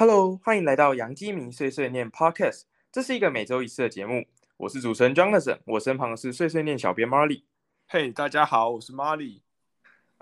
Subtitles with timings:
[0.00, 2.62] Hello，欢迎来到杨基明碎碎念 Podcast。
[2.90, 4.24] 这是一个每周一次的节目，
[4.56, 7.42] 我是主持人 Jonathan，我身旁的是碎碎念小编 Marley。
[7.86, 9.42] 嘿，大家好，我是 Marley。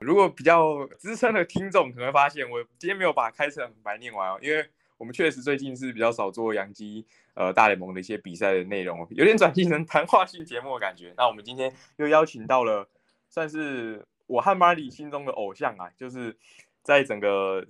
[0.01, 11.15] 如果比较资深的听众可能会发现，我今天没有把开场白念完哦，因为我们确实最近是比较少做杨基呃大联盟的一些比赛的内容，有点转型成谈话性节目的感觉。
[11.17, 12.89] 那我们今天又邀请到了，
[13.29, 16.37] 算是我和 Marley 心中的偶像啊，就是
[16.83, 17.65] 在整个。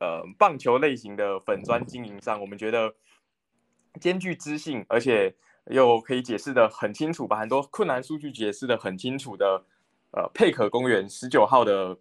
[0.00, 2.94] 呃，棒球类型的粉砖经营上，我们觉得
[4.00, 5.34] 兼具知性，而且
[5.66, 9.62] 又可以解释的很清楚，把很多困难数据解释的很清楚的，
[10.12, 11.98] 呃，佩可公园十九号的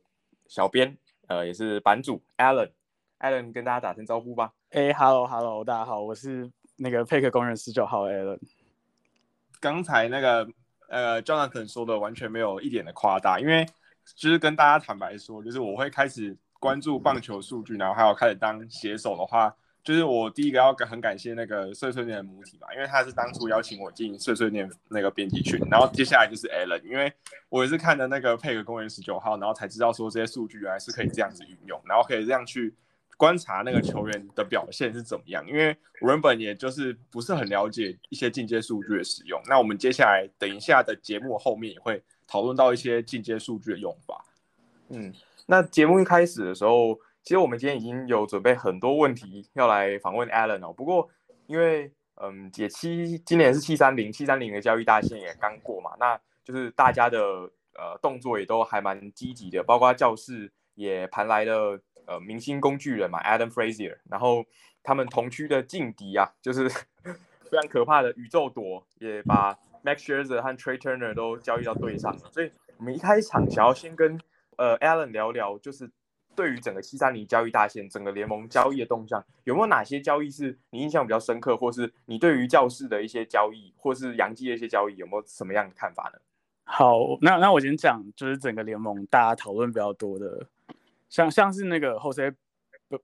[0.47, 0.97] 小编，
[1.27, 4.53] 呃，也是版主 Allen，Allen 跟大家打声招呼吧。
[4.69, 8.39] 哎，Hello，Hello，大家好，我是那个佩可公园十九号 Allen。
[9.59, 10.49] 刚才那个
[10.87, 13.65] 呃，Jonathan 说的完全没有一点的夸大，因为
[14.15, 16.37] 就是跟大家坦白说，就是我会开始。
[16.59, 27.11] 关注棒球数据，然后还有开始当写手的话，就是我第一个要很感谢那个碎碎念的母体嘛，因为他是当初邀请我进碎碎念那个编辑群，然后接下来就是 Allen，因为
[27.47, 32.75] 我也是看的那个配合公园十九号，然后才知道说这些数据原来是可以这样子运用，然后可以这样去
[33.15, 44.25] 观察那个球员的表现是怎么样，因为我原本也就是不是很了解一些进阶数据的使用，那我们接下来等一下的节目后面也会讨论到一些进阶数据的用法，
[44.89, 45.13] 嗯。
[45.51, 50.71] 那节目一开始的时候，其实我们今天已经有准备很多问题要来访问 Alan 哦。
[50.71, 51.09] 不过，
[51.47, 51.91] 因为
[52.21, 57.19] 嗯，解七今年是七三零，七三零的交易大限也刚过嘛，那就是大家的
[57.73, 64.45] 呃动作也都还蛮积极的，包括教室也盘来了呃明星工具人嘛，Adam Frazier，然后
[64.83, 66.69] 他们同区的劲敌啊，就是
[67.49, 72.29] 非常可怕的宇宙朵，也把 Max Scherzer 和 Trey Turner 都交易到队上了。
[72.31, 74.19] 所以我们一开场想要先跟
[74.59, 75.89] 呃，Alan 聊聊，就是
[76.35, 86.19] 对于整个七三零交易大线，整个联盟交易的动向，有没有哪些交易是你印象比较深刻，或是你对于教室的一些交易，或是洋基的一些交易，有没有什么样的看法呢？
[86.65, 90.45] 好，那那我先讲，就是整个联盟大家讨论比较多的，
[91.07, 92.35] 像像是那个 Jose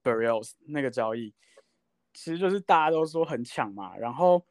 [0.03, 1.33] Barrios 那个交易，
[2.13, 4.45] 其实就是大家都说很抢嘛，然后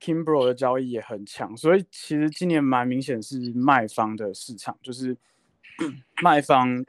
[0.00, 5.14] Kimbro 的交易也很抢，所以其实今年蛮明显是卖方的市场，就是。
[6.22, 6.84] 卖方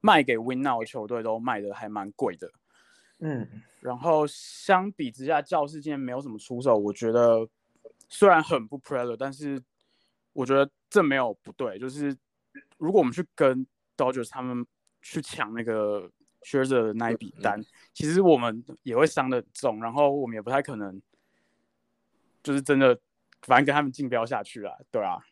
[0.00, 2.50] 卖给 Win Now 球队都卖的还蛮贵的，
[3.20, 7.48] 嗯，然后相比之下，教室今天没有什么出手，我觉得
[8.08, 9.62] 虽然很不 p r e l e 但是
[10.32, 12.14] 我觉得这没有不对，就是
[12.76, 14.66] 如果我们去跟 Dodgers 他们
[15.00, 16.10] 去抢那个
[16.42, 17.62] s h i r z e r 的那一笔单，
[17.92, 21.00] 其实我们也会伤的重，然后我们也不太可能
[22.42, 22.98] 就是真的
[23.42, 25.24] 反正跟他们竞标下去了，对啊。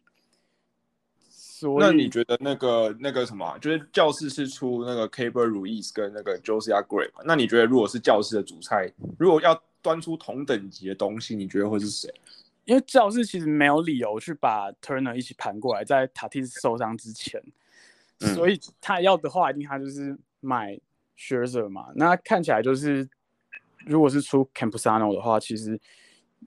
[1.78, 7.22] 那你觉得那个那个什么，就是教室是出那个 Cable Ruiz 跟那个 Josiah Gray 嘛？
[7.24, 12.12] 那你觉得如果是教室的主菜，如果要端出同等级的东西，你觉得会是谁？
[12.64, 17.42] 因为教室其实没有理由去把 Turner 一起盘过来，在 Tatis 受伤之前，
[18.34, 20.78] 所以他要的话，一定他就是买
[21.18, 21.88] Scherzer 嘛。
[21.94, 23.08] 那看起来就是，
[23.86, 25.80] 如果是出 Campusano 的话，其实。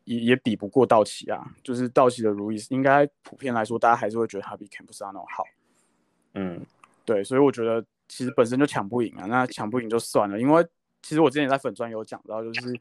[0.04, 5.44] 也也比不过道奇啊，就是道奇的如意，应该普遍来说，大家还是会觉得他比 Campusano 好。
[6.34, 6.64] 嗯，
[7.06, 10.66] 对，所以我觉得其实本身就抢不赢啊，那抢不赢就算了，因为
[11.02, 12.74] 其实我之前也在粉专有讲到，就是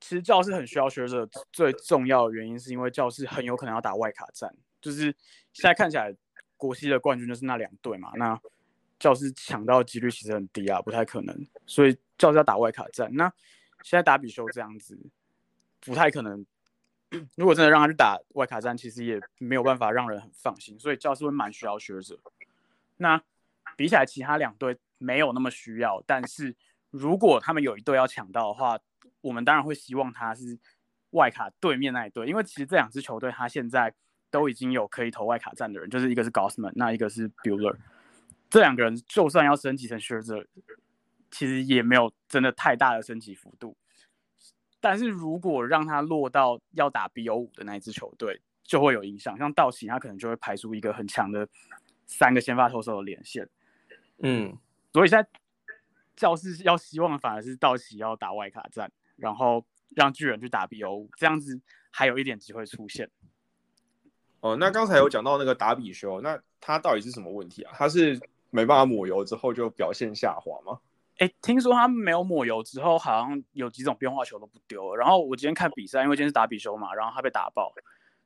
[0.00, 5.14] 其实教室很需要学者，最重要的原因是因为教室很有可能要打外卡战，就是
[5.52, 6.14] 现在看起来
[6.56, 8.40] 国西的冠军就是那两队嘛，那
[8.98, 13.30] 教室抢到的几率其实很低啊，不太可能，所以教室要打外卡战，那
[13.82, 14.98] 现在打比修这样子。
[15.86, 16.44] 不太可能。
[17.36, 20.76] 如果真的让他去打外卡战，其实也没有办法让人很放心。
[20.78, 22.18] 所以教师会蛮需要学者。
[22.96, 23.22] 那
[23.76, 26.02] 比起来，其他两队没有那么需要。
[26.04, 26.56] 但是
[26.90, 28.76] 如果他们有一队要抢到的话，
[29.20, 30.58] 我们当然会希望他是
[31.10, 33.94] 外卡对面那一队，因为其实这两支球队他现在
[34.28, 37.76] 都已经有可以投外卡战的人，就是一个是 Gossman，那一个是 Bueller。
[38.50, 40.44] 这两个人就算要升级成学者，
[41.30, 43.76] 其实也没有真的太大的升级幅度。
[44.80, 49.36] 但是如果让他落到要打 BO 五的那一支球队，就会有影响。
[49.38, 51.48] 像道奇，他可能就会排出一个很强的
[52.06, 53.48] 三个先发投手的连线。
[54.18, 54.56] 嗯，
[54.92, 55.28] 所以现在
[56.14, 63.10] 教室要希望反而是道奇要打外卡战，然后让巨人去打 BO 五，这样子还有一点机会出现。
[64.40, 67.72] 哦，那刚才有讲到那个打比修，那他到底是什么问题啊？
[67.74, 68.20] 他是
[68.50, 70.78] 没办法抹油之后就表现下滑吗？
[71.18, 74.96] 哎，听说他没有抹油之后，好像有几种变化球都不丢了。
[74.96, 77.72] 然后我今天看比赛，因为今天是打比修嘛，然后他被打爆。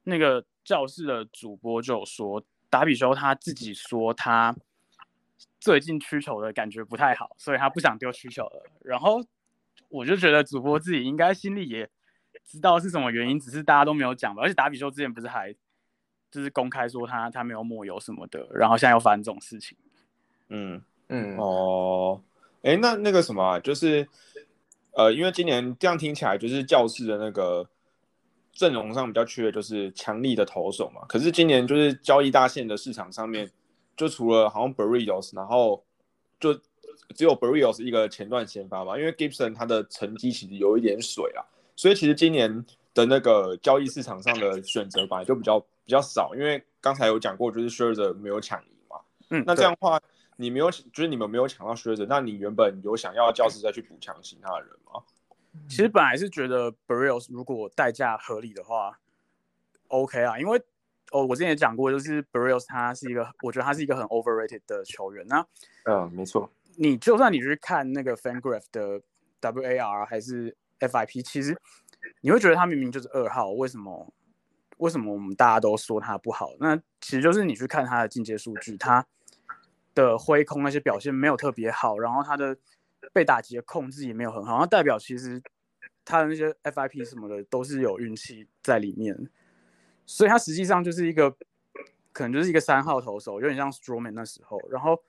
[0.02, 4.54] 那个教室的主播就说，打比修他自己说他
[5.60, 8.64] 最近曲球的感觉不太好，所以他不想丢曲球了。
[8.82, 9.22] 然后
[9.88, 11.88] 我就觉得主播自己应该心里也
[12.44, 14.42] 知道是什么原因，只是大家都没有讲吧。
[14.42, 15.54] 而且打比修之前不是还
[16.30, 19.76] 就是公开说他他没有抹油什么的，然后现在又发生这种事情。
[20.48, 22.22] 嗯嗯，哦，
[22.62, 24.06] 哎，那那个什么，啊就是
[24.92, 27.66] 呃，因为今年这样听起来就是教室的那个
[28.52, 31.00] 阵容上比较缺的就是强力的投手嘛。
[31.08, 33.50] 可是今年就是交易大线的市场上面，
[33.96, 35.82] 就除了好像 Barrios，然后
[36.38, 36.52] 就
[37.14, 38.98] 只有 Barrios 一个前段先发嘛。
[38.98, 41.40] 因为 Gibson 他的成绩其实有一点水啊，
[41.76, 46.34] 所以其实今年的那个交易市场上的选择本来就比较比较少。
[46.34, 48.96] 因为刚才有讲过，就是 Scherzer 没有抢赢嘛。
[49.30, 49.98] 嗯，那这样的话。
[50.40, 55.02] 你没有，就是你们没有抢到靴子，那你原本有想要教室再去补强其他的人吗？
[55.68, 58.98] 其实本来是觉得 Barrios 如果代价合理的话
[59.88, 60.58] ，OK 啊，因为
[61.12, 65.26] 哦，我之前也讲过，就是 Barrios 他是一个，我觉得他是一个很 overrated 的球员。
[65.28, 65.46] 那
[65.84, 69.02] 嗯，没错，你就算你去看那个 FanGraph 的
[69.42, 71.54] WAR 还是 FIP，其实
[72.22, 74.10] 你会觉得他明明就是二号，为什么？
[74.78, 76.48] 为什么我们大家都说他不好？
[76.58, 79.06] 那其实就是你去看他的进阶数据，他。
[80.00, 82.56] 的挥空那些表现没有特别好，然后他的
[83.12, 85.42] 被打击的控制也没有很好，那代表其实
[86.04, 89.28] 他的那些 FIP 什么的都是有运气在里面，
[90.06, 91.30] 所以他实际上就是一个
[92.12, 95.00] 可能就是一个三号投手，有点像 Stroman 那时候，然后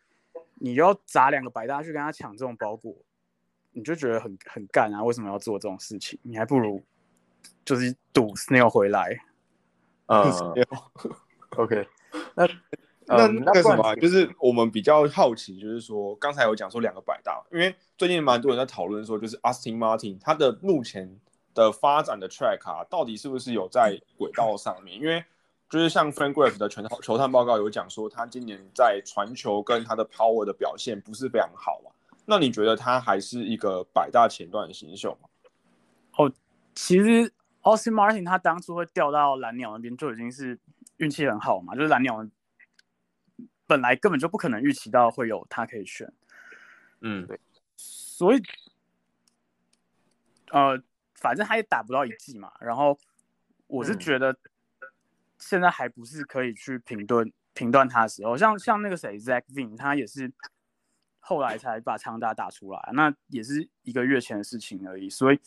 [0.56, 2.96] 你要砸两个白搭去跟他抢这种包裹，
[3.72, 5.04] 你就觉得很很干啊！
[5.04, 6.20] 为什么要做这种事情？
[6.22, 6.84] 你还不如
[7.66, 9.18] 就是赌 Snail 回来。
[10.08, 10.32] 嗯
[11.58, 11.88] ，OK，
[12.36, 12.48] 那。
[13.08, 21.20] 那那个什么，就是我们比较好奇，就是说刚才有讲说两个百大，因为最近蛮多人在讨论说，就是 Austin Martin 他的目前
[21.54, 24.98] 的发展的 track 啊，到底是不是有在轨道上面？
[24.98, 25.26] 因为
[25.68, 31.92] 就是像 Frank Graf 的全球探报告有讲说，他今年在传球跟他的 power 的表现不是非常好嘛。
[32.26, 35.28] 那你觉得他还是一个百大前段的新秀吗？
[36.18, 36.32] 哦，
[36.76, 37.34] 其实
[37.64, 40.58] Austin Martin 他当初会调到蓝鸟那边就已经是
[40.98, 42.26] 运气很好嘛，就是蓝鸟。
[43.72, 46.12] 本来根本就不可能预期到会有他可以选，
[47.00, 47.40] 嗯，对，
[47.78, 48.44] 所以，
[50.52, 50.78] 呃，
[51.16, 52.52] 反正他也打不到一季嘛。
[52.60, 53.00] 然后
[53.68, 54.36] 我是觉得
[55.38, 60.30] 现在还不是可以去评论评断他的时候，像像那个谁 Zach Vin，他也是
[61.22, 65.10] 后来才把长打打出来，那也是一个月前的事情而已。
[65.10, 65.40] 所以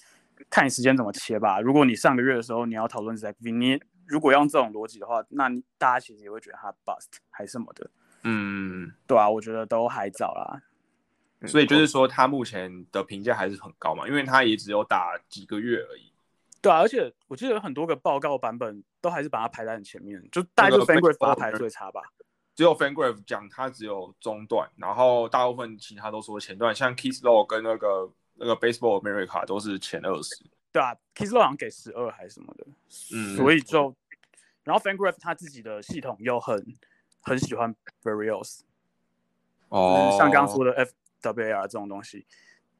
[0.48, 1.60] 看你时间怎么切吧。
[1.60, 7.90] 如果你上个月的时候你要讨论 Zach Vin，你如果用这种逻辑的话，那你大家其实也会觉得他 bust 还是什么的。
[8.24, 10.62] 嗯，对啊，我觉得都还早啦。
[11.46, 16.10] 所以就是说，他目前的评价还是很高嘛，因为他也只有打几个月而已。
[16.62, 22.00] 对啊，而且我记得有很多个报告版本都还是把他排在很前面，就大概就 Fangraph 把他排最差吧。
[22.54, 30.46] 只有 Fangraph 讲他只有中段，然后大部分其他都说前段，像 Kisslow 跟那个那个 Baseball America 都是前二十。
[30.72, 32.66] 对啊，Kisslow 好像给十二还是什么的。
[33.12, 33.36] 嗯。
[33.36, 33.94] 所以就，
[34.62, 36.74] 然后 Fangraph 他自己的系统又很。
[37.24, 38.60] 很喜欢 Barrios，
[39.70, 40.86] 哦，像刚刚说的
[41.22, 42.26] FWAR 这种东西，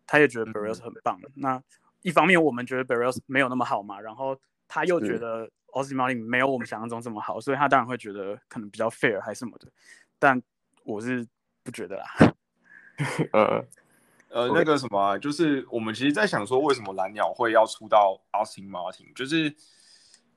[0.07, 1.19] 他也觉得 Barrios 很棒。
[1.35, 1.63] 那
[2.03, 9.67] 一方面我们觉得 Barrios 没有那么好嘛，然后他又觉得 Ozzy Martin 没有我们想象中这么好，所以他当然会觉得可能比较 fair 还是什么的。
[10.19, 10.41] 但
[10.85, 11.27] 我是
[11.63, 12.05] 不觉得啦。
[13.33, 13.65] 呃
[14.29, 19.55] 呃，那个什么，就是我们其实，在想说，为什么蓝鸟会要出到 Austin Martin，就是。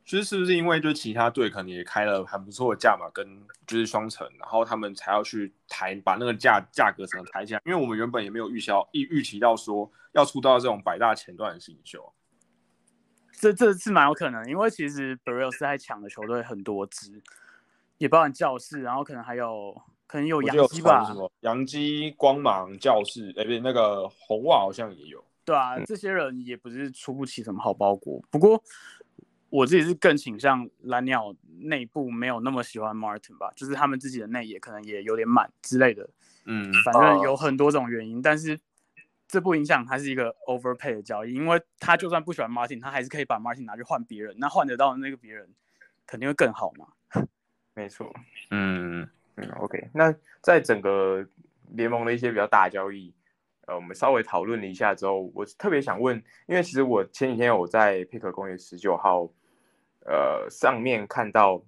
[0.07, 3.27] 就是是不是因为就是其他队可能也开了很不错的价码跟
[3.67, 7.61] 就是双层，然后他们才要去抬把那个价价格整个抬起来？
[7.65, 12.13] 因为我们原本也没有预销预预期到说要出到这种百大前段的新秀，
[13.33, 17.21] 这这是蛮有可能，因为其实 b r i l 是在抢的球队很多支，
[17.97, 19.75] 也包含教室，然后可能还有
[20.07, 21.05] 可能有洋基吧，
[21.41, 25.21] 洋基、光芒、教室，哎不对，那个红袜好像也有。
[25.43, 28.63] 对啊，这些人也不是出不起什么好包裹，不过。
[29.49, 36.09] 我自己是更倾向蓝鸟内部没有那么喜欢 Martin 吧，就是他们自己的内野可能也有点满之类的，
[36.45, 38.59] 嗯，反正有很多种原因，但是
[39.27, 45.49] 这不影响它是一个 overpay 的交易，因为他就算不喜欢 Martin，他还是可以把 Martin 拿去换别人，那换得到的那个别人
[46.05, 46.87] 肯定会更好嘛。
[47.73, 48.13] 没错，
[48.51, 51.25] 嗯嗯，OK，那在整个
[51.71, 53.13] 联盟的一些比较大交易。
[53.67, 59.29] 呃，我们稍微讨论了一下之后，我特别想问，因为其实我前几天有在 Pick 公园十九号，
[60.07, 61.61] 呃，上面看到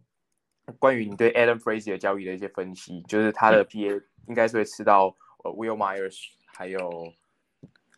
[0.80, 7.14] 关于你对 Adam Frazier 交易的一些分析，就是他的 PA 应该是会吃到呃 Will Myers，还有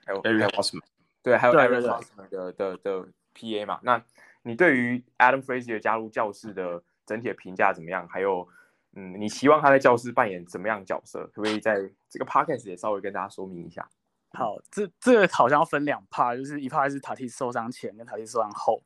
[0.05, 0.81] 还有 Aaron Osman，
[1.21, 3.79] 对，还有 Aaron Osman 的的的 PA 嘛？
[3.83, 4.03] 那
[4.41, 8.07] 你对于 Adam Frazier 加入教室的整体的评价怎么样？
[8.07, 8.47] 还有？
[8.93, 11.23] 嗯，你希望他在教室扮演怎么样角色？
[11.27, 11.75] 可不可以在
[12.09, 13.87] 这个 podcast 也稍微跟大家说明一下？
[14.33, 18.83] 好，这这个好像要分两 part，就是一 part 是塔蒂斯受伤前跟塔蒂斯受伤后。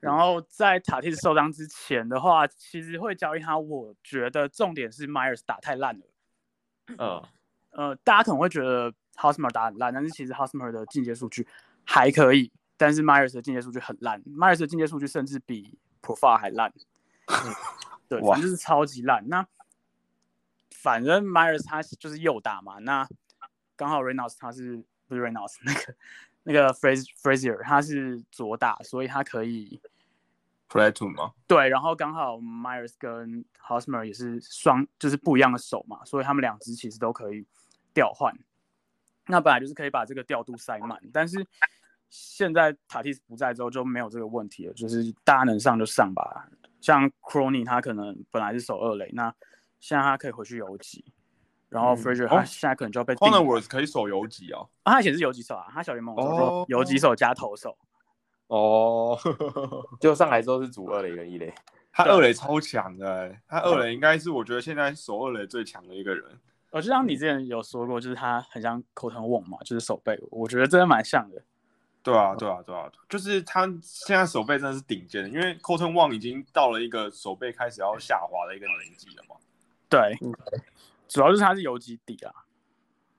[0.00, 3.58] 然后在塔蒂斯受伤之前的话，其实会交易他。
[3.58, 6.06] 我觉得重点是 Myers 打太烂了。
[6.96, 7.22] 嗯，
[7.70, 11.46] 呃，大家可能会觉得 Hosmer 打很烂，但是其实 Hosmer 的进阶数据
[11.84, 14.22] 还可以，但是 Myers 的进阶数据很烂。
[14.22, 16.72] Myers 的进阶数据甚至比 Profile 还烂。
[18.08, 19.28] 对，反正就是超级烂。
[19.28, 19.46] 那
[20.70, 23.06] 反正 Myers 他就是右打嘛，那
[23.74, 25.94] 刚好 Reynolds 他是不是 Reynolds 那个？
[26.50, 29.78] 那个 Fraser 他是左打，所以他可以
[30.66, 31.34] play two 吗？
[31.46, 37.46] 对，然后刚好 Myers 跟 Hosmer 也是双，就是不一样的手嘛，所以他们两只其实都可以
[37.92, 38.34] 调换。
[39.26, 41.46] 那本来就是可以把这个调度塞满，但是
[42.08, 46.48] 现在塔蒂斯不在之后就没有这个问题了，就是大家能上就上吧。
[46.80, 49.34] 像 Crony 他可能本来是守二垒，那
[49.80, 51.04] 现在他可以回去游击。
[51.68, 57.76] 然后 Fraser 他现在可能就要被 c o n n o r s 可以守游击哦，啊，他以前是游击手啊，他小联盟说游击手加投手，
[58.46, 59.18] 哦，
[60.00, 61.52] 就上来之后是主二垒跟一垒，
[61.92, 66.24] 他二垒超强的，他二垒应该是我觉得现在守二垒最强的一个人。
[66.70, 71.42] 哦，就像你之前有说过，就是他很像 Cotton Wong 嘛，就是手背，我觉得真的蛮像的。
[72.02, 79.36] 对啊，对啊，对啊，就是他现在手背真的是顶尖的，因为 Cotton Wong 已经到了一个手背开始要下滑的一个年纪了嘛。
[79.88, 80.16] 对。
[81.08, 82.32] 主要是它是游击底啊，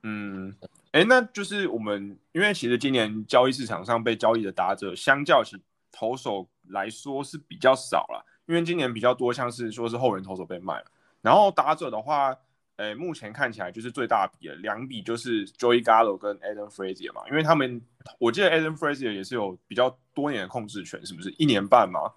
[0.04, 0.56] 嗯，
[0.92, 5.58] 哎，那就是我们因为其实今年交易市场上被交易的打者，相较起
[5.92, 10.86] 投手来说是比较少了，因为今年比较多像是说是后人投手被卖了
[11.22, 12.34] 然后打者的话，
[12.78, 17.82] 诶，目前看起来就是最大笔的两笔就是 Joey Gallo 跟 Adam Frazier 嘛，因为他们
[18.20, 22.14] 我记得 Adam Frazier 也是有比较多年的控制权，是不是一年半嘛？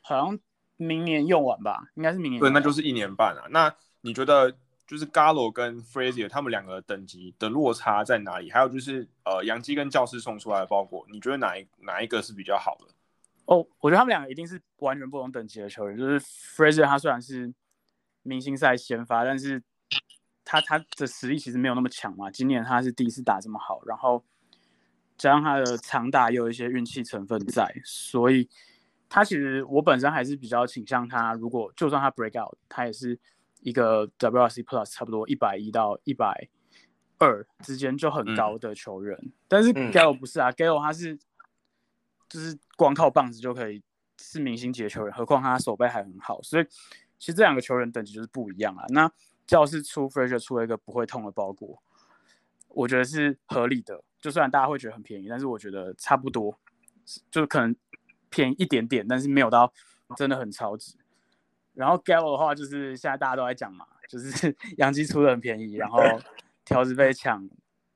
[0.00, 0.38] 好像
[0.76, 2.40] 明年用完吧，应该是明年。
[2.40, 3.44] 对，那就是一年半啊。
[3.50, 4.56] 那你觉得？
[4.86, 8.50] 就是 Galo 跟 Frazier 他们两个等级的落差在哪里？
[8.50, 12.94] 还有就是呃，杨基跟教师送出来的包裹，你觉得哪一哪一个是比较好的？
[13.46, 15.98] 哦，我觉得他们两个一定是完全不同等级的球员。
[15.98, 17.52] 就是 Frazier 他虽然是
[18.22, 19.60] 明星赛先发，但是
[20.44, 22.30] 他他的实力其实没有那么强嘛。
[22.30, 24.24] 今年他是第一次打这么好，然后
[25.18, 28.48] 加上他的长打也有一些运气成分在，所以
[29.08, 31.32] 他其实我本身还是比较倾向他。
[31.34, 33.18] 如果就算他 break out，他也是。
[33.66, 36.48] 一个 WRC Plus 差不多一百一到一百
[37.18, 39.18] 二之间就很高的球员，
[39.48, 41.18] 但是 Gallo 不是啊，Gallo 他是
[42.28, 43.82] 就是光靠棒子就可以
[44.20, 46.64] 是明星级的球员，何况他手背还很好，所以
[47.18, 48.84] 其实这两个球员等级就是不一样啊。
[48.90, 49.10] 那
[49.48, 51.82] 教室出 Fraser 出了一个不会痛的包裹，
[52.68, 56.56] 我觉得是合理的，就算大家会觉得很便宜，但是我觉得差不多，
[57.32, 57.74] 就是可能
[58.30, 59.72] 便宜一点点，但是没有到
[60.16, 60.94] 真的很超值。
[61.76, 66.00] 然后 Gallo 的话，就是现在大家都在讲嘛，就是 杨基出的很便宜，然后
[66.64, 67.46] 条子被抢，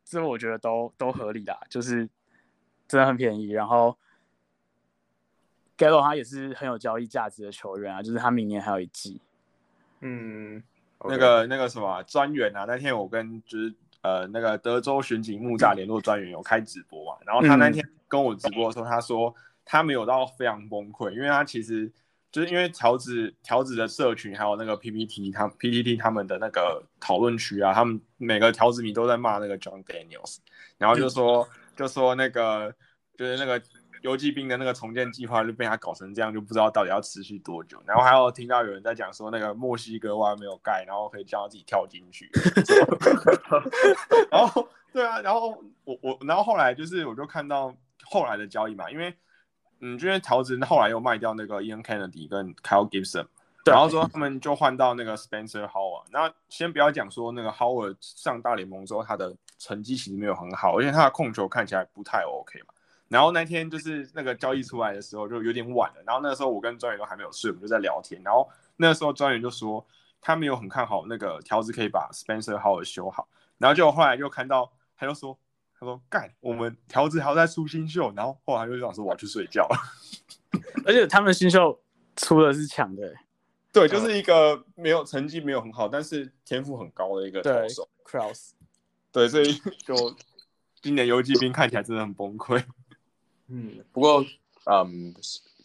[0.05, 2.07] 这我觉得都都合理啦，就是
[2.87, 3.49] 真的很便宜。
[3.53, 3.97] 然后
[5.79, 9.19] Gallo 他也是很有交易价值的球员啊，就是他明年还有一季。
[10.01, 10.63] 嗯，
[11.05, 19.35] 那个那个什么专员啊，那天我跟就是呃那个德州巡警木栅联络专员有开直播嘛，然后他那天跟我直播的时候，他说
[19.65, 21.91] 他没有到非常崩溃，因为他其实。
[22.33, 30.37] 就是因为条子条子的社群，还有那个 PPT，他 PPT 他们的那个讨论区啊，他们每个条子迷都在骂那个 John Daniels，
[30.79, 32.73] 然后就说就说那个
[33.17, 33.61] 就是那个
[34.03, 37.83] 游击兵的那个重建计划就被他搞成这样，就不知道到底要持续多久。
[37.85, 42.31] 然后还有听到有人在讲说那个墨西哥湾没有盖，然后可以叫他自己跳进去。
[44.31, 49.13] 然后对啊，然后我我然后后来就是我就看到后来的交易嘛，因为。
[49.81, 53.27] 嗯，因为条子后来又卖掉那个 Ian Kennedy 跟 Kyle Gibson，
[53.65, 56.05] 然后说他们就换到那个 Spencer Howard。
[56.11, 62.75] 那先不要讲说那个 Howard 上大联盟之后他的成绩其实没有很好，而且他的控球看起来不太 OK 嘛。
[63.09, 68.21] 然后那天就是那个交易出来的时候就有点晚了，然后那时候我跟专员都还没有睡，我们就在聊天。
[68.23, 69.85] 然后那时候专员就说
[70.21, 73.27] 他没有很看好那个条子可以把 Spencer Howard 修好，
[73.59, 75.39] 然后就后来又看到他就说。
[75.81, 79.77] 他说：“干，我们条子还要再出新秀。”然后后来又想说：“我要去睡觉了。
[80.85, 81.81] ”而且他们新秀
[82.17, 83.15] 出的是强的，
[83.73, 88.51] 对，就是一个没有成绩没有很好，但是天赋很高的一个投手，Cross。
[89.11, 89.55] 对，所以
[89.87, 90.15] 就
[90.83, 92.63] 今年游击兵看起来真的很崩溃。
[93.49, 94.23] 嗯，不过，
[94.67, 95.15] 嗯，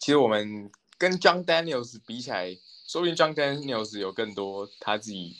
[0.00, 2.56] 其实我们跟 John Daniels 比起来，
[2.86, 5.36] 说不定 John Daniels 有更多他自己。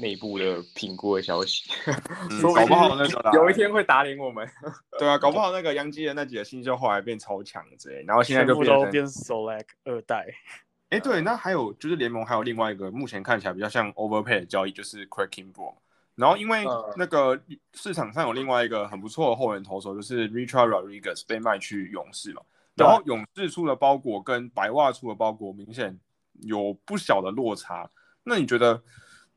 [0.00, 1.68] 内部的评估的消息，
[2.54, 4.48] 搞不好那个有一天会打脸我们。
[4.98, 10.26] 对啊，搞不好那个杨基的那几个新秀后来变超强之类，然后现在就变成变 Select 二代。
[10.90, 15.74] 哎，对，那还有就是联盟还有另外一个目前看起来比较像 Overpay 的交易，就是 Cranking Ball。
[16.14, 16.64] 然后因为
[16.96, 17.40] 那个
[17.74, 22.42] 市场上有另外一个很不错的后援投手，就是 Richard Rodriguez 被卖去勇士嘛，
[22.74, 25.96] 然后勇士出的包裹跟白袜出的包裹明显
[26.40, 27.88] 有不小的落差。
[28.24, 28.82] 那你觉得，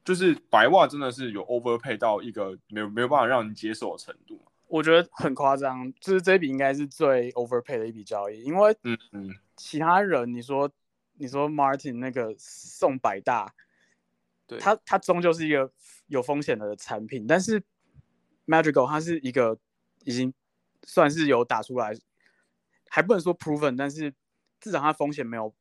[0.04, 4.44] 就是白袜真的是有 overpay 到一个没有没有办法让人接受的程度吗？
[4.68, 10.72] 我觉得很夸张，就是这笔应该是最 overpay 的一笔交易，因为嗯嗯，其他人你说
[11.18, 13.54] 你说 Martin 那个送百大，
[14.48, 15.72] 对，他他终究是一个
[16.08, 17.62] 有风险的产品，但是
[18.48, 19.58] Magical 它是一个
[20.04, 20.34] 已经
[20.84, 21.94] 算是有打出来，
[22.90, 24.14] 还不能说 proven，但是
[24.60, 25.54] 至少它风险没有，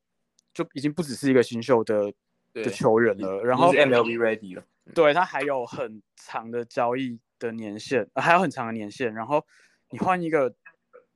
[0.54, 2.12] 就已经不只是一个新秀的
[2.52, 4.62] 的球员了，然后 MLB ready 了，
[4.94, 7.18] 对他还有很长的交易。
[7.40, 9.42] 的年限还有很长的年限，然后
[9.88, 10.54] 你换一个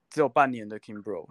[0.08, 1.28] 只有半年的 Kimbro，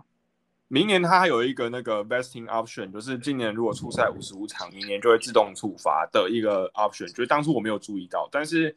[0.67, 7.07] 明年他还有一个那个 vesting option，就是今年如果出赛五十五场，明年就会自动触发的一个 option。
[7.07, 8.75] 就是当初我没有注意到，但是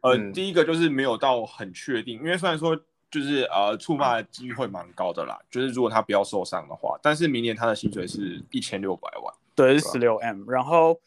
[0.00, 2.76] 呃，第一个就是没有到很确定，因为虽然说
[3.08, 10.50] 就是呃触发的机会蛮高的啦，就是如果他不要受伤的话，但是明年他的薪水是一千六百万，对，是十六 M。
[10.50, 11.00] 然后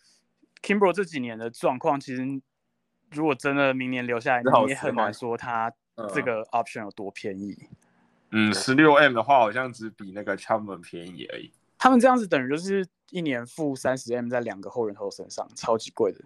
[0.61, 2.41] Kimbro 这几年的状况其实。
[3.11, 5.71] 如果真的明年留下来，你也很难说他
[6.13, 7.55] 这个 option 有多便宜。
[8.31, 11.53] 嗯，十六 M 的话，好像只比那个 Chapman 便宜而已。
[11.77, 16.19] 他们这样子等于就是一年付三十 M 在两个后人头身上，超级贵的。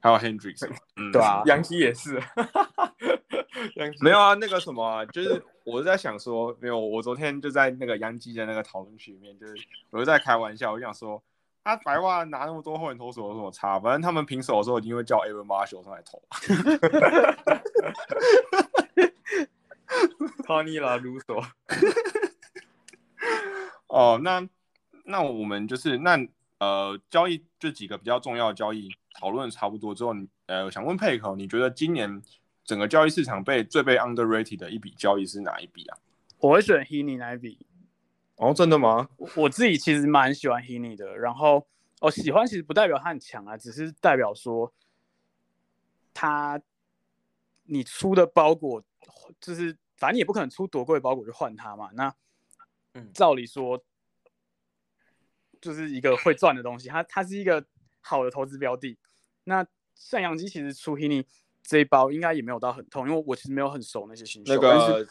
[0.00, 0.68] 还有 Hendricks，
[1.12, 2.22] 对啊，杨基也是。
[4.00, 9.54] 没有啊，那个什么，就是我是在想说，没有，我昨天就在那个杨基的那个讨论区里面，就是
[9.90, 11.20] 我就在开玩笑，我想说。
[11.68, 13.78] 他白袜拿那么多后援投手有什么差？
[13.78, 16.18] 反正他们平手的时候一定会叫 Aaron Marshall 上来投。
[20.46, 21.44] Tony 啦，卢索。
[23.88, 24.48] 哦，那
[25.04, 26.18] 那我们就是那
[26.58, 28.88] 呃交易这几个比较重要的交易
[29.20, 30.14] 讨论差不多之后，
[30.46, 32.22] 呃，想问佩克，你觉得今年
[32.64, 35.98] 整个交易市场被最被 underrated 的一笔交易是哪一笔啊？
[36.38, 37.58] 我会选 Heaney 那一笔。
[38.38, 39.08] 哦，真的吗？
[39.34, 41.66] 我自己其实蛮喜欢 Heaney 的，然后
[42.00, 44.72] 哦，喜欢其实不代表他很强啊，只是代表说
[46.14, 46.60] 他
[47.64, 48.80] 你出的包裹
[49.40, 51.90] 就是反正也不可能出多贵的包裹去换他嘛。
[51.94, 52.14] 那
[52.94, 53.82] 嗯，照理说
[55.60, 57.66] 就是一个会赚的东西，它它是一个
[58.00, 58.96] 好的投资标的。
[59.42, 61.26] 那像杨基其实出 Heaney
[61.64, 64.54] 这一包应该也没有到很痛，因为我其实没有很熟那些新秀。
[64.54, 65.08] 那个。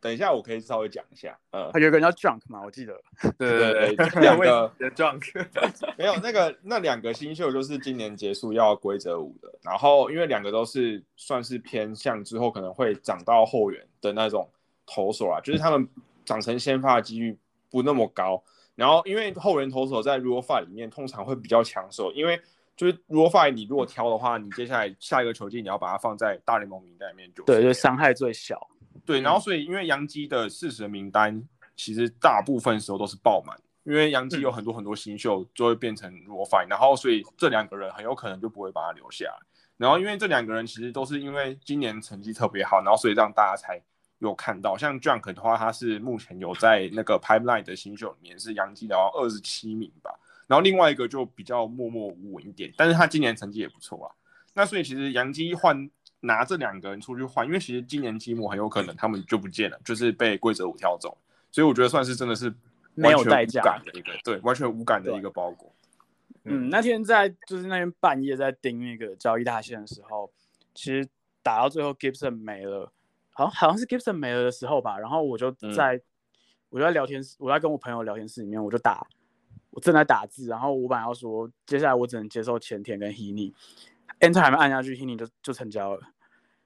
[0.00, 1.36] 等一下，我可以稍微讲一下。
[1.50, 3.00] 呃，他有个人叫 Junk 嘛，我记得。
[3.38, 5.46] 对 对对，两个 Junk
[5.98, 9.52] 没有那个那两个新秀就是今年结束要规则五的。
[9.62, 14.48] 然后因为两个都是算是偏向之后可能会长到后援的那种
[14.86, 15.88] 投手啊，就是他们
[16.24, 17.36] 长成先发的几率
[17.70, 18.42] 不那么高。
[18.74, 22.38] 然后因为后援投手在 Rule Five 里面通常会比较抢手，因为
[22.76, 28.68] 就是 Rule Five 你如果挑的话，你接下来下一个球季你要把它放在大联盟名单里面就对，就伤害最小。
[29.06, 31.42] 对，然后所以因为杨基的四十名单
[31.76, 39.38] 其实大部分时候都是爆满，因为杨基有很多很多新秀就会变成罗 e 然后所以这两个人很有可能就不会把他留下来。
[39.76, 43.80] 然后因为这两个人其实都是因为今年成绩特别好，然后所以让大家才
[44.18, 44.76] 有看到。
[44.76, 50.10] 像 Junk 的话，他是目前有在那个 Pipeline 的新秀里面是杨基的二十七名吧。
[50.48, 54.10] 然后另外一个就比较默默无闻一点，但是他今年成绩也不错啊。
[54.54, 55.88] 那所以其实杨基换。
[56.20, 61.16] 拿这两个人出去换，因为其实今年季末很有可能他们就不见了，就是被规则五挑走，
[61.52, 62.52] 所以我觉得算是真的是
[62.94, 65.72] 没有代价的一个，对，完全无感的一个包裹。
[66.44, 70.30] 嗯，那天在就是那天半夜在盯那个交易大线的时候，
[70.74, 71.06] 其实
[71.42, 72.92] 打到最后 Gibson 没了，
[73.30, 76.00] 好像好像是 Gibson 没了的时候吧，然后我就在
[76.68, 79.06] 我就在聊天室，我在跟我朋友聊天室里面，我就打，
[79.70, 83.12] 我正在打字，然后我本来要说接下来我只能接受前田跟
[84.20, 86.02] He，Enter 还没按下去，He 就就成交了。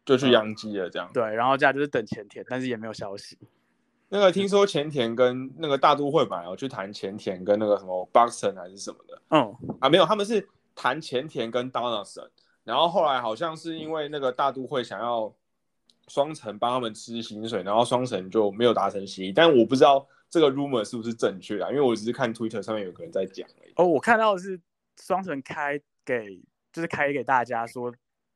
[0.04, 3.38] 就去养鸡了，这样对，然后这样就是等前田，但是也没有消息。
[4.08, 9.22] 那个听说前田跟那个大都会嘛，有去谈前田跟那个什么 Buxton 还是什么的。
[9.28, 12.30] 嗯啊，没有，他们是谈前田跟 Donaldson，
[12.64, 15.32] 然后后来好像是因为那个大都会想要
[16.08, 19.32] 双城帮他们吃薪水，然后双城就没有达成协议。
[19.32, 23.72] 但我不知道这个 rumor 是不是正确啊，因为我只是看 Twitter 上面有个人在讲而已。
[23.76, 24.60] 哦，我看到的是
[25.00, 27.92] 双城开给，就是开给大家说。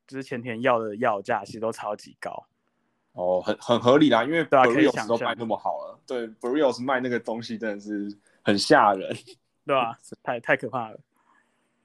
[0.07, 2.45] 就是前田要的要价其实都超级高，
[3.13, 9.11] 哦，很很合理啦，因为 b r i o s 都卖那么好了，对 b r i o s 卖那个东西真的是很吓人，
[9.65, 9.97] 对吧？
[10.21, 10.99] 太太可怕了。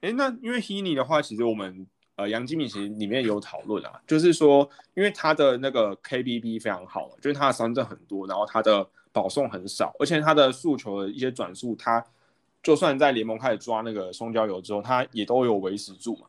[0.03, 1.87] 哎，那因为 Heaney 的话，其实我们
[2.17, 12.05] 呃杨金敏其实里面有讨论啊，就是说因为他的那个 KBB 非常好，就是他的三振很多，然后他的保送很少，而且他的诉求的一些转速，他
[12.63, 16.27] 就算在联盟开始抓那个松焦油之后，他也都有维持住嘛。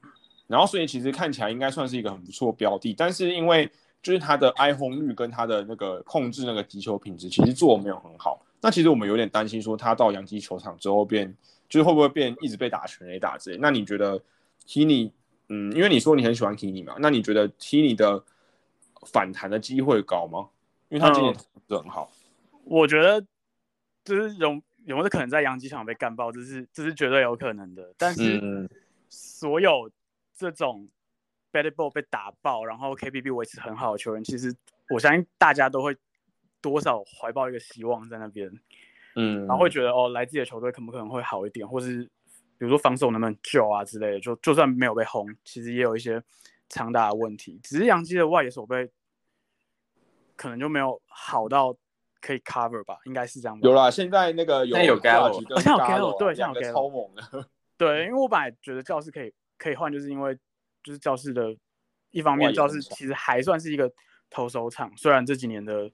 [0.48, 3.70] 然后所以其实看起来应该算是一个很不错标的，但是因为
[4.02, 8.44] 就是他的挨轰率跟他的那个控制那个击球品质，其实做没有很好。
[8.60, 11.34] 那其实我们有点担心说他到洋基球场之后变，
[11.70, 13.58] 就是会不会变一直被打全垒打之类。
[13.60, 14.18] 那你觉得
[14.68, 15.12] k i n y
[15.50, 18.24] 嗯，因为你说你很喜欢 k i n y 嘛，那你觉得 k i n y 的
[19.06, 20.48] 反弹的机会高吗？
[20.90, 22.12] 因为他今年投的很好。
[22.66, 23.26] 我觉得
[24.04, 27.94] 就是有有没有可能在洋基场被干爆，这是这是绝对有可能的。
[27.98, 28.68] 但是
[29.10, 29.90] 所有
[30.36, 30.90] 这种
[31.52, 34.56] bad ball 被打爆，然后 KBB 维持很好的球员，其实
[34.90, 35.96] 我相信大家都会
[36.62, 38.52] 多少怀抱一个希望在那边，
[39.16, 42.04] 嗯，然后会觉得哦，来自己的球队可不可能会好一点，或是
[42.58, 44.20] 比如说防守能不能救啊之类的。
[44.20, 46.22] 就就算没有被轰，其实也有一些
[46.70, 47.60] 强大的问题。
[47.64, 48.90] 只是洋基的外野手被
[50.36, 51.76] 可能就没有好到
[52.22, 53.60] 可以 cover 吧，应该是这样。
[53.62, 57.50] 有啦，现在那个有有 Gallo，好像有 Gallo，对，现在有 Gallo，超猛的。
[57.78, 60.38] 对，因为我本来觉得教室可以可以换，就是因为
[60.84, 61.56] 就是教室的
[62.12, 63.92] 一方面，教室其实还算是一个
[64.30, 65.90] 投手场，虽然这几年的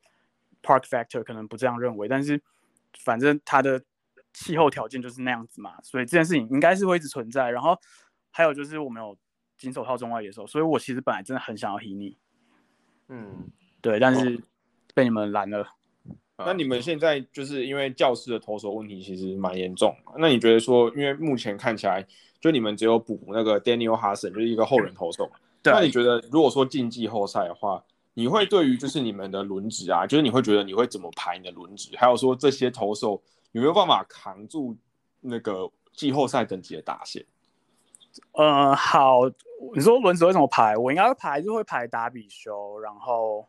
[0.62, 2.42] Park Factor 可能不这样认为，但是
[3.00, 3.82] 反正它的
[4.34, 7.50] 气候条件就是那样子嘛，所以这件事情应该是会一直存在。
[7.50, 7.80] 然后
[8.32, 9.18] 还有就是我们有
[9.58, 12.18] 金手套中外野手，所以我其实本来真的很想要 Hini，
[13.08, 14.44] 嗯，对，但是
[14.94, 15.77] 被你们拦了。
[16.38, 22.06] 那你们现在就是因为教室的投手问题其实蛮严重，那你觉得说，因为目前看起来
[22.40, 25.28] 就你们只有补那个 Daniel Hudson 就是一个后人投手，
[25.64, 31.90] 那你觉得如果说进季后赛的话，你会对于就是你们的轮值啊，就是你会觉得你会怎么排你的轮值？
[31.98, 33.20] 还有说这些投手
[33.54, 34.78] 有没有办法扛住
[35.22, 37.26] 那个季后赛等级的大线？
[38.34, 39.22] 呃，好，
[39.76, 40.78] 你说轮值会怎么排？
[40.78, 43.48] 我应该会排就会排达比修，然后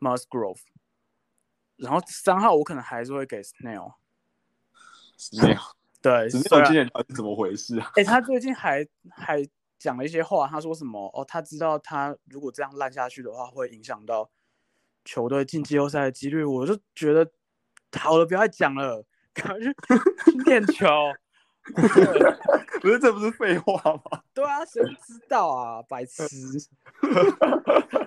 [0.00, 0.60] Musgrove。
[1.80, 3.94] 然后三号我可能还是会给 Snail。
[5.18, 7.90] Snail，对，Snail 今年到底是怎么回事啊？
[7.96, 9.46] 哎，他最近还还
[9.78, 11.10] 讲了一些话，他说什么？
[11.14, 14.30] 哦，他知道他如果这样烂下去的话，会影响到
[15.04, 16.44] 球队进季后赛的几率。
[16.44, 17.30] 我就觉得
[17.98, 19.74] 好了，不要再讲了，赶快去
[20.46, 20.86] 练球。
[22.80, 24.20] 不是，这不是废话吗？
[24.34, 26.24] 对啊，谁知道啊，白痴。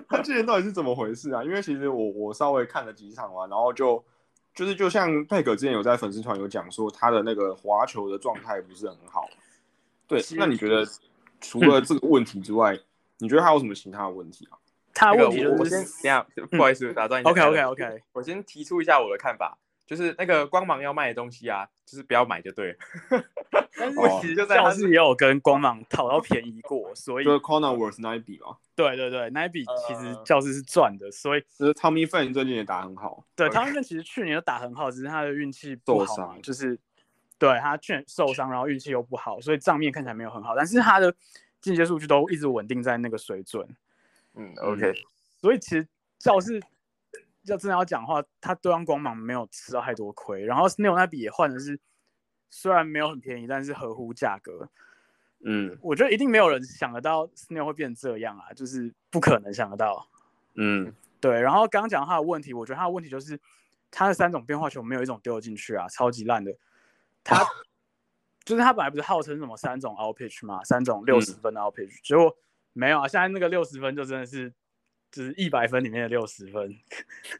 [0.08, 1.42] 他今年到底是怎么回事啊？
[1.44, 4.04] 因为其实我我稍微看了几场嘛，然后就
[4.54, 9.28] 就是就像佩可之前有在粉丝团有讲说，他的那个滑球的状态不是很好。
[10.06, 10.86] 对，那你觉得
[11.40, 12.78] 除了这个问题之外，
[13.18, 14.58] 你觉得还有什么其他的问题啊？
[14.92, 17.30] 他问题我先等下，不好意思打断一下。
[17.30, 19.58] OK OK OK，我先提出一下我的看法。
[19.86, 22.78] 就是那个光芒要卖的东西啊，就是不要买就对了。
[23.76, 28.56] 但是其实就在教室也有跟光芒讨到便宜过，所以就是 Corner Worth 那一笔嘛。
[28.76, 33.24] 对对对，那一笔其实教室是赚的，所以就是 Tommy Fan 最近也打很好。
[33.36, 36.78] 对，Tommy Fan 其实去年都打很好，只是他的运气不好，就是
[37.38, 41.12] 对他去年受伤，然后运气又不好，所以账面看起来没有很好，但是他的
[41.60, 43.68] 进阶数据都一直稳定在那个水准。
[44.34, 44.94] 嗯，OK。
[45.40, 45.86] 所以其实
[46.18, 46.62] 教室。
[47.44, 51.78] 要真的要讲话，他对方光芒没有吃到太多亏，然后 Snail 那笔也换的是，
[52.50, 54.68] 虽然没有很便宜，但是合乎价格。
[55.46, 60.08] 嗯，我觉得一定没有人想得到 Snail 会变成这样啊，就是不可能想得到。
[60.54, 61.38] 嗯，对。
[61.40, 63.38] 然后刚刚讲他的问题，我觉得他的问题就是
[63.90, 66.56] 他的三种变化球没有一种丢进去啊，超级烂的。
[67.22, 67.44] 他
[68.44, 72.34] 就是他本来不是号称什么三种 out pitch 嘛，三种六十分的 out pitch，结果
[72.72, 74.52] 没有啊，现在那个六十分就真的是。
[75.14, 76.76] 就是一百分里面的六十分，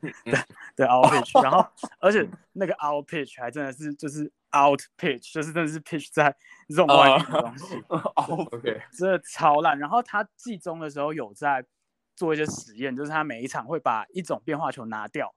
[0.01, 0.33] 对
[0.77, 1.67] 对 out pitch，然后
[1.99, 6.33] 而且那个 out pitch 还真的是就是 out pitch，就是真的是 pitch 在
[6.69, 9.77] 这种外面的东西，OK，真的超烂。
[9.77, 11.67] 然后他季中的时候有在
[12.15, 15.35] 做一些实验，就是他每一场会把一种变化球拿掉，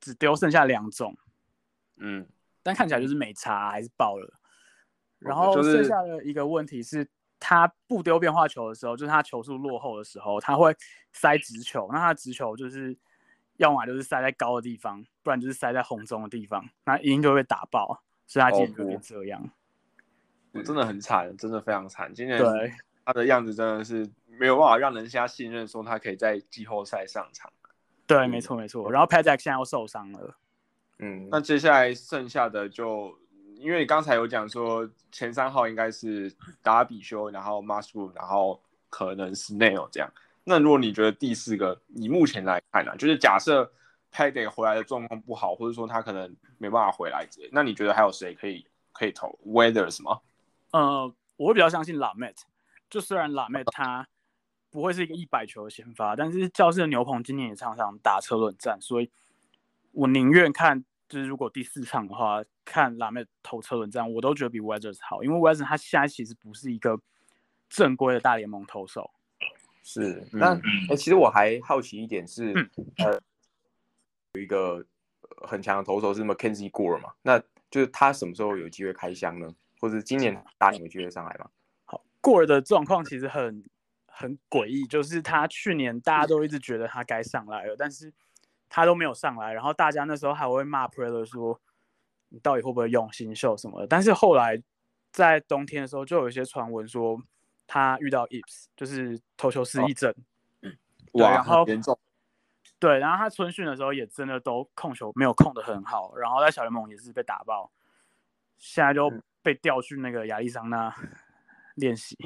[0.00, 1.16] 只丢剩下两种，
[1.96, 2.28] 嗯，
[2.62, 4.34] 但看起来就是没差，还是爆了。
[5.18, 7.08] 然后剩下的一个问题是。
[7.40, 10.76] 他不丢变化球的时候，就是他球速落后的时候，他会
[11.10, 11.88] 塞直球。
[11.90, 12.94] 那他直球就是
[13.56, 18.02] 要么就是塞在高的地方，不然就是塞在红中的地方，那一定就会被打爆。
[18.26, 19.50] 所以他今年就变这样，
[20.64, 22.12] 真的很惨，真的非常惨。
[22.14, 22.72] 今年对
[23.04, 27.50] 他的样子真的是没有办法让人家信任，说他可以在季后赛上场。
[28.06, 28.92] 对，没错没错。
[28.92, 30.36] 然后 Patrick 现在又受伤了，
[30.98, 33.18] 嗯，那接下来剩下的就。
[33.60, 40.10] 因为刚才有讲说前三号应该是达比修，然后 Mushroom，然后可能是 Nail 这样。
[40.44, 43.70] 那如果你觉得第四个，以目前来看呢，就是假设
[44.10, 50.20] p a d y 回来的状况不好，或者说他可能没办法回来之类，那你觉得还有谁可以可以投 Weathers 吗？
[50.70, 52.36] 呃，我会比较相信 Lamet。
[52.88, 54.08] 就虽然 Lamet 他
[54.70, 59.10] 不会是一个一百球的先发，但是教室的牛棚今年也常常打车轮战，所以
[59.92, 60.82] 我宁愿看。
[61.08, 67.00] 就是如果第四场的话，看拉梅投车轮战，我都觉得比 Weathers 好，因为 Weathers 他现在其实不是一个
[67.68, 69.10] 正规的大联盟投手。
[69.82, 70.54] 是，那
[70.88, 72.52] 哎，其实我还好奇一点是，
[72.98, 73.20] 呃，
[74.34, 74.86] 有一个
[75.48, 79.52] 很强的投手是 Mackenzie Gore 嘛，那就是他什么时候有机会开箱呢？
[79.80, 81.50] 或者今年大联盟有机会上来吗？
[81.86, 83.64] 好，Gore 的状况其实很
[84.06, 88.12] 很诡异，就是他去年大家都一直觉得他该上来了，但是
[88.68, 91.60] 他都没有上来，然后大家那时候还会骂 Preller 说
[92.30, 94.60] 你到底会不会用新秀什么的，但是后来
[95.12, 97.20] 在冬天的时候就有一些传闻说。
[97.72, 100.12] 他遇到 Ips，就是投球失忆症，
[101.12, 101.96] 哇，然后严重。
[102.80, 107.70] 对，然后他春训的时候也真的都控球没有控的很好，然后在小联盟也是被打爆，
[108.58, 109.08] 现在就
[109.40, 110.92] 被调去那个亚利桑那
[111.76, 112.18] 练习。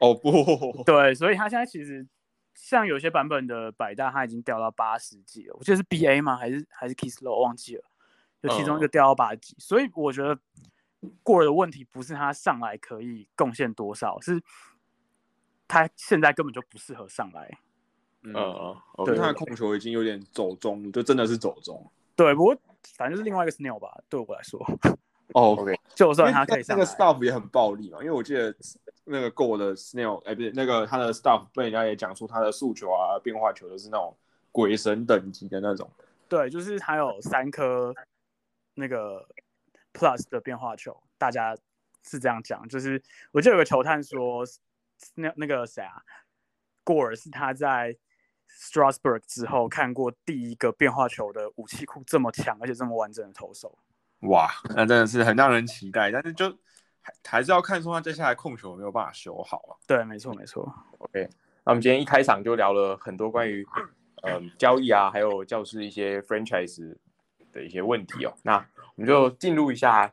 [0.00, 2.06] 哦不，对，所以他现在其实
[2.52, 6.36] 像有些版本的百大，他已经掉到八十几了，我记得是 BA 吗？
[6.36, 7.84] 还是还是 Kiss Low 忘记了，
[8.42, 10.38] 就其中一个掉到八十几，所以我觉得。
[11.22, 14.42] 过的问题不是他上来可以贡献多少，是
[15.68, 17.48] 他现在根本就不适合上来。
[18.22, 18.34] 嗯，
[19.06, 21.88] 对，他的控球已经有点走中，就真的是走中。
[22.16, 22.56] 对，不过
[22.96, 24.60] 反正就是另外一个 Snail 吧，对我来说。
[25.34, 28.52] 哦，OK， 就算他可以上，那个 Staff 也很暴力嘛，因为我记得
[29.04, 34.16] 那个 Go 的 Snail，哎，不是那个他的 Staff 被人家也讲出他的速球啊、变化球都是那种
[34.50, 35.88] 鬼神等级的那种。
[36.28, 37.94] 对，就是他有三颗
[38.78, 39.28] 那个。
[39.94, 41.56] Plus 的变化球，大家
[42.04, 44.44] 是这样讲，就是我记得有个球探说，
[45.14, 46.00] 那那个谁啊，
[46.84, 47.96] 过尔是他在
[48.48, 53.76] Strasbourg 之后看过第一个变化球的武器库这么强而且这么完整的投手。
[54.20, 56.48] 哇，那真的是很让人期待，但是就
[57.00, 59.72] 还还是要看说他接下来控球有没有办法修好啊。
[59.84, 60.72] 对，没错没错。
[60.98, 61.28] OK，
[61.64, 63.66] 那我们今天一开场就聊了很多关于
[64.22, 66.96] 嗯交易啊，还有教室一些 franchise。
[67.58, 68.54] 的一些问题哦，那
[68.94, 70.12] 我们就进入一下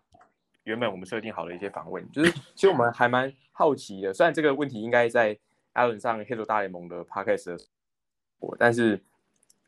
[0.63, 5.37] 原本我们设定好的一些访问，就是其实我们还蛮好奇的，虽然这个问题应该在
[5.75, 7.63] Allen 上黑手大联盟的 Podcast
[8.39, 8.99] 我，但是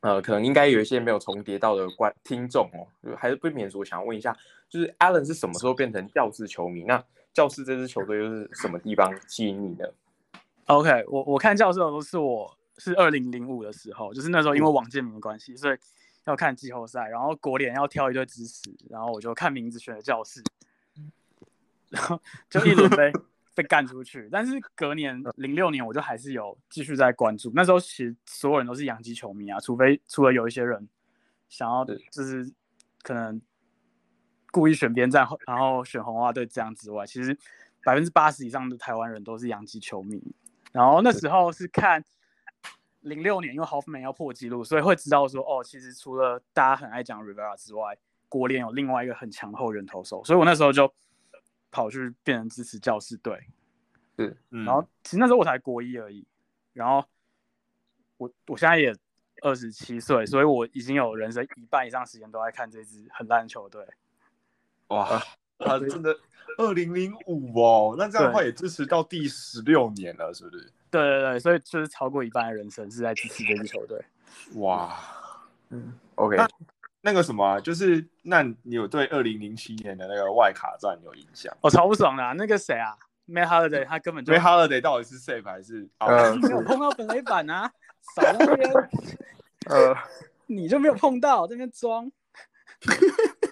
[0.02, 4.36] 呃，可能应该有一些没有重叠到的观听众哦，还是不免说想要问一下，
[4.70, 6.84] 就是 Allen 是什么时候变成教士球迷？
[6.84, 9.94] 那教士这支球队又是什么地方吸引你的
[10.66, 15.78] ？OK，我我看教士的时候是我是二零零五的时候，就是那时候因为王建民的关系，所以。
[16.28, 20.44] 要看季后赛，然后国联要挑一队支持，然后我就看名字选的教室，
[21.90, 23.12] 然后就一轮被
[23.56, 24.28] 被干出去。
[24.30, 27.52] 但是隔年零六年，我就还是有继续在关注。
[27.56, 30.88] 那时候其实所有人都是洋基球迷啊，除非除了有一些人
[31.48, 32.52] 想要就是
[33.02, 33.42] 可能
[34.52, 37.38] 故意选边站，然后选红袜队这样之外，其实
[37.84, 40.22] 百分之八十以上的台湾人都是洋基球迷。
[40.74, 42.04] 然后那时候是看。
[43.02, 50.94] 零六年，因为 Hoffman 要破纪录，所以会知道说，哦，其实除了大家很爱讲 Rivera 之外，国联有另外一个很强后援投手，所以我那时候就
[51.72, 53.48] 跑去变成支持教士队。
[54.18, 56.26] 是，然后其实那时候我才国一而已，
[56.74, 57.06] 然后
[58.18, 58.94] 我我现在也
[59.44, 63.86] 二十七岁，所以我已经有人生一半以上时间都在看这支很烂的球队。
[64.88, 65.22] 哇，
[65.60, 66.16] 他真的
[66.58, 70.72] 二零零五哦，那这样的话也支持到第十六年了，是不是？
[70.90, 74.00] 对对对，所以就是超过一半的人生是在支持这支球队。
[74.56, 74.98] 哇，
[75.70, 76.48] 嗯，OK，那
[77.02, 81.56] 那个什么，就是那你有对二零零七年的那个外卡战有印象？
[81.62, 82.96] 我超不爽的，那个谁啊
[83.28, 85.88] ，May Holiday，他根本就 May Holiday 到底是 safe 还是？
[86.00, 87.70] 呃，没有碰到本垒板啊，
[88.16, 88.72] 少在那边，
[89.68, 89.96] 呃，
[90.46, 92.10] 你就没有碰到这边装。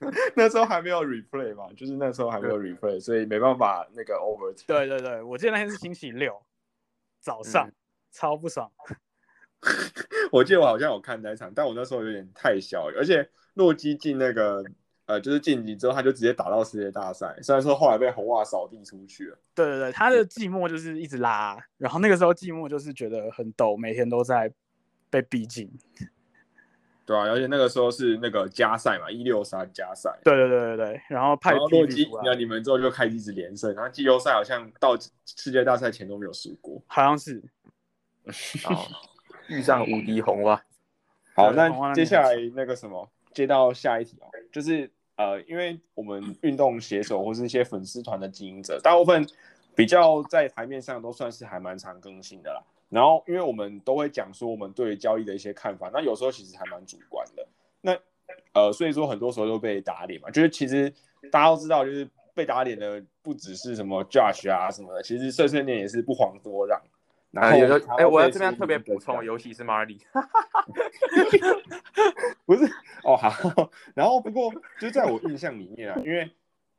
[0.34, 4.52] 那时候还没有 replay 嘛，就是那时候还没有 replay，所以没办法那个 over。
[4.66, 6.40] 对对对，我记得那天是星期六。
[7.20, 7.70] 早上
[8.10, 8.72] 超不爽，
[10.32, 14.64] 我记得我好像有看那场，但我那时候有点太小，而且洛基进那个
[15.04, 19.38] 呃，就是晋级之后他就直接打到世界大赛，虽然说后来被红袜扫地出去了。
[19.54, 24.50] 对对对，他的寂寞就是一直拉，然后那个时候寂寞就是觉得很抖，每天都在
[25.10, 25.70] 被逼近。
[27.10, 30.16] 对啊，而且那个时候是那个加赛嘛，一六三加赛。
[30.22, 34.96] 对对对对对，然后派洛基赢了你们之后就开始一直连胜，然后季后赛好像到
[35.26, 37.42] 世界大赛前都没有输过，好像是。
[38.62, 38.86] 好，
[39.48, 40.62] 遇上无敌红蛙。
[41.34, 49.26] 好，那接下来那个什么，接到下一题哦，就是呃，因为我们运动写手或是一些粉丝团的经营者，大部分
[49.74, 52.62] 比较在台面上都算是还蛮常更新的啦。
[52.90, 57.46] 然后，因为我们都会讲说我们对交易的一些看法，那有时候其实还蛮主观的。
[57.80, 57.96] 那
[58.52, 60.28] 呃，所以说很多时候都被打脸嘛。
[60.28, 60.92] 就是其实
[61.30, 66.80] 大家都知道，就是被打脸的不只是什么 Judge 啊什么的，其实碎碎念也是不遑多让。
[67.30, 67.56] 然后，
[67.96, 70.00] 哎，我在这边特别补充，尤其是 Marley，
[72.44, 72.64] 不是
[73.04, 73.70] 哦好。
[73.94, 76.28] 然后不过就在我印象里面啊，因为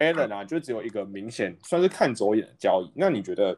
[0.02, 2.92] Allen 啊，就只有一个明显算是看走眼的交易。
[2.96, 3.58] 那你觉得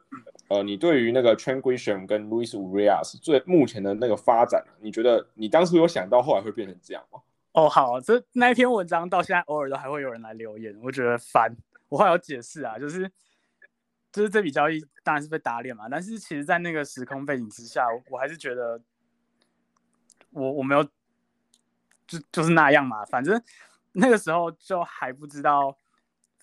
[0.50, 7.20] 呃，你对于那个 Trent Grisham 跟 Luis Urias 最目前的那个发展，你觉得你当初有想到后来会变成这样吗？
[7.54, 11.56] 哦，好，这那一篇文章到现在偶尔都还会有人来留言，我觉得烦。
[11.88, 13.10] 我后来有解释啊，就是
[14.12, 18.82] 就是这笔交易当然是被打脸嘛，但是其实，在那个时空背景之下，我还是觉得
[20.32, 20.84] 我我没有
[22.08, 23.40] 就就是那样嘛，反正
[23.92, 25.78] 那个时候就还不知道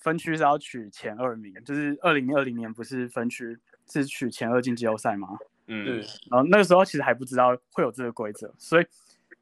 [0.00, 5.38] 分区是要取前二名，就是二零二零年不是分区是取前二进季后赛吗？
[5.66, 8.86] 嗯，然后那个时候其实还不知道会有这个规则，所以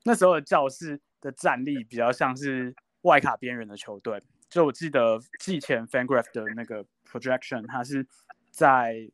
[0.04, 4.22] 那时候的教室的战力比较像是外卡边缘的球队。
[4.50, 8.06] 就我记得季前 FanGraph 的那个 projection，它是
[8.50, 9.10] 在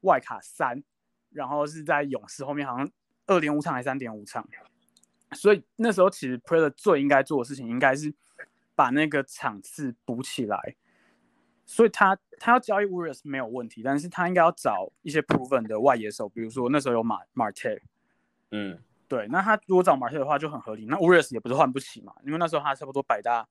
[0.00, 0.82] 外卡三，
[1.30, 2.90] 然后是在勇士后面，好像
[3.26, 4.46] 二点五场还是三点五场。
[5.32, 8.14] 所以那时候其实 Predator 最应该做的事情，应该是
[8.74, 10.76] 把那个场次补起来。
[11.66, 17.70] 所以他他要交易 Warriors 没有问题，但是他应该要找一些 proven 的外野手，比如说那时候有马马特，
[18.50, 20.86] 嗯，对，那他如果找马特的话就很合理。
[20.86, 23.46] 那 Warriors 也不是换不起嘛，因为那时候他差不多百大。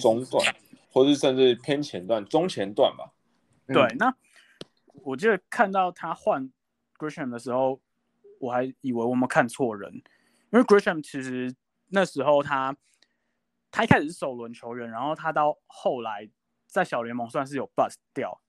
[0.00, 0.42] 中段，
[0.90, 3.12] 或是甚至偏前段、中前段吧。
[3.66, 4.10] 对，那
[5.02, 6.50] 我记得看到他换
[6.96, 7.78] Grisham 的时候，
[8.40, 9.92] 我还以为我们看错人，
[10.50, 11.54] 因为 Grisham 其实
[11.88, 12.74] 那时候他
[13.76, 16.26] 他一开始是首轮球员，然后他到后来
[16.66, 18.40] 在小联盟算是有 bust 掉，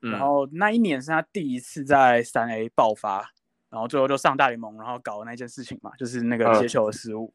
[0.00, 3.30] 然后那一年是他第一次在三 A 爆发，
[3.70, 7.32] 然后最后就上大联盟，然后搞的那件事情嘛，就是那个接球的失误，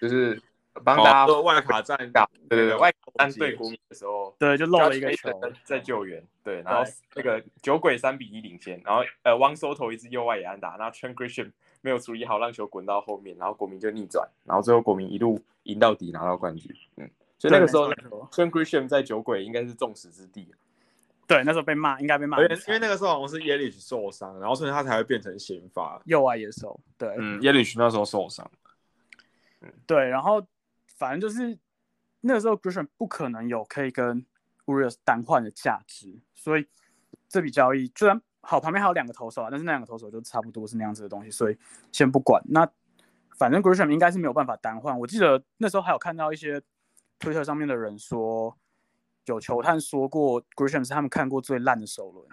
[0.00, 0.42] 就是。
[0.84, 1.96] 帮大家外卡战，
[2.48, 5.40] 对对对，外卡战对国民的时候，对，就漏了一个球。
[5.64, 6.82] 在救援，对，然后
[7.14, 17.90] 那个酒鬼三比一领先，然后呃，汪收投一支右外野安打，然后 Trent Grisham 没有处理好，让球滚到后面，然后国民就逆转，然后最后国民一路赢到底拿到冠军，嗯，所以那个时候
[18.30, 20.46] Trent Grisham 在酒鬼应该是众矢之的，
[21.26, 28.50] 对，那时候被骂，应该被骂，因为因为那个时候好像是 Yelich 受伤，然后所以他才会变成刑罚右外野手，对，嗯，Yelich 那时候受伤，
[29.60, 30.44] 嗯，对，然后。
[30.98, 31.58] 反正就是
[32.20, 34.26] 那个时候，Grisham 不可能有可以跟
[34.66, 36.66] Urias 单换的价值，所以
[37.28, 41.56] 这笔交易虽然好，旁边还有两个投手啊，但是那两个投手就差不多是那样子的东西，所以
[41.92, 42.42] 先不管。
[42.46, 42.68] 那
[43.36, 44.98] 反正 Grisham 应该是没有办法单换。
[44.98, 46.60] 我记得那时候还有看到一些
[47.18, 48.58] 推特上面的人说，
[49.26, 52.26] 有球探说过 Grisham 是他们看过最烂的首轮，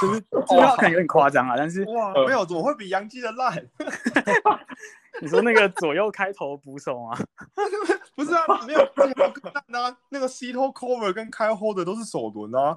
[0.00, 3.68] 就是这话可能有点夸张啊，但是哇，没有，怎么会比杨基的烂？
[5.22, 7.16] 你说那个左右开头捕手吗？
[8.14, 9.12] 不是啊，没有这么
[9.52, 9.96] 烂啊。
[10.10, 12.76] 那个 C 头 Cover 跟开 Hold 都是首轮啊，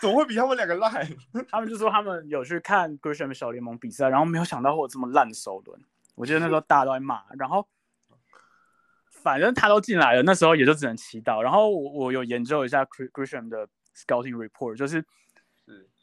[0.00, 1.06] 怎么会比他们两个烂？
[1.50, 5.80] 他们就说他们有去看 Grisham 小联盟比赛，然后没有想到会有这么烂的首轮。
[6.14, 7.66] 我记得那时候大家都在骂，然后
[9.10, 11.40] 反正他都进来了，那时候也就只能祈祷。
[11.40, 15.04] 然后我我有研究一下 Grisham 的 Scouting Report，就是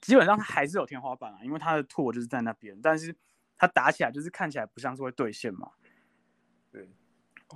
[0.01, 3.15] 基本上他还是有天花板啊，因为他的 Tour 就是在那边，但是。
[3.57, 5.71] 他打起来就是看起来不像是会兑现嘛，
[6.73, 6.89] 对，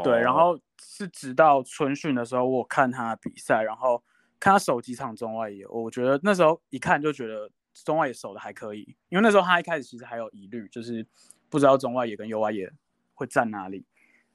[0.01, 4.01] 对，然后是直到春训的时候，我看他比赛，然后
[4.39, 11.05] 看他守几场中外野，我觉得那时候一看就觉得中外野守的还可以，因为那时候他一开始其实还有疑虑，就是
[11.49, 12.71] 不知道中外野跟右外野
[13.13, 13.85] 会站哪里，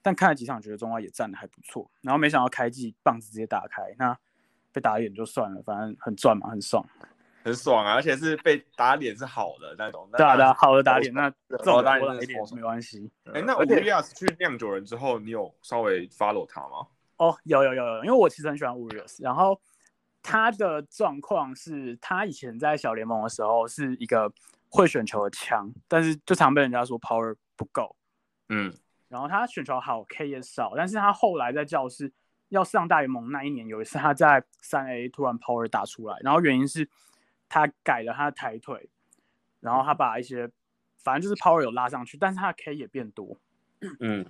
[0.03, 4.15] 但看了几场觉得中外野站的还不错，然后没想到开季棒子直接打开，那
[4.71, 6.87] 被打脸就算了，反正很赚嘛，很爽。
[7.45, 10.09] 很爽啊，而且是被打脸是好的那种。
[10.11, 12.15] 对啊，好的打脸，那这种打脸
[12.55, 13.07] 没关系。
[13.31, 16.87] 哎，那 Urias 去酿酒人之后，你有稍微 follow 他吗？
[17.17, 19.61] 哦，有有有有，因为我其实很喜欢 Urias，然后
[20.23, 24.33] 他的状况是他以前在小联盟的时候是一个
[24.69, 27.95] 会选球的枪，但是就常被人家说 power 不够。
[28.49, 28.73] 嗯，
[29.07, 32.11] 然后他选球好，K 也少，但是他后来在教室
[32.49, 36.89] 要上大联盟那一年，有一次他在三 A 突然 power 打出来，然后原因是。
[37.47, 38.89] 他改了他的抬腿，
[39.59, 40.49] 然后他把一些，
[40.97, 43.37] 反正就是 power 有拉上去，但是他的 K 也变多。
[43.99, 44.25] 嗯，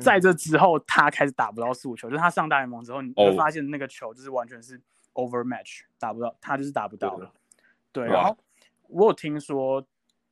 [0.00, 4.80] 在这之后，他开始打不到速球，就是他上大联盟之后，你会发现那个球就是完全是
[5.14, 7.32] over match，打不到，他就是打不到了。
[7.92, 8.36] 对，然后
[8.88, 9.86] 我有听说，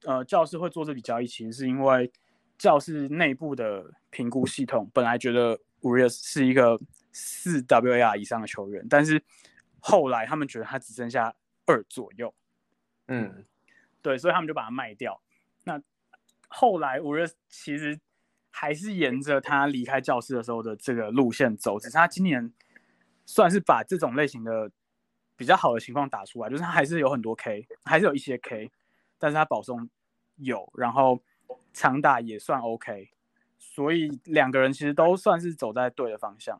[0.04, 2.10] 呃，教室会做这笔交易，其实是因为
[2.58, 6.78] 教室内部的评估系统本来觉得 Urias 是一个
[7.12, 9.22] 四 WAR 以上的球员，但是
[9.78, 11.34] 后来他们觉得他只剩下。
[11.68, 12.34] 二左右，
[13.08, 13.44] 嗯，
[14.00, 15.20] 对，所以他们就把它卖掉。
[15.64, 15.78] 那
[16.48, 18.00] 后来五月其实
[18.50, 22.50] 还是沿着他离开教室的时候的这个路线走，只是他今年
[23.26, 24.70] 算是把这种类型的
[25.36, 28.72] 比较好的情况打出来，就是他还是有很多 K，还是有一些 K，
[29.18, 29.90] 但是他保送
[30.36, 31.22] 有，然后
[31.74, 33.10] 长打也算 OK，
[33.58, 36.58] 所以两个人其实都算是走在对的方向。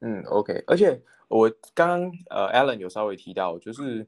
[0.00, 4.06] 嗯，OK，而且我刚刚呃，Alan 有稍微提到，就是。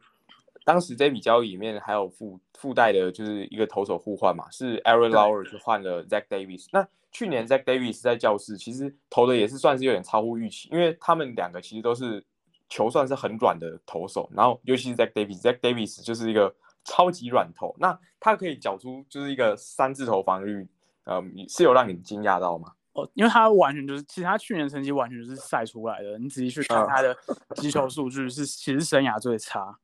[0.64, 6.66] 当时这笔交易里面还有附附带的就是一个投手互换嘛，是 Aaron Lauer 去换了 Zach Davis。
[6.72, 12.24] 那去年 Zach Davis 在教室其实投的也是算是有点超乎预期，因为他们两个其实都是
[12.68, 16.54] 球算是很软的投手，然后尤其是 Zach Davis，Zach Davis 就是一个
[16.84, 20.66] 超级软投，那他可以缴出就是一个三字头防御，
[21.04, 22.72] 呃，是有让你惊讶到吗？
[22.94, 26.16] 哦，因为他完全就是，其实他去年成绩完全就是赛出来的。
[26.16, 27.14] 你仔细去看他的
[27.56, 29.76] 击球数据，是其实生涯最差。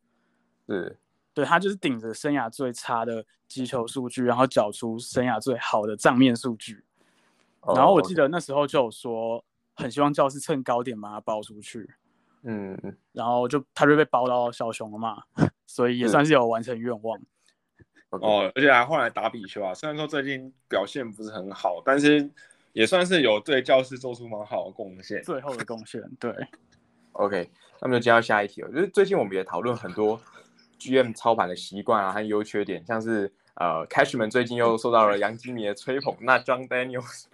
[0.70, 0.96] 是，
[1.34, 6.84] 对他就是顶着生涯最差的击球数据，然后缴出生涯最好的账面数据。
[7.74, 9.44] 然后我记得那时候就有说，
[9.74, 11.90] 很希望教室趁高点把他包出去。
[12.42, 12.78] 嗯，
[13.12, 15.24] 然后就他就被包到小熊了嘛，
[15.66, 17.20] 所以也算是有完成愿望。
[18.10, 22.30] 哦，而且还换来打比丘啊，虽然说最近表现不是很好，但是。
[22.72, 26.00] 也算是有对教室做出蛮好的贡献，最后的贡献。
[26.20, 26.32] 对
[27.10, 27.50] ，OK，
[27.80, 28.70] 那么就接到下一题了。
[28.70, 30.20] 就是最近我们也讨论很多
[30.80, 37.24] GM 操盘的习惯啊和优缺点，像是呃，Cashman 最近又受到了杨基米的吹捧，那 John Daniels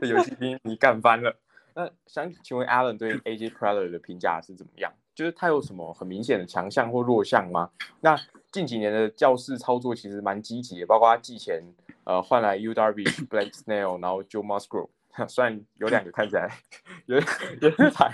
[0.00, 1.36] 被游戏兵你干翻了。
[1.74, 4.92] 那想请问 Alan 对 AJ Preller 的评价是怎么样？
[5.14, 7.70] 就是他有什么很明显的强项或弱项吗？
[8.00, 8.16] 那
[8.50, 11.62] 近几年的教室操作其实蛮积极的，包括他寄钱。
[12.04, 14.88] 呃，换来 U Darby、Blake Snell，然后 Joe Musgrove，
[15.28, 16.50] 虽然有两个看起来
[17.06, 17.16] 有
[17.60, 18.12] 有点惨，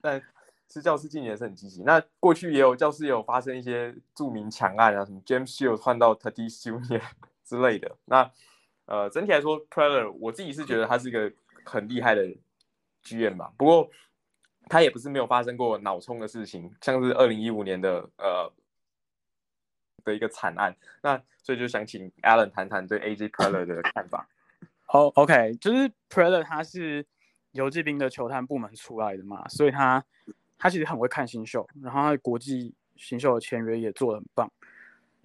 [0.00, 0.18] 但
[0.68, 1.82] 是教师今年是很积极。
[1.82, 7.02] 那过去也有教师也有发生一些著名强案啊，什么 James Shield 换到 Tatis Junior
[7.44, 7.96] 之类的。
[8.04, 8.30] 那
[8.86, 11.32] 呃，整体来说，Preller 我自己是觉得他是一个
[11.64, 12.22] 很厉害的
[13.02, 13.52] 剧院吧。
[13.56, 13.88] 不过
[14.68, 18.52] 他也不是没有发生过脑冲的事情，像是二零一五年的呃。
[20.04, 24.28] 的一个惨案，那所以就想请 Alan 谈谈对 AJ Preller 的看法。
[24.86, 27.04] 哦， OK，就是 Preller 他是
[27.50, 30.04] 游击兵的球探部门出来的嘛，所以他
[30.58, 34.50] 他其实很会看新秀，然后他国际新秀的签约也做的很棒。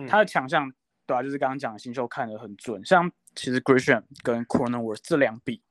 [0.07, 0.71] 他的强项
[1.05, 5.61] 对啊，就是刚刚讲的新秀看的很准，像其实 Grisham 跟 Cornerworth 这两笔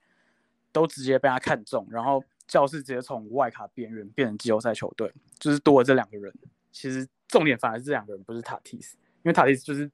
[0.72, 6.32] 都直接被他看中，然后教室直接从外卡边缘变成季后赛球队，就是多了这两个人，
[6.72, 7.08] 其实。
[7.30, 9.88] 重点反而是这两个人，不是塔蒂斯，因为塔蒂斯就是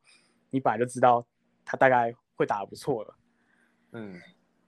[0.49, 1.23] 你本来就知道
[1.67, 3.15] 他大概会打得不错了，
[3.93, 4.19] 嗯，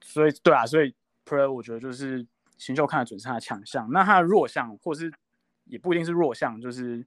[0.02, 0.94] 所以对啊，所以
[1.24, 2.26] Pro 我觉得就是
[2.58, 5.10] 新秀看的准是他的强项，那他的弱项或是
[5.64, 7.06] 也不一定是弱项，就是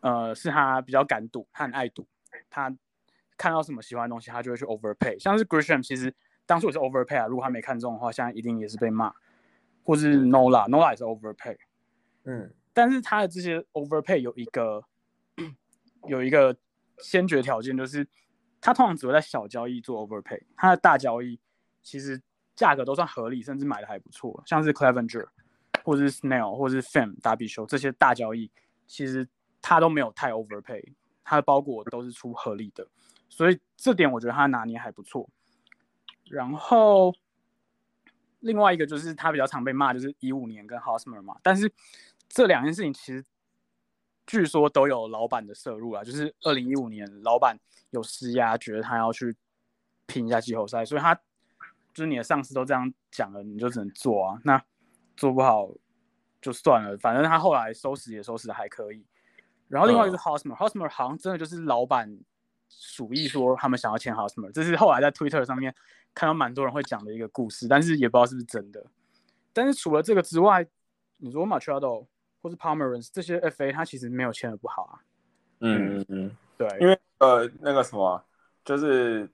[0.00, 2.08] 呃是他比较敢赌，他很爱赌，
[2.50, 2.74] 他
[3.36, 6.12] 看到什么喜欢的东西，他就会去 overpay，像是 Grisham 其实
[6.46, 9.12] 当初也是 overpay 啊，如果他没看中的话，现在一定也是被骂，
[9.84, 11.56] 或是 Nola，Nola 也是 overpay，
[12.24, 12.52] 嗯。
[12.72, 14.84] 但是他的这些 overpay 有一个
[16.06, 16.54] 有一个
[16.98, 18.06] 先决条件，就是
[18.60, 21.40] 他通常只会在小交易做 overpay，他的大交易
[21.82, 22.20] 其实
[22.56, 25.28] 价格都算合理，甚至买的还不错，像是 Clevenger
[25.84, 28.50] 或者是 Snail，或者是 Fam 打比修这些大交易，
[28.88, 29.28] 其实
[29.62, 30.82] 他都没有太 overpay，
[31.22, 32.88] 他的包裹都是出合理的，
[33.28, 35.28] 所以这点我觉得他拿捏还不错。
[36.24, 37.14] 然后
[38.40, 41.72] 另外一个就是他比较常被骂，就是一五年跟 Hosmer 嘛，但是。
[42.28, 43.24] 这两件事情其实
[44.26, 47.56] 据说都有老板的摄入啊，就是二零一五年老板
[47.90, 49.34] 有施压，觉得他要去
[50.06, 51.18] 拼一下季后赛，所以他
[51.96, 54.38] 就是你的上司都这样讲了，你就只能做啊。
[54.44, 54.62] 那
[55.16, 55.70] 做不好
[56.42, 59.02] 就算了，反正他后来收拾也收拾的还可以。
[59.68, 62.14] 然后另外一个是 Hosmer，Hosmer 好像真的就是老板
[62.68, 65.74] 鼠意说他们想要签 Hosmer，这是后来在 Twitter 上面
[66.14, 68.84] 看到蛮多人会讲的一个故事，但是也不知道是不是真的。
[69.54, 70.66] 但是除了这个之外，
[71.16, 72.06] 你说 Machado。
[72.42, 75.00] 或是 Palmerans 这些 FA，他其实没有签的不好啊。
[75.58, 78.24] 嗯嗯嗯，对，因为呃那个什么，
[78.64, 79.28] 就是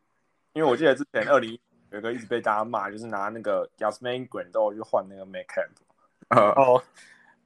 [0.55, 1.59] 因为我记得之前二零
[1.93, 6.59] 有一个一直被大家骂，就是拿那个 Yasmin Grando 去换那个 Make Up。
[6.59, 6.83] 哦，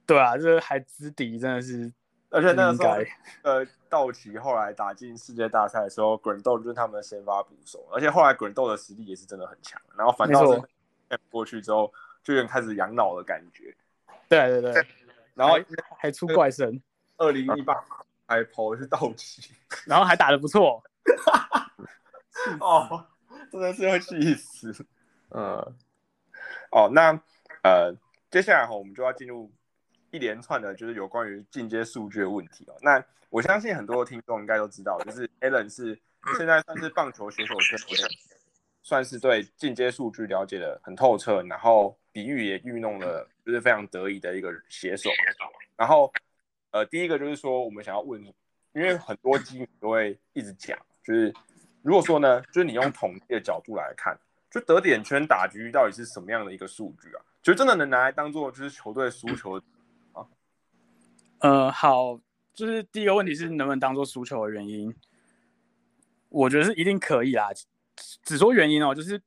[0.05, 1.91] 对啊，这还知敌真的是，
[2.29, 2.95] 而且那个时候
[3.43, 10.61] 呃道奇后来打进世界大赛的时候，Grando 就是他们的先发捕手，而且后来 Grando 的实力也是真的很强，然后反倒是
[11.29, 11.93] 过去之后
[12.23, 13.75] 就有点开始养老的感觉。
[14.29, 14.87] 对对对。
[15.33, 15.55] 然后
[15.99, 16.81] 还出怪声，
[17.17, 17.75] 二零一八
[18.25, 19.51] 还跑的是道奇，
[19.85, 20.81] 然后还打的不错，
[22.59, 23.05] 哦，
[23.51, 24.73] 真的是要气死。
[25.29, 25.73] 呃，
[26.71, 27.11] 哦，那
[27.63, 27.93] 呃，
[28.31, 29.51] 接下来哈，我们就要进入
[30.11, 32.75] 一连串的，就是有关于进阶数据的问题哦。
[32.81, 35.99] 那我相信很多听众应该都知道，就是 Alan 是
[36.37, 37.77] 现在算是棒球选手圈
[38.83, 41.97] 算是对进阶数据了解的很透彻，然后。
[42.13, 45.07] 比喻也运用了，就是非常得意的一个写手。
[45.75, 46.11] 然后，
[46.71, 48.19] 呃，第一个就是说，我们想要问，
[48.73, 51.31] 因为很多基民都会一直讲，就是
[51.87, 54.19] 如果说呢，就是你用统计的角度来看，
[54.51, 57.23] 就得点圈打局到底是什么样的一个数据啊？
[57.41, 59.57] 就真的能拿来当做就是球队输球
[60.11, 60.27] 啊？
[61.39, 62.19] 呃，好，
[62.53, 64.93] 就是第一个问题是能不能当做输球的原因？
[66.27, 67.51] 我觉得是一定可以啦。
[68.21, 69.21] 只说原因哦，就是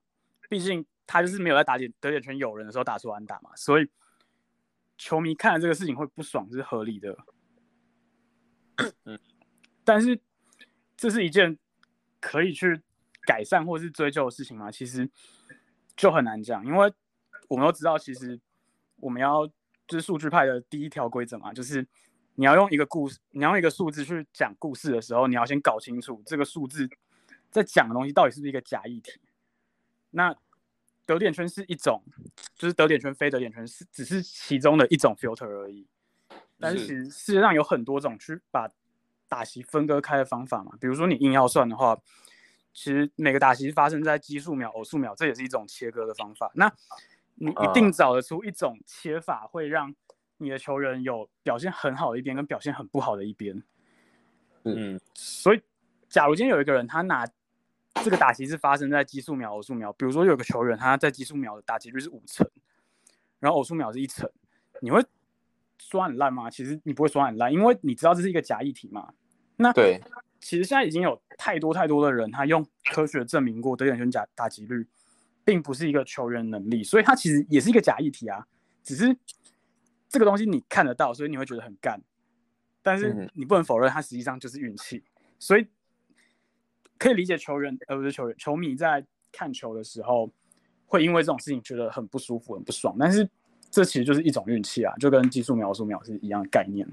[0.51, 3.89] 毕竟他就是没有在打点得点圈有人的时候打出安打嘛，所以
[4.99, 7.17] 球迷看了这个事情会不爽是合理的。
[9.05, 9.19] 嗯，
[9.83, 10.21] 但是
[10.95, 11.57] 这是一件
[12.21, 12.81] 可以去
[13.27, 14.71] 改善或是追究的事情吗？
[14.71, 15.09] 其实
[15.97, 16.93] 就很难讲，因为
[17.49, 18.39] 我们都知道，其实
[18.97, 19.47] 我们要
[19.89, 21.87] 就是数据派的第一条规则嘛，就是
[22.35, 26.89] 你要用一个故事，你要用一个数字去讲故事的时候，你要先搞清楚这个数字。
[27.51, 29.21] 在讲的东西到底是不是一个假议题？
[30.11, 30.33] 那
[31.05, 32.01] 得点圈是一种，
[32.55, 35.85] 就是得点圈、非得点圈是只是其中的一种 filter 而已。
[36.61, 38.69] 但是其实世界上有很多种去把
[39.31, 40.73] 打席分割开的方法嘛。
[40.79, 41.97] 比如说你硬要算的话，
[42.75, 46.51] 其实每个打席发生在奇数秒、偶数秒，这也是一种切割的方法。
[46.55, 46.71] 那
[47.37, 49.95] 你一定找得出一种切法，会让
[50.37, 53.63] 你的球员有表现很好的一边跟表现很不好的一边。
[54.65, 55.63] 嗯，所以
[56.09, 57.27] 假如今天有一个人他拿
[58.05, 59.93] 这个打击是发生在奇数秒、偶数秒。
[59.95, 62.49] 比如说有个球员，他在奇数秒的打击率是五成，
[63.39, 64.31] 然后偶数秒是一成，
[64.81, 65.03] 你会
[65.79, 66.51] 说很烂吗？
[66.51, 69.13] 其实你不会说很烂，因为你知道这是一个假议题嘛。
[69.61, 70.01] 那对，
[70.41, 74.87] 其实现在已经有太多太多的人，他用科学证明过得点圈假打击率
[75.45, 78.47] 并不是一个球员能力，所以他其实也是一个假议题啊。
[78.83, 79.17] 只是
[80.09, 82.01] 这个东西你看得到，所以你会觉得很干，
[82.83, 85.05] 但是你不能否认，它实际上就是运气，
[85.39, 85.67] 所以。
[86.99, 89.03] 可以理解球员，而不是球员，球迷在
[89.33, 90.31] 看球的时候，
[90.85, 92.95] 会因为这种事情觉得很不舒服、很不爽。
[92.99, 93.27] 但是
[93.71, 96.87] 这其实就是一种运气啊，就跟技术描述秒是一样的概念。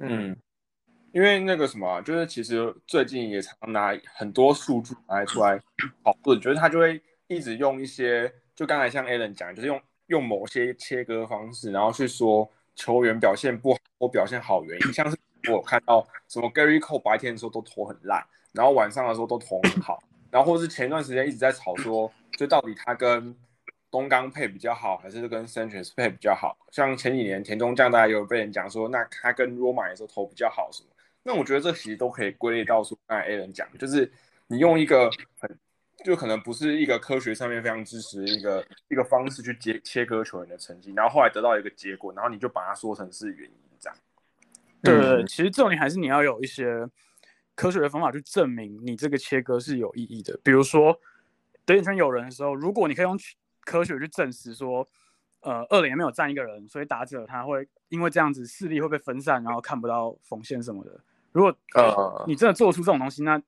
[0.00, 0.36] 嗯，
[1.12, 5.58] 因为那个什么，就是其实最近也常拿很多数据拿出来
[6.04, 15.16] 讨论，觉得他就会一直用一些，就刚才像 Alan 讲，就是用用某些切割方式，然后去说球员表现不好或表现好原因，像是
[15.50, 18.24] 我看到什么 Gary Cole 白天的时候都投很烂。
[18.52, 23.32] 然后晚上的时候都投很好，然后或是前段时间一直在吵说，就到底他跟
[23.92, 26.58] 东刚配比较好，还是跟 Century 配比较好？
[26.72, 30.88] 像前几年田中将，大家有被人讲说，那他跟罗马的时候投比较好什么？
[31.22, 34.10] 那我觉得这其实都可以归类到说，刚才 A 人讲，就是
[34.46, 35.58] 你用一个很
[36.04, 43.98] 就可能不是一个科学上面非常支持一个一个方式去切切割球员的成绩，然后后来得到一个结果，然后你就把它说成是原因这样。
[44.82, 46.88] 对，其实重点还是你要有一些。
[47.56, 50.40] 科学的方法去证明你这个切割是有意义的。
[50.42, 50.98] 比如说，
[51.66, 53.18] 得点圈有人的时候，如果你可以用
[53.66, 54.88] 科学去证实说，
[55.40, 60.98] 呃，二垒没有站一个人，所以打者他会因为这样子视力会被分散，然后看不到缝线什么的。
[61.32, 63.40] 如果呃你真的做出这种东西，那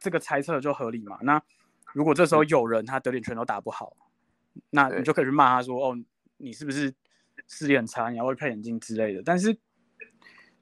[0.00, 1.18] 这个猜测就合理嘛？
[1.22, 1.42] 那
[1.92, 3.96] 如果这时候有人他得点全都打不好，
[4.70, 5.98] 那你就可以去骂他说，哦，
[6.36, 6.94] 你是不是
[7.48, 8.10] 视力很差？
[8.10, 9.22] 你要会配眼镜之类的。
[9.24, 9.56] 但是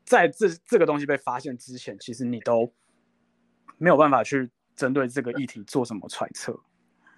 [0.04, 2.72] 在这这个东西被发现之前，其实你都。
[3.78, 6.56] 没有办法去针对这个议题做什么揣测。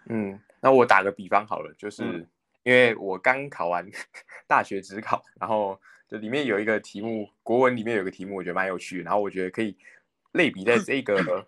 [0.07, 2.27] 嗯，那我打个比方好了，就是
[2.63, 3.87] 因为我刚考完
[4.49, 5.79] 大学职考，然后
[6.09, 9.77] 就里面有一个题目，国文里面有个题目，我觉得蛮有趣的，然后我觉得可以
[10.33, 11.47] 类比在这个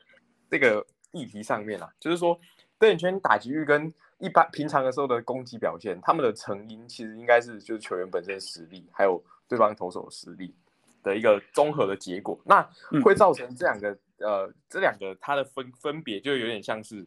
[0.51, 2.39] 这个议题上面啊，就是说
[2.79, 10.55] 对眼圈打击率跟一般平常的时候的攻击表现，他们的成因其实应该是就是球员本身实力，还有对方投手实力
[11.03, 12.69] 的一个综合的结果，那
[13.03, 13.97] 会造成这两个。
[14.19, 17.07] 呃，这两个它的分分别就有点像是，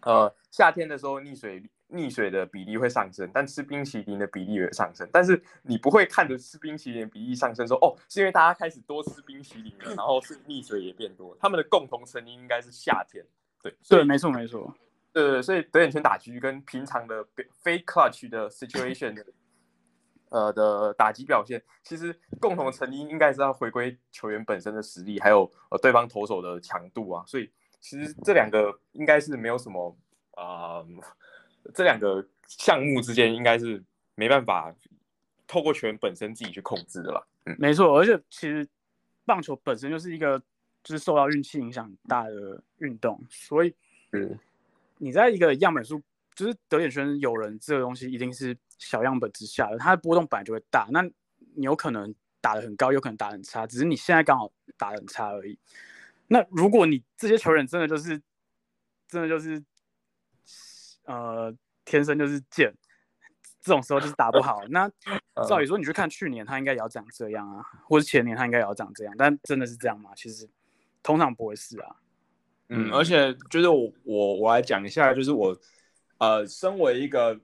[0.00, 1.62] 呃，夏天的时候溺水
[1.92, 5.08] 溺水的比例会上升，但吃冰淇淋的比例也上升。
[5.12, 11.36] 但是你不会看着吃冰淇淋比例上升，说哦，是因为大家开始多吃冰淇淋了，然后是溺水也变多。
[11.40, 13.24] 他们的共同成因应该是夏天。
[13.62, 14.74] 对对，没错没错。
[15.12, 17.26] 对对，所以得眼圈打狙跟平常的
[17.62, 19.24] 非 clutch 的 situation。
[20.32, 27.24] 呃的打击表现，其实共同的成因应该是要回归球员本身的实力，还有呃对方投手的强度啊。
[27.26, 29.98] 所以其实这两个应该是没有什么
[30.36, 30.84] 啊，
[31.74, 33.82] 这两个项目之间应该是
[34.14, 34.74] 没办法
[35.46, 37.22] 透过球员本身自己去控制的啦。
[37.46, 37.98] 嗯，没错。
[37.98, 38.66] 而且其实
[39.24, 40.38] 棒球本身就是一个
[40.82, 43.74] 就是受到运气影响很大的运动，所以
[44.12, 44.38] 嗯，
[44.98, 46.02] 你在一个样本数
[46.34, 48.56] 就是德点圈有人这个东西一定是。
[48.82, 50.88] 小样本之下的，它的波动本来就会大。
[50.90, 51.02] 那
[51.54, 55.58] 你有可能打得很高，有可能打很差，只是你现在刚好打得很差而已。
[56.28, 58.18] 那如果你这些球员真的就是，
[59.06, 59.62] 真的就是，
[61.04, 62.72] 呃，天生就是贱，
[63.60, 64.62] 这种时候就是打不好。
[64.68, 64.90] 那
[65.48, 70.10] 照理说，你去看去年他应该也要长这样啊，或者前年他应该也要长这样，但真的是这样吗？
[70.14, 70.48] 其实
[71.02, 71.96] 通常不会是啊。
[72.68, 75.56] 嗯，而且就是我我我来讲一下，就是我
[76.18, 77.40] 呃，身为一个。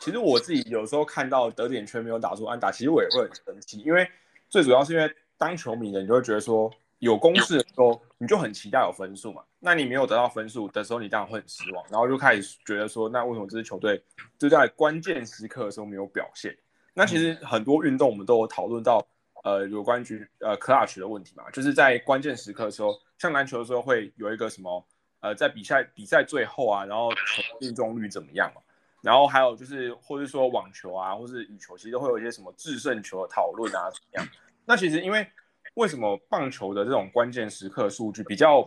[0.00, 4.10] 其实我自己有时候看到得点圈没有打出安打，其实我也会很生气，因为
[4.48, 5.08] 最主要是因为
[5.38, 6.68] 当球迷的，你就会觉得说
[7.02, 9.42] 有公式的时候，你就很期待有分数嘛。
[9.58, 14.00] 那你没有得到分数的时候，你当然会很失望，然后就开始觉得说，那为什么这支球队
[14.38, 16.56] 就在关键时刻的时候没有表现？
[16.94, 19.04] 那其实很多运动我们都有讨论到，
[19.42, 24.86] 呃，有关于呃 clutch 的问题嘛，就是在关键时刻的时候，像篮球的时候会有一个什么，
[25.22, 28.62] 呃，在比赛比赛最后啊，然后球命中率怎么样嘛？
[29.00, 34.28] 然后还有就是，或者说网球啊，或是羽球，其实都会有一些什么制胜球的讨论啊，怎么样？
[34.64, 35.26] 那其实因为
[35.74, 38.62] 为什么棒球的这种关键时刻数据比较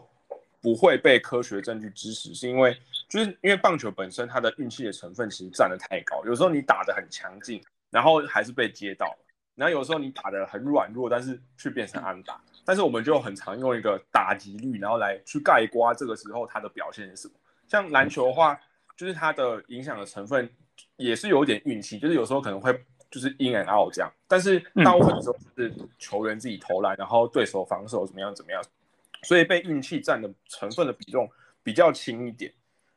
[0.61, 2.33] 不会被科学证据支持？
[2.33, 2.77] 是因为
[3.07, 9.17] 就是因为棒球本身它的运气的成分其实占的太高，有时候你打的很强劲，然后还是被接到了；
[9.55, 12.41] 然后有时候你打的很软弱，但是却变成安打。
[12.63, 17.33] 但是我们就很常用一个打击率，然后来去盖刮这个时候它的表现是什么。
[17.67, 18.59] 像篮球的话。
[18.97, 20.49] 就是它的影响的成分
[20.95, 22.71] 也是有点运气，就是有时候可能会
[23.11, 28.61] 就是 in and out 这样，但是大部分时候是球员自己投篮，然后对手防守怎么样怎么样，
[29.23, 31.29] 所以被运气占的成分的比重
[31.63, 32.51] 比较轻一点。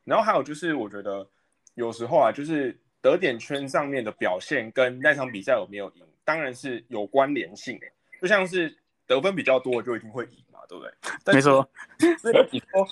[0.04, 1.26] 然后还有就是我觉得
[1.74, 7.78] 有时候啊，就是得点圈上面的表现跟那场比赛有没有赢，当然是有关联性，
[8.20, 11.34] 就像是得分比较多就一定会赢嘛，对不对？
[11.34, 11.68] 没错。
[12.18, 12.88] 所以你说。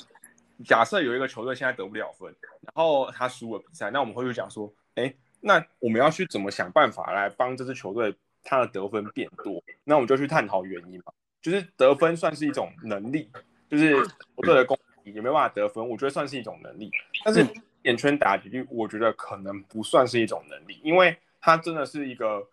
[0.65, 9.63] 假设有一个球队现在得不了分，然后他输了比赛，那我们会去讲说，哎，那我们要去怎么想办法来帮这支球队他的得分变多？
[9.85, 11.13] 那我们就去探讨原因嘛。
[11.41, 13.31] 就是得分算是一种能力，
[13.71, 16.91] 就是球队的攻击有没有办法得分，我觉得算是一种能力。
[17.25, 17.47] 但是
[17.83, 22.45] 眼圈打击率，我觉得可能不算是一种能力，因为它真的是一个，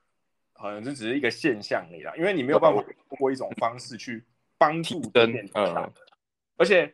[0.53, 2.13] 好像就只是一个现象而已啦。
[2.15, 4.23] 因为你没有办法通过一种方式去
[4.57, 5.91] 帮助得点嗯，
[6.57, 6.93] 而且。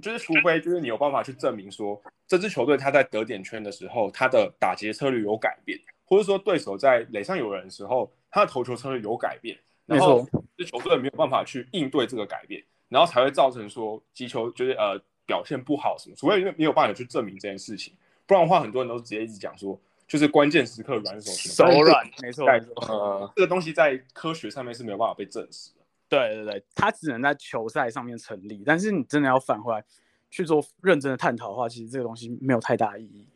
[0.00, 10.26] 就是除非就是你有办法去证明说这支球队他在得点圈的时候他的打劫策略有改变，或者说对手在垒上有人的时候他的投球策略有改变，然后
[10.56, 16.16] 这球队没有办法去应对这个改变，然后才会造成说击球就是呃表现不好什么。
[16.16, 17.92] 除非你没有办法去证明这件事情，
[18.26, 19.78] 不然的话很多人都直接一直讲说
[20.08, 22.46] 就是关键时刻软手手软，没错，
[22.88, 25.70] 呃这个东西在科学上面是没有办法被证实。
[26.12, 29.82] 对对对，它只能在球赛上面成立，但是你真的要返回来
[30.30, 33.26] 去做认真的探讨的话，其实这个东西没有太大意义。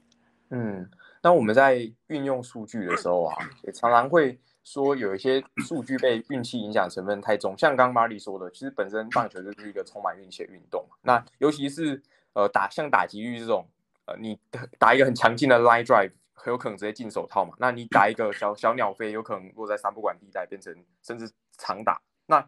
[0.51, 0.87] 嗯，
[1.23, 10.87] 那我们在运用数据的时候啊，也常常会说有一些数据被运气影响成分太重，像刚刚 Marty 说的，其实本身棒球就是一个充满运气的运动。
[11.01, 12.03] 那尤其是
[12.35, 13.67] 呃打像打击率这种，
[14.05, 14.39] 呃你
[14.79, 17.55] 打一个很强劲的 line drive，很有可能直接进手套嘛。
[17.59, 21.99] 那你打一个小小鸟飞，有可能落在三不管地带，变成甚至长打。
[22.29, 22.47] 那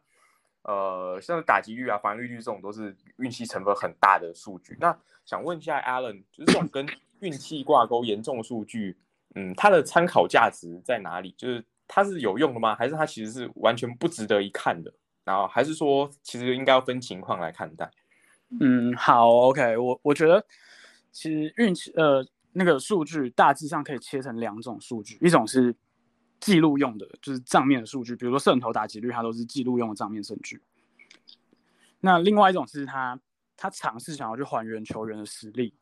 [0.68, 4.76] 呃，像打击率啊、防御率这种都是运气成分很大的数据。
[4.78, 4.94] 那
[5.24, 6.86] 想问一下 Alan，就是这种跟
[7.20, 8.94] 运气挂钩严重的数据，
[9.34, 11.34] 嗯，它的参考价值在哪里？
[11.38, 12.74] 就是它是有用的吗？
[12.74, 14.92] 还是它其实是完全不值得一看的？
[15.24, 17.90] 然后还是说，其实应该要分情况来看待？
[18.60, 20.44] 嗯，好，OK，我我觉得
[21.10, 25.74] 其实运气呃那个数据大致上可以切成两种数据，一种是。
[26.40, 30.62] 记录用的就是账面的数据，比如说摄投打击率，它都是记录用的账面数据。
[32.00, 33.18] 那另外一种是他
[33.56, 35.74] 他尝试想要去还原球员的实力，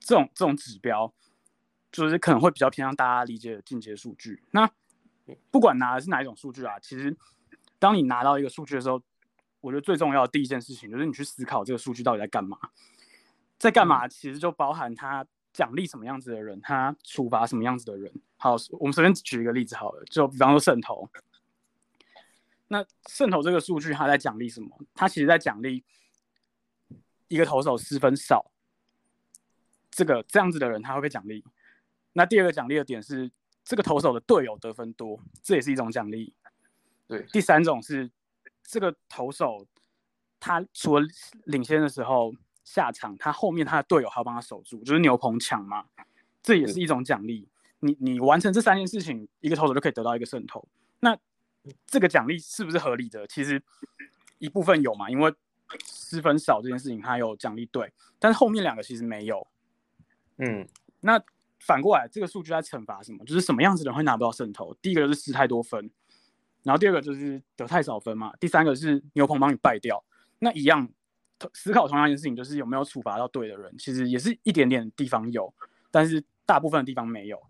[0.00, 1.12] 这种这种指标
[1.90, 4.42] 就是可能会比较偏向大家理解的进阶数据。
[4.50, 4.70] 那
[5.50, 7.16] 不管拿的是哪一种数据啊，其实
[7.78, 9.02] 当你拿到一个数据的时候，
[9.60, 12.58] 我觉得最重要的第一件事情就是你去思考这个数据到底在干嘛，
[13.58, 15.26] 在干嘛，其实就包含他。
[15.52, 18.10] 奖励什么样子的人，他处罚什么样子的人。
[18.42, 21.08] 好，我们随便举一个例子好了，就比方说渗透。
[22.66, 24.68] 那渗透这个数据，它在奖励什么？
[24.94, 25.84] 它其实在奖励
[27.28, 28.50] 一个投手失分少，
[29.92, 31.44] 这个这样子的人他会被奖励。
[32.14, 33.30] 那第二个奖励的点是，
[33.62, 36.34] 这个投手的队友得分多，这也是一种奖励。
[37.06, 38.10] 对，第三种是
[38.64, 39.64] 这个投手
[40.40, 41.06] 他除了
[41.44, 42.34] 领先的时候。
[42.64, 45.84] 下场，他后面他的队友还要帮他守住，就是牛棚抢嘛，
[46.44, 47.48] 这也是一种奖励。
[47.82, 50.66] 你你完成这三件事情，一个投手就可以得到一个胜投。
[51.00, 51.16] 那
[51.86, 53.26] 这个奖励是不是合理的？
[53.26, 53.62] 其实
[54.38, 55.34] 一部分有嘛，因为
[55.84, 59.46] 失分少这件事情它有奖励对，但是后面两个其实没有。
[60.38, 60.66] 嗯，
[61.00, 61.22] 那
[61.60, 63.24] 反过来这个数据在惩罚什么？
[63.24, 64.72] 就是什么样子的人会拿不到胜投？
[64.80, 65.90] 第一个就是失太多分，
[66.62, 70.02] 然后第二个就是得太少分嘛，第三个是牛棚帮你败掉。
[70.38, 70.88] 那一样。
[71.54, 75.52] 思考同样一件事情，就是有没有处罚到对的人，其实也是一点点地方有，
[75.90, 77.42] 但是大部分的地方没有。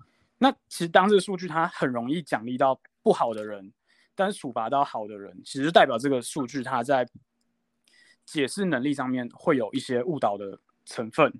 [0.42, 3.72] 那其实当这个数据它很容易奖励到不好的人，
[4.16, 7.08] 但是处罚到好的人，其实代表这个数据它在
[8.26, 11.32] 解释能力上面会有一些误导的成分。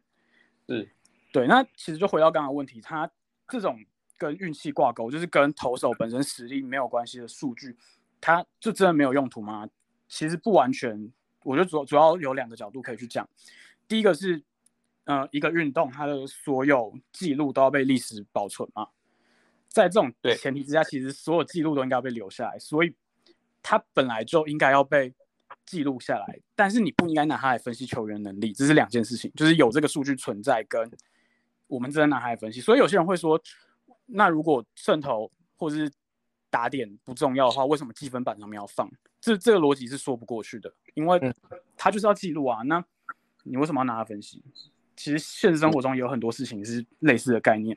[0.69, 0.89] 是，
[1.33, 1.49] 对。
[1.49, 3.11] 那其实就回到刚刚问题，它
[3.49, 3.77] 这种
[4.17, 7.77] 跟运气挂钩，就是跟投手本身实力没有关系的数据，
[8.21, 9.69] 它就真的没有用途吗？
[10.07, 13.29] 其实不完全，我觉得主主要有两个角度可以去讲。
[13.89, 14.41] 第一个是，
[15.05, 18.89] 呃，一个运动它的所有记录都要被历史保存嘛，
[19.69, 22.95] 在这种前提之下，其实所有记录都应该被留下来，所以
[23.63, 25.13] 它本来就应该要被
[25.67, 26.41] 记录下来。
[26.55, 30.89] 但是你不应该拿它来分析球员能力，这是两件事情，就是有这个数据存在跟
[31.67, 32.61] 我们真的拿它来分析。
[32.61, 33.41] 所以有些人会说，
[34.07, 35.91] 那如果渗透或者是
[36.49, 38.89] 打点不重要的话，为什么积分板上面要放？
[39.21, 41.21] 这这个逻辑是说不过去的，因为
[41.77, 42.63] 他就是要记录啊。
[42.63, 42.85] 那
[43.45, 44.43] 你为什么要拿它分析？
[44.97, 47.77] 其实现实生活中有很多事情是类似的概念。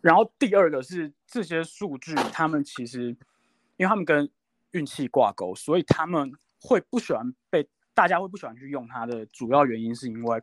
[0.00, 3.16] 然后第二个是这些数据，他们其实
[3.76, 4.30] 因为他们跟
[4.72, 10.42] 运气挂钩，所以他们会不喜欢被大家会不喜欢去用它的主要原因是因为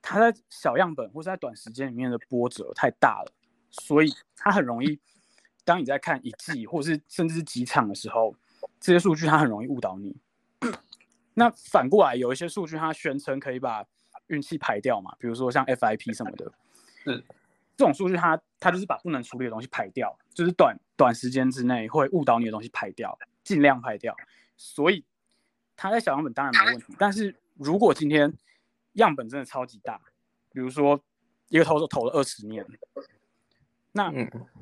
[0.00, 3.32] 它在小样本或是在短时间里面的波折太大了，
[3.70, 4.98] 所以它很容易。
[5.64, 8.34] 当你在看一季，或是甚至是几场的时候，
[8.80, 10.16] 这些数据它很容易误导你。
[11.34, 13.84] 那反过来，有一些数据它宣称可以把
[14.28, 16.52] 运气排掉嘛，比如说像 FIP 什么的，
[17.04, 17.24] 是
[17.76, 24.16] 这种数据它它就是把不能处理的东西排掉，就是短短时间之内会误导你的东西排掉，尽量排掉。
[24.56, 25.04] 所以
[25.76, 28.32] 它在小样本当然没问题，但是如果今天
[28.94, 30.00] 样本真的超级大，
[30.52, 31.00] 比如说
[31.48, 32.66] 一个投手投了二十年。
[33.92, 34.12] 那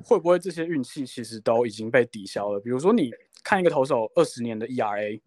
[0.03, 2.59] 会不会这些运气其实都已经被抵消了？
[2.59, 3.11] 比如说，你
[3.43, 5.21] 看一个投手二十年的 ERA，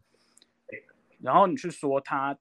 [1.21, 2.37] 然后你去说他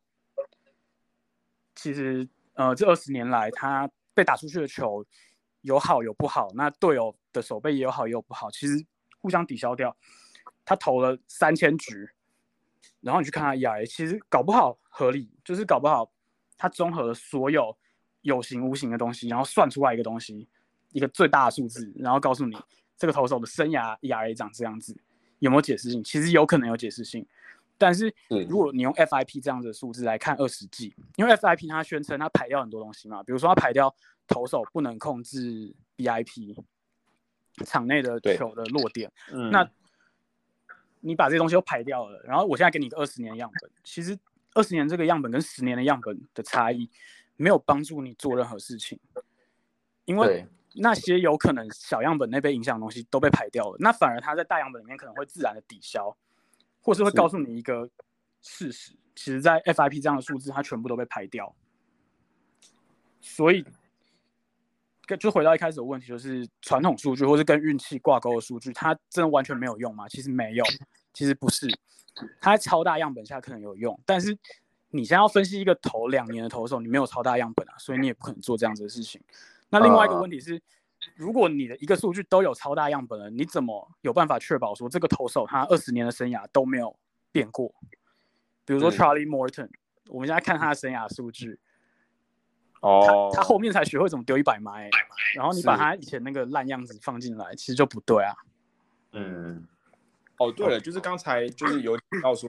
[1.76, 5.06] 其实呃这二十年来他被打出去的球
[5.62, 8.86] 有好有不好，那队友的手背也有好也有不好，其实
[9.20, 9.96] 互相抵消掉。
[10.66, 12.10] 他投了三千局，
[13.02, 16.12] 然后你去看他 ERA，其实搞不好合理，就是搞不好
[16.58, 17.78] 他综合了所有
[18.22, 20.48] 有形无形的东西，然后算出来一个东西。
[20.92, 22.58] 一个最大的数字，然后告诉你
[22.98, 25.00] 这个投手的生涯 ERA 长这样子，
[25.38, 26.04] 有没有解释性？
[26.04, 27.24] 其实有可能有解释性，
[27.80, 28.14] 但是
[28.48, 33.92] 如果你用 FIP 这样子的数字来看二十季，因为 FIP 它宣称它排掉很多东西嘛，比如说它排掉
[34.28, 36.56] 投手不能控制 BIP
[37.66, 39.12] 场内的球的落点，
[39.52, 39.68] 那
[41.00, 44.16] 你把这些东西都排掉了，然后我现在给你一个二十年样本，其实
[44.54, 46.88] 二十年这个样本跟十年的样本的差异
[47.38, 49.00] 没有帮助你做任何事情，
[50.06, 50.46] 因为。
[50.76, 56.16] 那些有可能小样本内被影响的东西都被排掉了，那反而它在大样本里面可能会自然的抵消，
[56.90, 57.88] 或是会告诉你一个
[58.42, 61.56] 事实，其实在 FIP 这样的数字它全部都被排掉。
[63.22, 63.64] 所以，
[65.20, 70.10] 就回到一开始的问题，就是传统数据或是跟运气挂钩的数据，它真的完全没有用吗？
[70.10, 70.66] 其实没有，
[71.14, 71.68] 其实不是，
[72.42, 74.36] 它在超大样本下可能有用，但是
[74.90, 79.22] 你现在要分析一个投两年的投手，你没有超大样本啊，所以你也不可能做这样子的事情。
[79.70, 80.60] 那另外一个问题是，
[81.16, 86.96] 如果你的一个数据都有超大样本了，你怎么有办法确保说这个投手他二十年的生涯都没有
[87.32, 87.74] 变过？
[88.66, 89.70] 比如说 Charlie Morton，
[90.10, 91.60] 我们现在看他的生涯数据，
[92.82, 94.90] 哦，他后面才学会怎么丢一百迈，
[95.36, 98.36] 然后你把他以前那个烂样子放进来，其实就不对啊。
[99.14, 99.66] 嗯，
[100.38, 102.48] 哦，对了，就是刚才就是有提到说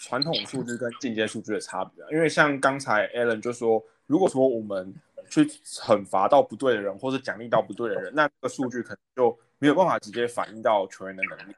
[0.00, 4.94] 传统数据跟进阶数据的差别，因为像刚才 Alan 就说，如果说我们
[5.28, 11.54] 去惩罚到不对的人，或是奖励到不对的人，那这个数据可能就没有办法直接反映到球员的能力。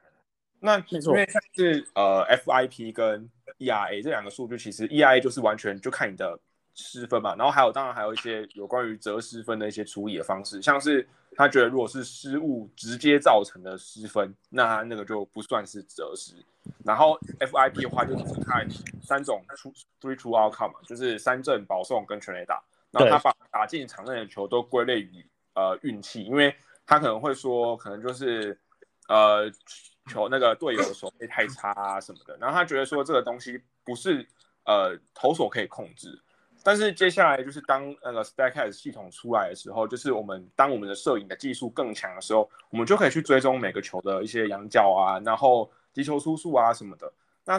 [0.59, 6.37] 那因为像是呃 FIP 跟 ERA 这两个数据，其实 ERA 就是完全就看你的
[6.73, 16.33] 失分嘛，然后还有当然还有一些有关于折失分的一些处理的方式，像是他觉得如果是失误直接造成的失分，那他那个就不算是折失。
[16.83, 18.67] 然后 FIP 的话就只看
[19.01, 22.61] 三种出 three true outcome 嘛，就是三振、保送跟全垒打。
[22.91, 28.59] 然后他把打进场内的球都归类于呃运气，因为他可能会说，可能就是
[29.07, 29.49] 呃
[30.07, 34.27] 球那个队友的手背太差啊什么的，然后他觉得说这个东西不是
[34.65, 36.19] 呃投手可以控制。
[36.63, 47.13] 但是接下来就是当那个 Stacks 系统出来的时候，就是我们当我们的摄影的技术更强的时候，我们就可以去追踪每个球的一些仰角啊，然后击球出速啊什么的。
[47.45, 47.57] 那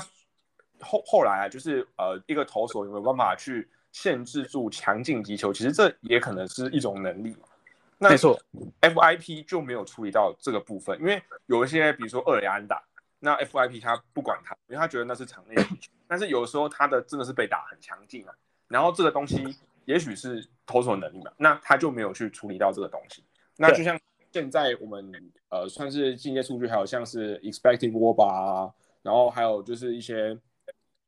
[0.80, 3.70] 后后来啊，就是呃一个投手有没有办法去？
[3.92, 8.08] 限制住强劲击球，其实这也可能是一种能力嘛。
[8.08, 8.40] 没错
[8.80, 12.82] ，FIP 就没有处理到这个部分，因为有一些，比如说厄里安打，
[13.18, 15.92] 那 FIP 他不管他，因为他觉得那是场内击球。
[16.08, 18.34] 但是有时候他的真的是被打很强劲啊，
[18.68, 23.22] 然后这个东西也许是投手能力嘛，那他就没有去处理到这个东西。
[23.56, 23.98] 那就像
[24.32, 25.12] 现在我们
[25.50, 28.72] 呃算是进阶数据，还有像是 expected WAR 啊，
[29.02, 30.38] 然后还有就是一些。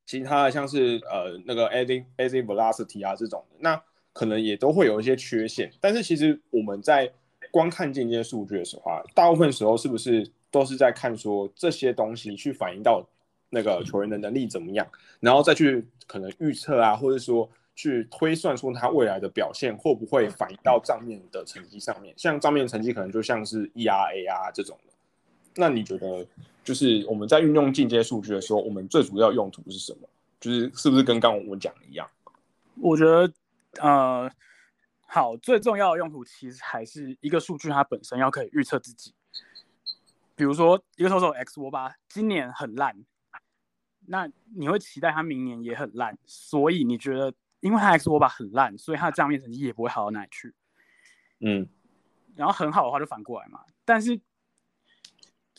[0.05, 3.81] 其他的像是呃那个 adding adding velocity 啊这种，那
[4.11, 5.71] 可能也都会有一些缺陷。
[5.79, 7.11] 但是其实我们在
[7.51, 13.05] 光看这些数据的时候啊，大部分时候是不是都是在看说这些东西去反映到
[13.49, 14.87] 那个球员的能力怎么样，
[15.19, 22.13] 然后再去可能预测啊，或者说去推算出他未来的表现会不会反映到账面的成绩上面。
[22.17, 24.93] 像账面成绩可能就像是 ERA 啊这种的。
[25.55, 26.25] 那你觉得
[26.63, 30.09] 就是我们在运用进阶数据的时候，我们最主要用途是什么？
[30.39, 32.09] 就是是不是跟刚刚我们讲的一样？
[32.75, 33.31] 我觉得
[33.79, 34.31] 呃。
[35.05, 39.13] 好，最重要的用途其实还是一个数据，它本身要可以预测自己。
[40.35, 42.97] 比如说，一个投手 X 我把今年很烂，
[44.07, 50.55] 那你会期待他明年也很烂，所以你觉得，因为他 X 我把很烂，所以他的账面成绩也不会好到哪里去。
[51.41, 51.69] 嗯，
[52.35, 53.59] 然后很好的话就反过来嘛。
[53.85, 54.19] 但是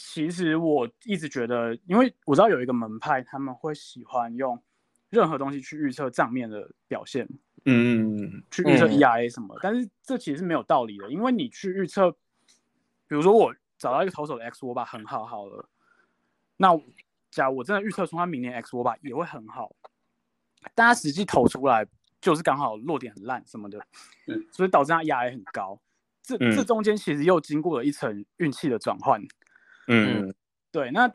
[0.07, 4.63] 其实我一直觉得，因为我知道有一个门派，他们会喜欢用
[5.09, 7.27] 任何东西去预测账面的表现。
[7.65, 15.67] 嗯，去预测 ERA 什么，但是这其实是没有道理的，因为你去预测，比如说我找到一个投手的 X 我把很好好了，
[16.59, 16.79] 那
[17.31, 19.75] 假如我真的预测出他明年 X 我把也会很好，
[20.75, 21.87] 但他实际投出来
[22.21, 23.81] 就是刚好落点很烂什么的，
[24.53, 25.81] 所以导致他 ERA 很高，
[26.23, 29.27] 这这中间其实又经过了一层运气的转换。
[29.89, 30.35] 嗯，
[30.71, 31.13] 对，那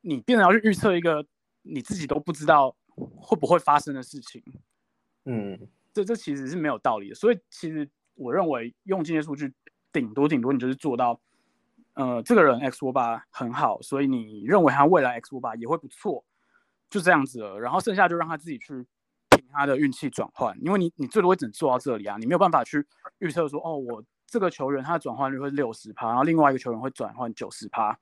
[0.00, 1.26] 你变成要去预测一个
[1.62, 4.42] 你自己都不知道会不会发生的事情。
[5.24, 9.52] 嗯，这这其实是没有道理的，所以其实我认为用这些数据，
[9.92, 11.20] 顶多顶多你就是做到，
[11.94, 16.24] 呃，这个人 X 五八很好，所以你认为他未来 X 五八也会不错，
[16.90, 17.60] 就这样子了。
[17.60, 18.86] 然后剩下就让他自己去
[19.30, 22.84] 凭他的运气转换，因为你你最多只能做到这里啊，你没有办法去
[23.18, 27.94] 预测说，哦，我这个球员他的转换率会六十趴，然后另外一个球员会转换九十趴，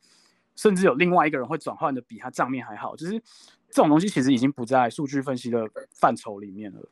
[0.54, 3.18] 甚至有另外一个人会转换的比他账面还好，就是
[3.68, 6.88] 这种东西其实已经不在数据分析的范畴里面了。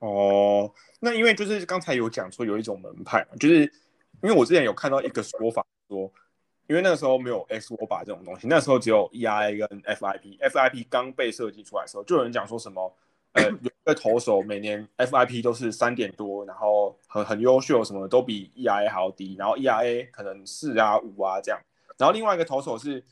[0.00, 3.60] 哦，那因为就是刚才有讲说有一种门派，就是
[4.20, 6.12] 因为我之前有看到一个说法说，
[6.66, 12.92] 因为那个时候没有 X 我把这种东西，那时候只有 ERA 跟 FIP，FIP 刚被设计出来的时候，就有人讲说什么，
[13.32, 21.60] 呃，有一个投手每年 FIP 都是三点多，然后很很优秀，什么都比 ERA 还要低，然后 ERA 可能四啊五啊这样，
[21.96, 23.02] 然后另外一个投手是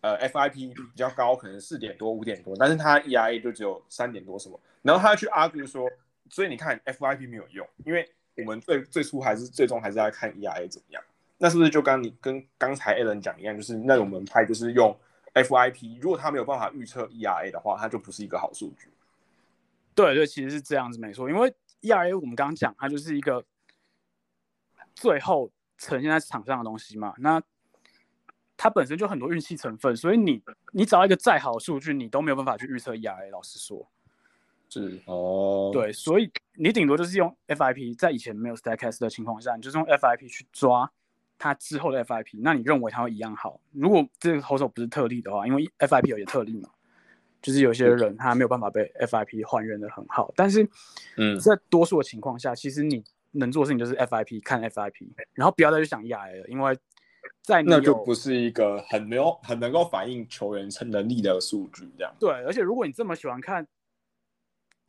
[0.00, 5.88] 呃 FIP 比较高，可能四点多五点多，但是他 ERA 就只有三点多什么，然后他去 argue 说。
[6.30, 8.06] 所以你看，FIP 没有用，因为
[8.36, 11.02] 我们最最初还是最终还是要看 ERA 怎么样。
[11.38, 14.94] 那是不是就刚你跟刚才 a l a n 讲一样，就是那种门派就是用
[15.32, 18.90] FIP，如果他没有办法预测 ERA 的话，它就不是一个好数据。
[19.98, 23.44] 对对，其实是这样子没错，因为 ERA 我们刚刚讲，它就是一个
[24.94, 27.12] 最后呈现在场上的东西嘛。
[27.18, 27.42] 那
[28.56, 30.40] 它本身就很多运气成分，所以你
[30.72, 33.28] 你找一个再好的数据，你都没有办法去预测 ERA。
[33.30, 33.90] 老实说。
[34.70, 40.92] 是哦，对，所以你顶多就是用 FIP，在以前没有 Statcast 的情况下，你就是用 FIP 去抓
[41.38, 43.58] 它之后的 FIP，那你认为它会一样好？
[43.72, 46.68] 如果这个投手不是特例的话，因为 FIP 有些特例嘛，
[47.40, 50.68] 就是有些人他没有办法被 FIP 还原的很好，但是，
[51.16, 56.78] 嗯，在多数的情况下，其实你能做的事情就是 FIP 看 FIP，然后不要再去想 EIA 了，因为
[57.42, 62.14] 在那就不是一个很没有很能够反映球员成能力的数据，这样。
[62.18, 63.66] 对，而且如果你这么喜欢看。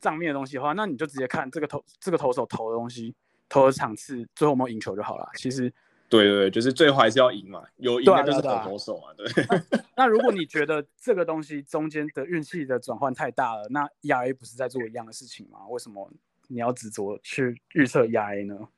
[0.00, 3.14] 账面的东西的话，那你就直接看这个投这个投手投的东西，
[3.50, 5.28] 投的场次，最后有没有赢球就好了。
[5.34, 5.70] 其实，
[6.10, 9.26] 对对对，就是最后还是要赢嘛，有赢的就是投投手嘛，对。
[9.96, 15.60] 那如果你觉得这个东西中间的运气的转换太大了，那 ERA 不是在做一样的事情吗？
[15.68, 16.10] 为什么
[16.48, 18.68] 你要执着去预测 ERA 呢？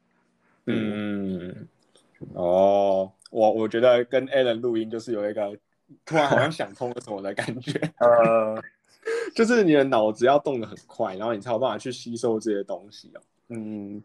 [0.66, 1.66] 嗯，
[2.34, 5.58] 哦，我我觉得跟 Alan 录音就是有一个
[6.04, 8.62] 突然好像想通了什么的感觉， 呃。
[9.34, 13.20] 就是你的脑子要动得很快，然后你才有办法去吸收这些东西哦。
[13.48, 14.00] 嗯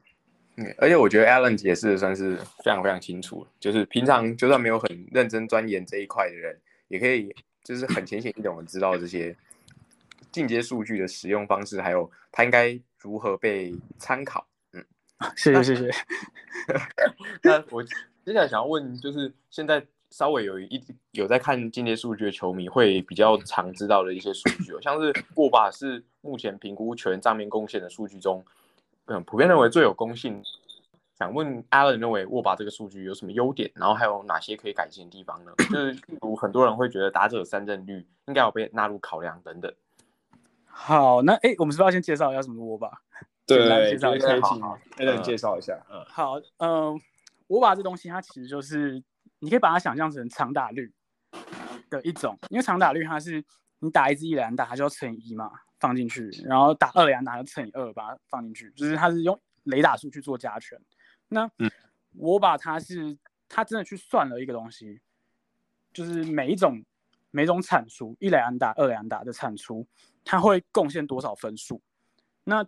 [0.58, 7.34] 嗯，而且我觉得 Alan 解释的算是非常非常清楚，就是平常就算没有很认真钻研这一块的人，也可以
[7.64, 9.36] 就是很浅显易懂的知道这些
[10.32, 14.46] 进阶数据的使用方式，还有它应该如何被参考。
[14.74, 14.86] 嗯，
[15.38, 15.92] 谢谢谢谢。
[17.42, 19.86] 那我接下来想要问，就是现在。
[20.10, 20.82] 稍微有一
[21.12, 28.44] 有在看进阶数据的球迷会比较常知道的一些数据，哦像是过把是目前评估球员账面贡献的数据中，
[29.08, 30.42] 嗯，普遍认为最有公信。
[31.18, 35.52] 想问 Alan 认为握把这个数据有什么优点，然后还有哪些可以改进的地方呢？
[35.70, 39.74] 就是例如很多人会觉得打者三振率应该要被纳入考量等等。
[40.66, 42.92] 好，那哎，我们是不是要先介绍一下什么握把？
[43.46, 44.28] 对，介绍一下。
[44.36, 45.78] Alan 介绍一下。
[45.90, 47.02] 嗯，好，嗯，
[47.48, 49.04] 握把这东西它其实就是。
[49.40, 50.92] 你可以把它想象成长打率
[51.92, 53.46] 的一种，因为长打率它是
[53.78, 60.80] 你打一支一垒安打，它就要乘以一嘛，放进去，然后打二垒安打就乘以二，把它放进去，就是它是用雷打数去做加权。
[61.28, 61.50] 那
[62.16, 63.18] 我把它是，
[63.48, 65.00] 它真的去算了一个东西，
[65.94, 66.84] 就是每一种
[67.32, 69.88] 每种产出，一垒安打、二垒安打的产出，
[70.24, 71.82] 它会贡献多少分数？
[72.44, 72.66] 那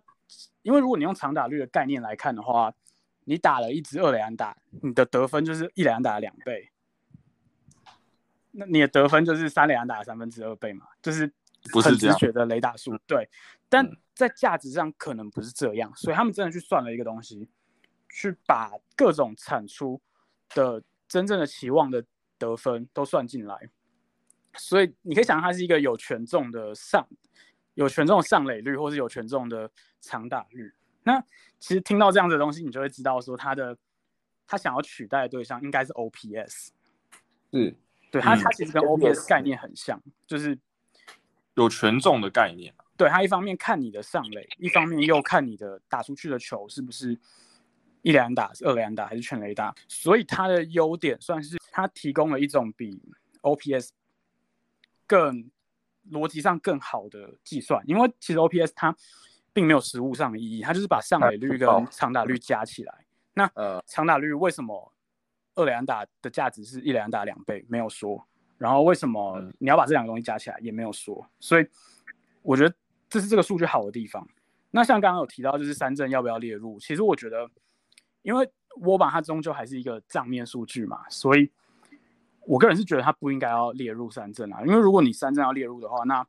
[0.62, 2.72] 因为如果你用长打率的概念来看的话，
[3.24, 6.70] 你打了一支二垒安打，你的得分就是一垒安打的两倍，
[8.52, 11.32] 那你的得分就是三垒安打的三分之二倍嘛，就是
[11.82, 12.96] 很直觉的雷达数。
[13.06, 13.28] 对，
[13.68, 17.48] 但在价值上可能不是这样，所以他们真的去算了一个东西，
[18.08, 20.00] 去把各种产出
[20.54, 22.04] 的真正的期望的
[22.38, 23.68] 得分都算进来，
[24.54, 27.06] 所以你可以想象它是一个有权重的上，
[27.74, 30.72] 有权重的上垒率，或是有权重的长打率。
[31.02, 31.22] 那
[31.58, 33.76] 其实听到这样子的东西，你就会知道说他的
[34.46, 36.68] 他想要取代的对象应该是 OPS，
[37.52, 37.74] 是，
[38.10, 40.58] 对他他其实跟 OPS 概念很像，就是
[41.54, 42.74] 有权重的概念。
[42.96, 47.18] 对他一方面看你的上垒，一方面又看你的打出去的球是不是
[48.02, 53.02] 一两打、二两打还是全垒打，所以他的优点算是他提供了一种比
[53.42, 53.90] OPS
[55.06, 55.50] 更
[56.10, 58.96] 逻辑上更好的计算，因为其实 OPS 它。
[59.52, 63.04] 并没有实物上的意义，它就是把上垒率跟长打率加起来。
[63.34, 64.94] 那呃，长打率为什么
[65.56, 67.66] 二垒安打的价值是一垒安打两倍？
[67.68, 68.28] 没有说。
[68.60, 70.58] 然后为什么你要把这两个东西加起来？
[70.60, 71.26] 也没有说。
[71.38, 71.66] 所以
[72.42, 72.74] 我觉得
[73.08, 74.28] 这是这个数据好的地方。
[74.70, 76.78] 那像刚刚有提到，就是三证要不要列入？
[76.78, 77.50] 其实我觉得，
[78.20, 78.46] 因为
[78.82, 81.50] 我把它终究还是一个账面数据嘛，所以
[82.46, 84.60] 我个人是觉得它不应该要列入三证啊。
[84.60, 86.26] 因为如果你三证要列入的话，那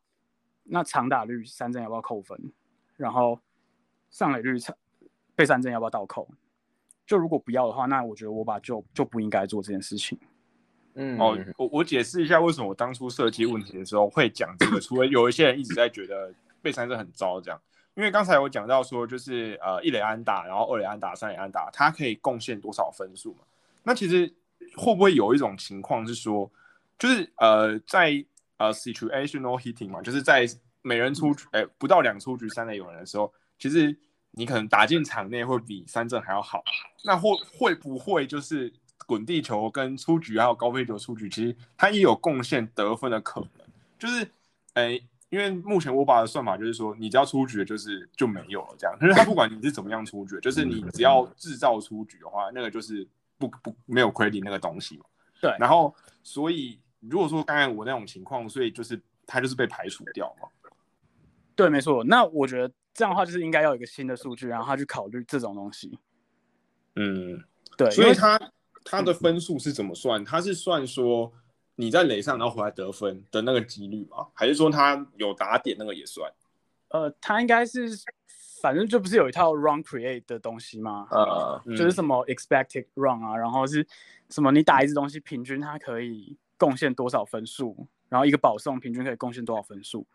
[0.63, 2.39] 那长打率三证要不要扣分？
[2.95, 3.37] 然后
[4.09, 4.57] 上垒率
[5.35, 6.29] 被三振要不要倒扣？
[7.05, 10.17] 就如果不要的话，那我觉得我把就就不应该做这件事情。
[10.95, 14.79] 嗯，哦，我我解释一下为什么我当初设计问题的时候会讲这个。
[14.79, 17.61] 除了有一些人一直在觉得被三振很糟这样，
[17.95, 23.39] 因为刚才我讲到说，就是呃一垒安打，然后二垒安打，三垒安打，它可以贡献多少分数嘛？
[23.83, 24.31] 那其实
[24.75, 26.49] 会不会有一种情况是说，
[26.99, 28.23] 就是呃在
[28.57, 30.45] 呃 situational hitting 嘛，就是在
[30.81, 33.97] 每人出局，哎，不到两出局三垒有人的时候，其实
[34.31, 36.63] 你可能打进场内会比三振还要好。
[37.03, 38.71] 那会会不会就是
[39.11, 43.49] 滚地球跟出局还有高飞球出局，其实他也有贡献得分的可能。
[43.99, 44.25] 就是，
[44.75, 44.97] 哎，
[45.27, 48.97] 因为目前我把的算法就是说，你只要出局就是就没有了这样。
[48.97, 53.05] 可是他不管你是怎么样出局，就是你只要制造出局的话，那个就是
[53.37, 55.03] 不不没有 credit 那个东西嘛。
[55.41, 55.53] 对。
[55.59, 55.93] 然后，
[56.23, 58.97] 所以如果说刚才我那种情况，所以就是
[59.27, 60.47] 他就是被排除掉嘛。
[61.53, 62.01] 对，没错。
[62.05, 65.99] 那我觉得这样的话，就是应该要有一个新的数据，然后他去考虑这种东西。
[66.95, 67.43] 嗯，
[67.75, 67.91] 对。
[67.91, 68.39] 所以他
[68.83, 70.23] 他的分数是怎么算？
[70.23, 71.31] 他是算说
[71.75, 74.27] 你在垒上然后回来得分的那个几率吗？
[74.33, 76.31] 还是说他有打点那个也算？
[76.89, 77.87] 呃，他应该是，
[78.61, 81.07] 反正就不是有一套 run create 的东西吗？
[81.09, 83.87] 呃，就是什么 expected run 啊，然后是
[84.29, 90.05] 什么你打一只东西平均它可以贡献多少分数，然后一个保送平均可以贡献多少分数。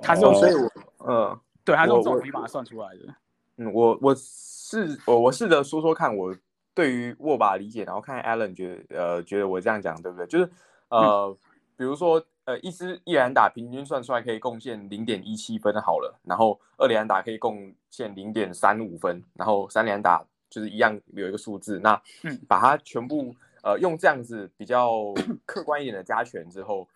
[0.00, 3.14] 他是用，所以我，呃，对，他是用这种东西把它算出来的。
[3.56, 6.34] 嗯，我我试我我试着说说看，我
[6.74, 10.26] 对于握把理解，然后看 Allen 觉得，呃，觉得我这样讲对不对？
[10.26, 10.50] 就是，
[10.88, 11.36] 呃，
[11.76, 22.00] 比如说，呃，一支一连打平均算出来可以贡献零点一七分好了，然后二连打可以贡献零点三五分，然后三连打就是一样有一个数字，那
[22.48, 25.12] 把它全部，呃，用这样子比较
[25.46, 26.88] 客观一点的加权之后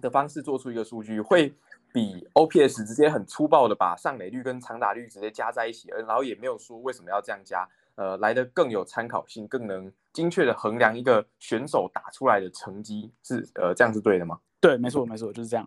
[0.00, 1.52] 的方式做出一个数据会。
[1.94, 14.38] 比 OPS 直接很粗暴的把上垒率跟长打率直接加在一起，然后也没有说为什么要这样加，呃，来的更有参考性，更能精确的衡量一个选手打出来的成绩，是呃这样是对的吗？
[14.60, 15.66] 对，没错没错，就是这样。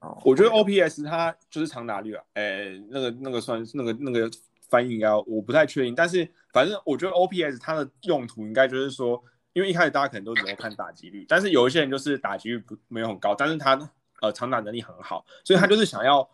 [0.00, 4.30] 哦，我觉得 OPS 它就是长打率啊，哎，那个那个算那个那个
[4.68, 13.90] 翻译应该我不太确定，但是反正我觉得 OPS 它的用途应该就是说，因为一开始大家可能都只能看打击率，但是有一些人就是打击率不没有很高，但是他。
[14.20, 16.28] 呃，长打能力很好，所以他就是想要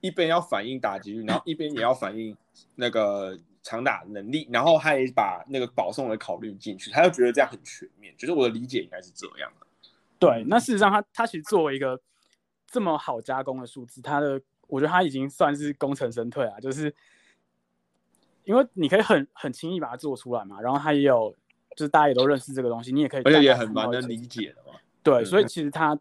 [0.00, 2.36] 一边要反映打击率，然后一边也要反映
[2.74, 8.14] 那个长打能力，然后他也把那个保送的考虑进去，他就觉得这样很全面。
[8.16, 9.66] 就是我的理解应该是这样的。
[10.18, 12.00] 对，那事实上他他其实作为一个
[12.66, 16.94] 这么好加工的数字，他的我觉得他已经算是功成身退啊，就是
[18.44, 21.34] 因为你可以很很轻易把它做出来嘛，然后他也有
[21.76, 24.78] 就是大家也都认识这个东西，你也可以，而且也很蛮能理解的嘛。
[25.02, 25.98] 对，所以其实他。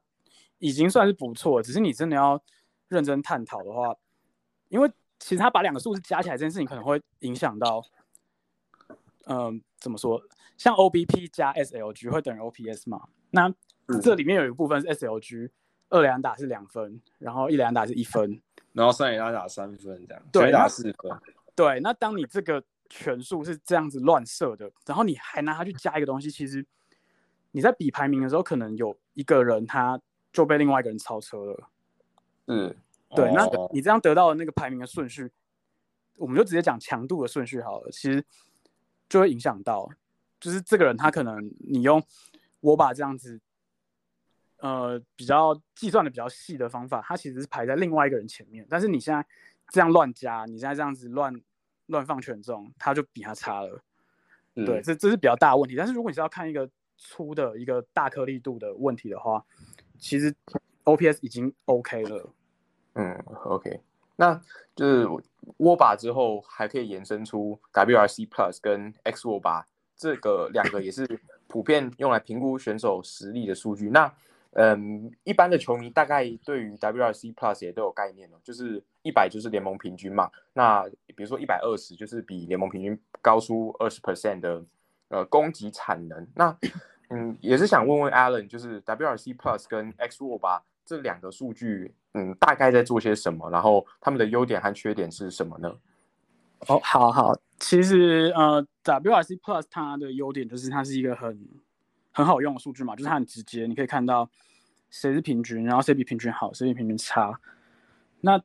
[0.60, 2.42] 已经算是不错，只是你真的要
[2.88, 3.96] 认真探讨的话，
[4.70, 7.82] 因为其实他把两个数字加起来这件事情可能会影响到，
[9.26, 10.22] 嗯，怎么说？
[10.58, 13.08] 像 OBP 加 SLG 会等于 OPS 嘛？
[13.32, 13.54] 那
[14.02, 15.50] 这里面有一部分是 SLG，
[15.90, 18.42] 二连打是两分，然后一连打是一分，
[18.74, 21.20] 然后三连打三分这样，对，打四分。
[21.56, 26.66] 对，那当你这个权数是这样子乱设的，然后你还拿它去加一个东西，其实。
[27.52, 30.00] 你在比排名的时候，可能有一个人他
[30.32, 31.70] 就被另外一个人超车了。
[32.46, 32.78] 是，
[33.16, 35.32] 对，那哦你这样得到的那个排名的顺序，
[36.18, 37.90] 我们就直接讲强度的顺序好了。
[37.92, 38.24] 其实
[39.08, 39.90] 就会影响到，
[40.40, 42.04] 就是这个人他可能你用
[42.60, 43.40] 我把这样子，
[44.58, 48.68] 呃，比较计算的比较细的方法，他其实是排在另外一个人前面。
[48.70, 49.26] 但是你现在
[49.70, 51.34] 这样乱加，你现在这样子乱
[51.86, 53.82] 乱放权重，他就比他差了。
[54.54, 55.76] 是对，这这是比较大的问题。
[55.78, 59.46] 但是如果你是要看一个粗的一个大颗粒度的问题的话，
[59.98, 60.36] 其实
[60.84, 62.34] OPS 已经 OK 了。
[62.98, 63.80] 嗯，OK，
[64.16, 64.42] 那
[64.76, 65.08] 就是
[65.58, 71.08] 握把之后还可以延伸出 WRC Plus 跟 X 握把这个两个也是
[71.48, 73.90] 普遍用来评估选手实力的数据。
[73.92, 74.12] 那
[74.54, 80.32] 嗯，一般的球迷大概对于 WRC Plus 也都有概念了，就是一百就是联盟平均嘛。
[80.54, 80.84] 那
[81.16, 84.64] 比如说一百二十就是比联盟平均高出二十 percent 的
[85.10, 86.28] 呃攻击产能。
[86.34, 86.58] 那
[87.10, 93.48] 嗯，也是想问问 Allen，就是 WRC Plus 跟 X 握把这两个数据，嗯，大概在做些什么？
[93.52, 95.72] 然后他们的优点和缺点是什么呢？
[96.68, 101.40] 哦，好好，其实呃，WRC Plus 它的优点就是它是一个很
[102.12, 104.28] 很好用的数据嘛，就是它很直接，你可以看到
[104.90, 107.40] 谁是平均，然后谁比平均好，谁比平均差。
[108.22, 108.42] 那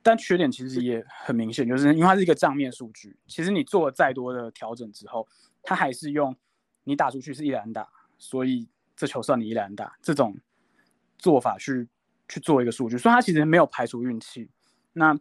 [0.00, 5.26] 但缺点其实也很明显，就是因为它是一个账面数据，其实你做了再多的调整之后，
[5.60, 6.34] 它还是用
[6.84, 10.36] 你打出去是一篮打，所以这球算你一篮打这种
[11.18, 11.88] 做法去
[12.30, 14.48] 去做一个数据，所以它其实没有排除运气。
[14.94, 15.14] 那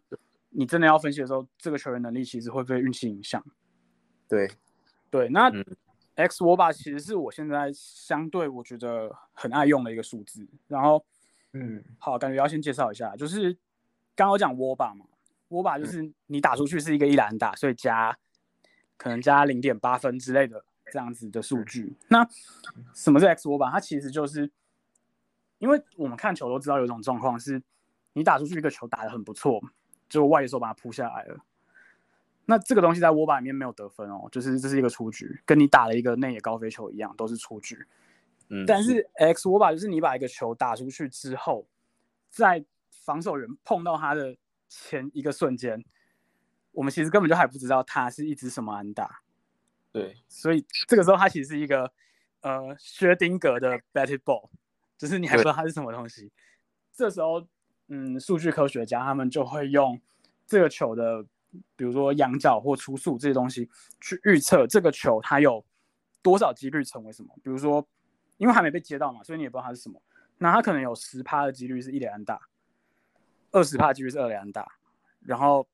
[0.51, 3.43] 你真的要分析的时候，这个球员能力其实会被运气影响。
[4.27, 4.49] 对，
[5.09, 5.65] 对，那嗯
[6.15, 10.47] X 握把其实是我现在相对我觉得很爱用的一个数字。
[10.67, 11.03] 然后，
[11.53, 13.53] 嗯，好，感觉要先介绍一下，就是
[14.15, 15.05] 刚刚我讲握把嘛，
[15.49, 18.15] 握把就是你打出去是一个一篮打，所以加
[18.97, 21.95] 可能加零点八分之类的这样子的数据。
[22.09, 22.27] 那
[22.93, 23.71] 什么是 X 握把？
[23.71, 24.51] 它其实就是
[25.59, 27.61] 因为我们看球都知道有一种状况是，
[28.13, 29.61] 你打出去一个球打得很不错，
[30.09, 31.37] 就外野手把它扑下来了。
[32.45, 37.85] 那这个东西在握把里面没有得分哦，就是这是一个出局，跟你打了一个内野高飞球一样，都是出局。
[38.47, 41.67] 嗯，但是 X 握把就是你把一个球打出去之后，
[42.29, 44.35] 在防守人碰到他的
[44.67, 45.85] 前一个瞬间，
[46.71, 49.21] 我们其实根本就还不知道他是一支什么安打，
[49.91, 51.91] 对，所以这个时候它其实是一个
[52.41, 54.49] 呃薛丁格的 batted ball，
[54.99, 56.29] 就是你还不知道它是什么东西。
[56.91, 57.47] 这时候，
[57.87, 59.99] 嗯，数据科学家他们就会用
[60.45, 61.23] 这个球的，
[61.77, 63.69] 比如说仰角或初速这些东西，
[64.01, 65.65] 去预测这个球它有
[66.21, 67.33] 多少几率成为什么。
[67.41, 67.87] 比如说，
[68.35, 70.01] 因为还没被接到嘛，所以你也不知道它是什么。
[70.37, 72.49] 那它可能有十趴的几率是一垒安打，
[73.51, 74.69] 二十趴几率是二垒安打，
[75.21, 75.65] 然后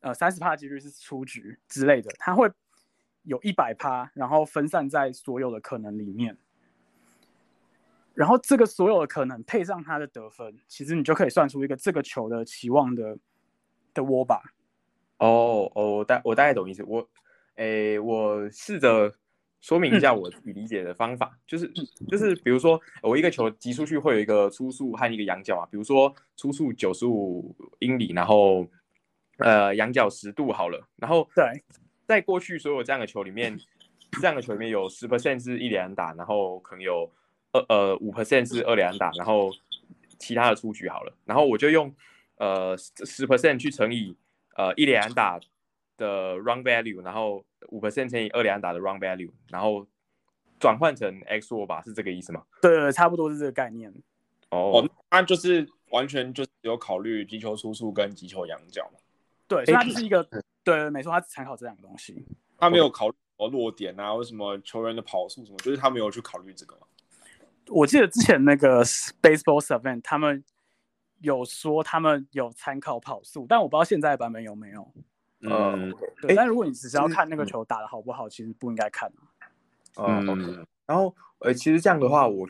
[0.00, 2.50] 呃三十趴几率是出局之类的，它会
[3.24, 6.38] 有一百趴，然后分散在所有的可能里面。
[8.14, 13.18] 然后这个所有的可能配上他的得分，其实你就可以算出一个这个球的期望的
[13.92, 14.40] 的窝吧。
[15.18, 16.82] 哦哦，我大我大概懂意思。
[16.84, 17.08] 我，
[17.56, 19.12] 诶，我试着
[19.60, 21.66] 说明一下我自己理解的方法，就是
[22.08, 28.66] 就是比如说我一个球击出去会有一个初速和一个仰角啊，比如说初速九十五英里，然后
[29.38, 31.62] 呃仰角十度好了，然后对，
[32.06, 33.58] 在过去所有这样的球里面，
[34.20, 37.10] 这样的球里面有十 percent 是一连安打，然后可能有
[37.54, 39.50] 二呃五 percent 是二连安打，然后
[40.18, 41.94] 其他的出局好了，然后我就用
[42.36, 44.16] 呃十 percent 去乘以
[44.56, 45.38] 呃一连安打
[45.96, 49.86] 的 run value，然后五 percent 乘以二连安打的 run value，然后
[50.58, 52.42] 转换成 x 握把，是这个意思吗？
[52.60, 53.92] 对对，对差不多是这个概念。
[54.50, 58.98] 哦哦，那就是完全就是有考虑击球出速跟击球仰角嘛，
[59.46, 60.26] 对，所以它就是一个
[60.64, 62.24] 对，没错，它只参考这两个东西。
[62.58, 66.86] 他没有考虑什么落点啊，或什么球员的跑速什么，就是他没有去考虑这个嘛。
[67.68, 70.44] 我记得之前那个 Baseball Savant 他们
[71.20, 74.92] 有说他们有参考跑速，但我不知道现在的版本有没有。
[75.40, 75.90] 嗯
[76.22, 79.10] 对，诶但如果你只是要看那个球打的好不好，其实不应该看。
[79.96, 82.48] 嗯嗯，然后呃，其实这样的话，我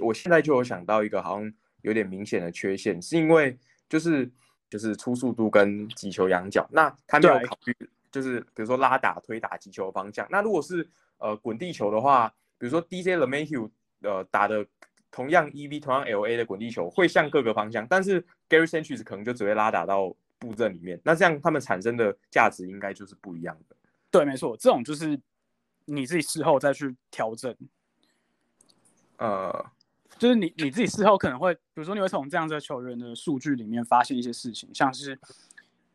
[0.00, 3.58] 我现在就有想到一个好像有点明显的缺陷，是因为
[3.88, 4.30] 就是
[4.68, 7.76] 就是初速度跟击球仰角，那他没有考虑
[8.10, 10.26] 就是比如说拉打、推打、击球方向。
[10.30, 10.88] 那如果是
[11.18, 13.70] 呃滚地球的话，比如说 DJ LeMahieu
[14.02, 14.66] 呃打的
[15.10, 23.76] 同样 EV 同样 LA 的滚地球会向各个方向，但是 Gary Sanchez 可能就只会拉打到布阵里面，那这样他们产生的价值应该就是不一样的。
[24.10, 25.20] 对，没错，这种就是
[25.84, 27.54] 你自己事后再去调整，
[29.18, 29.66] 呃，
[30.18, 35.18] 就是你你自己事后可能会，比如说你会从这样子的球员的数据里面发现一些事情，像是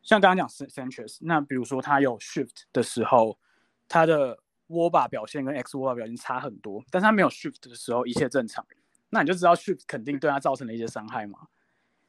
[0.04, 3.38] 像刚刚讲 Sanchez，那比如说他有 shift 的时候，
[3.88, 4.38] 他的
[4.68, 8.66] 握把表现跟 X 握把表现差很多，但是他没有 shift 的时候一切正常，
[9.10, 11.48] 那你就知道 shift 肯定对他造成了一些伤害嘛。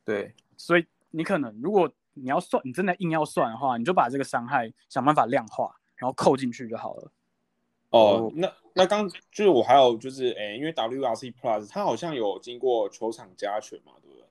[0.04, 7.12] 对，所以你可能如果你要算，你真的硬要算的话，你就把这个伤害想办法量化，然后扣进去就好了。
[7.90, 14.24] 哦，那那刚就是我还有就是诶，因为 WRC Plus 它好像有经过球场加权嘛，对不对？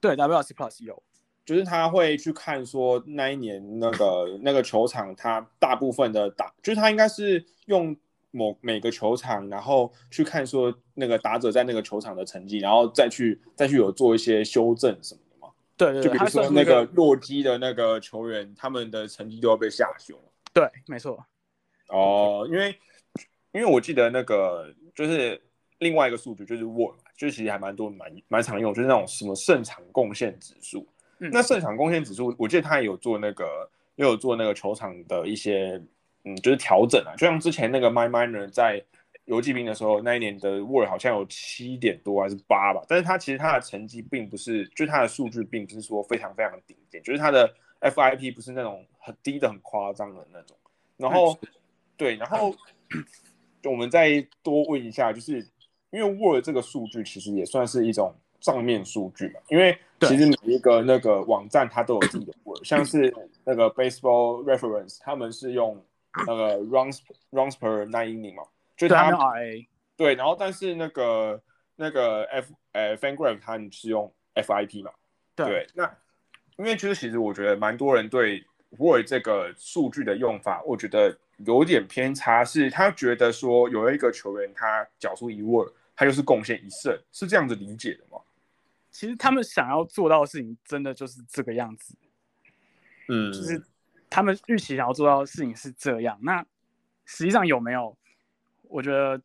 [0.00, 1.02] 对，WRC Plus 有，
[1.50, 7.96] 就是他会去看说那一年那个那个球场，他大部分的打，就是他应该是用
[8.30, 15.52] 某每个球场，然后去看说那个打者在那个球场的成绩，然后再去再去有做一些修正什么的嘛。
[15.76, 20.14] 对对，就比如说那个洛基的那个球员，他们的成绩都要被下修。
[20.52, 21.26] 对，没错。
[21.88, 22.78] 哦，因为。
[23.52, 25.42] 因为我记得那个就是
[25.80, 30.86] 另外一个数据，就是 WAR，就是其实还蛮多蛮蛮常用，就是那种什么胜场贡献指数。
[31.30, 35.80] 那胜场贡献指数，我记得他也有做那个，也有做那个球场的一些，
[36.24, 37.14] 嗯，就是调整啊。
[37.16, 38.82] 就像之前那个 My Miner 在
[39.26, 50.56] 游击兵的时候，那一年的 WAR 好像有七点多还是八吧，但是他其实他的成绩并不是，就是他的数据并不是说非常非常顶尖，就是他的 FIP 不是那种很低的很夸张的那种。
[50.96, 51.38] 然后，
[51.96, 52.54] 对，然后。
[53.64, 55.46] 我们再多问一下，就是
[55.90, 63.14] 因为 Word 这个数据其实也算是一种账面数据嘛，因为其实每一个那个网站它都有自己的 Word，像是
[63.44, 65.82] 那个 Baseball Reference，他们是用
[66.26, 67.00] 那个 runs
[67.30, 68.42] runs per nine inning 嘛，
[68.76, 71.40] 就它 RA 对，然后但是那个
[71.76, 74.90] 那个 F 呃 Fangraph 它是用 FIP 嘛，
[75.36, 75.84] 对，那
[76.56, 78.44] 因为其实其实我觉得蛮多人对
[78.78, 81.16] Word 这个数据的用法，我觉得。
[81.46, 88.20] 有点偏差，是他觉得说有一个球员他缴出一 Word 他就是贡献一胜，是这样子理解的吗？
[88.90, 91.96] 其实他们想要做到的事情，真的就是这个样子。
[93.08, 93.62] 嗯，就是
[94.08, 96.18] 他们预期想要做到的事情是这样。
[96.22, 96.44] 那
[97.04, 97.96] 实际上有没有？
[98.62, 99.20] 我觉得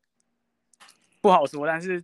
[1.22, 1.68] 不好说。
[1.68, 2.04] 但是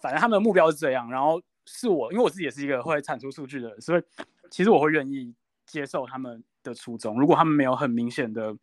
[0.00, 1.10] 反正他们的目标是这样。
[1.10, 4.02] 然后是我，因为我自己也是一个会产出数据的人，所以
[4.50, 5.34] 其实我会愿意
[5.66, 6.42] 接受他们。
[6.64, 8.56] 的初衷，如果他们没有很明显的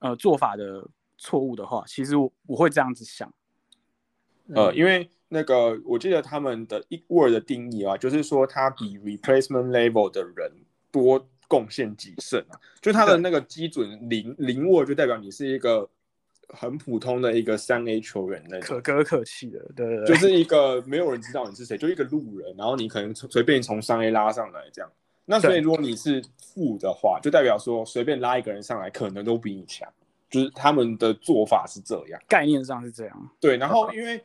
[0.00, 0.84] 呃做法的
[1.16, 3.32] 错误的话，其实我我会这样子想，
[4.48, 10.50] 呃，因为那个我记得他们的一 word 的定义啊，就是说他比 replacement level 的人
[10.92, 15.90] 多贡献几胜啊，就他的那个基准零零 word 就代表你是一个
[16.50, 24.90] 很普通的一个三 A 球员那种可歌可泣的，对，就是一个没有人知道你是谁，就一个路人，然后你可能随便从三 A 拉上来这样。
[25.26, 29.90] 那所以，如果你是负的话，就代表说随便拉一个人上来，可能都比你强。
[30.30, 33.30] 就是他们的做法是这样，概念上是这样。
[33.40, 34.20] 对，然后因为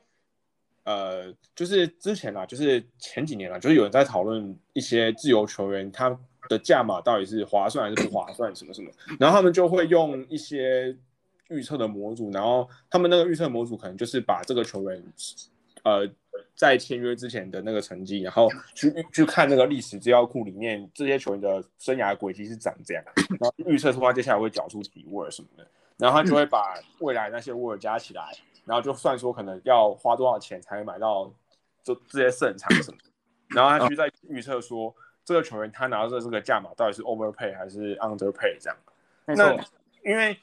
[0.84, 8.90] 呃，就是之前啊，就是前几年啊，就是有人在讨论一些自由球员他的价码到底是划算还是不划算，什么什么。
[9.20, 10.96] 然后他们就会用一些
[11.50, 15.04] 预测的模组，然后他们那个预测模组可能就是把这个球员
[15.84, 16.10] 呃。
[16.56, 23.04] 在签约之前的那个成绩，然后去去看那个历史资料库里面这些球员的生涯轨迹是长这样，
[23.40, 25.66] 然后预测出他接下来会缴出几沃什么的，
[25.98, 28.34] 然后他就会把未来那些沃加起来，
[28.70, 31.34] 然后就算说可能要花多少钱才能买到
[31.84, 32.98] 这这些胜场什么，
[33.50, 38.78] 然后他去再预测说这个球员他拿到的这个价码到底是 overpay 还是 underpay 这样。
[39.26, 39.54] 那
[40.04, 40.38] 因为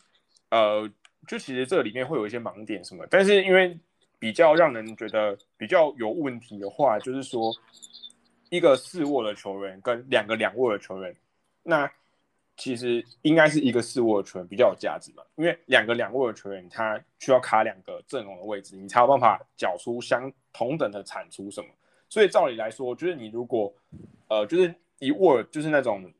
[0.51, 0.91] 呃，
[1.29, 3.79] 就其实这里面会有一些盲点什么，但是因为。
[4.19, 7.55] 比较让人觉得比较有问题的话，就是说，
[8.49, 11.15] 一个四握的球员跟两个两握的球员，
[11.63, 11.89] 那
[12.57, 21.69] 其实应该是一个四握的球员比较有价值嘛，因为两个两握的球员他需要卡两个阵容的位置，你才有办法缴出相同等的产出什么。
[22.09, 23.73] 所以照理来说，就是你如果
[24.29, 26.11] 呃就是一握就是那种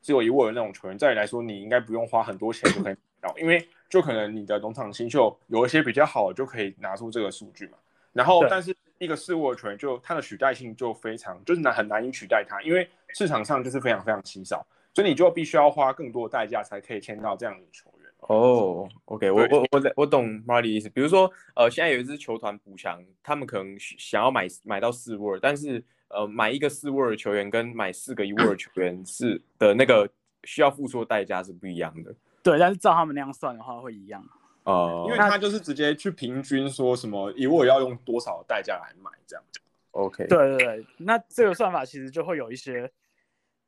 [0.00, 3.66] 只有一握的那种球员，照理来说你应该不用花很多钱就可以到，因为。
[3.86, 7.78] 就可能你的农场新秀有一些比较好的，就可以拿出这个数据嘛。
[8.12, 18.10] 然后，但是一个四握拳就它的取代性就非常，就是难很难以取代它，因为市场上就是非常非常稀少，所以你就必须要花更多的代价才可以签到这样的球员。
[18.20, 20.88] 哦，OK，我我我我懂 Marty 意思。
[20.88, 30.08] 比如说，呃，现在有一支球团补强，他们可能想要买买到四位，但是呃，买一个四位的球员跟买四个一位的球员是 的那个
[30.44, 32.14] 需要付出的代价是不一样的。
[32.42, 34.24] 对，但是照他们那样算的话，会一样
[34.62, 39.44] 哦，因为他就是直接去平均说什么，一位要用多少代价来买这样。
[39.90, 42.90] OK，对对对，那这个算法其实就会有一些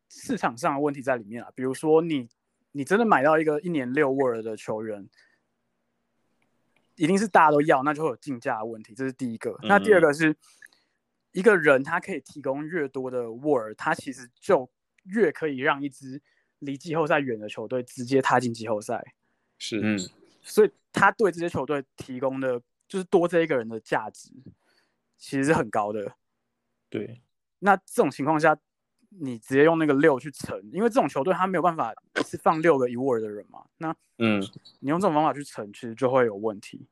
[0.08, 2.28] 市场上的问题在里面啊，比如说你
[2.72, 5.08] 你真的买到一个一年六 word 的球员，
[6.94, 9.58] 一定是大家都要，那就会有竞价的问题，这是第一个。
[9.62, 10.36] 那第二个是
[11.32, 14.70] 一个人他可以提供越多的 word，他其实就
[15.04, 16.22] 越可以让一支。
[16.60, 19.12] 离季后赛远的球队直接踏进季后赛，
[19.58, 19.98] 是嗯，
[20.40, 22.58] 所以他对这些球队提供的
[22.88, 24.30] 就是多这一个人的价值，
[25.18, 26.16] 其实是很高的。
[26.88, 27.20] 对，
[27.58, 28.56] 那这种情况下，
[29.10, 33.64] 你直接用那个六去乘，因为这种球队他没有办法是放六个一 word 的人嘛。
[33.78, 34.40] 那嗯，
[34.80, 36.86] 你用这种方法去乘，其实就会有问题。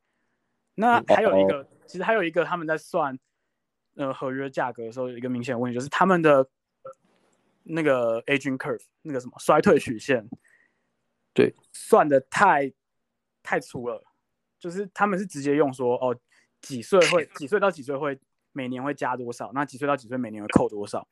[0.74, 3.18] 那还有一个，其实还有一个他们在算
[3.94, 6.48] 呃合约价格的时候，有一个明显的问题就是他们的
[7.62, 10.28] 那个 aging curve 那个什么衰退曲线，
[11.32, 12.72] 对，算的太
[13.42, 14.02] 太粗了，
[14.58, 16.16] 就是他们是直接用说哦
[16.60, 18.18] 几岁会几岁到几岁会
[18.52, 21.06] 每年会加多少，那几岁到几岁每年会扣多少，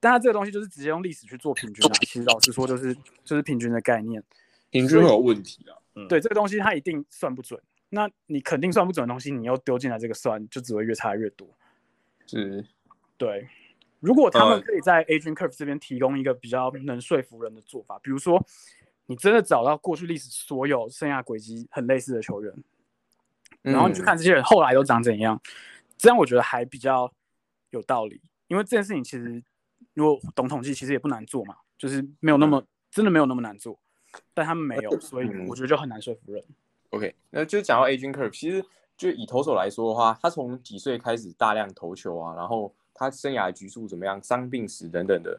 [0.00, 2.94] 但它这个东西就是直接用历史去做平均啊，其实老实说就是
[3.24, 4.22] 就是平均的概念，
[4.70, 5.76] 平均会有问题啊。
[5.94, 7.60] 嗯，对这个东西它一定算不准。
[7.90, 11.48] 那你肯定算不准的东西，你又丢进来这个算，就只会越差越多。
[12.26, 12.64] 是，
[13.16, 13.48] 对。
[14.00, 18.40] 如果他们可以在 Aging Curve 这边提供一个比较能说服人的做法，比如说
[19.06, 22.54] 你真的找到过去历史所有生涯轨迹很类似的球员，
[23.62, 25.40] 然后你去看这些人后来都长怎样，
[25.96, 27.12] 这样我觉得还比较
[27.70, 28.20] 有道理。
[28.46, 29.42] 因为这件事情其实
[29.98, 33.76] 如果懂统计，其实也不难做嘛，就是没有那么真的没有那么难做，
[34.32, 36.42] 但他们没有，所以我觉得就很难说服人。
[36.90, 38.64] OK，那就讲到 aging curve，其实
[38.96, 45.38] 就以投手来说的话，他从几岁开始大量投球啊，然后他生涯局数怎么样，伤病史等等的，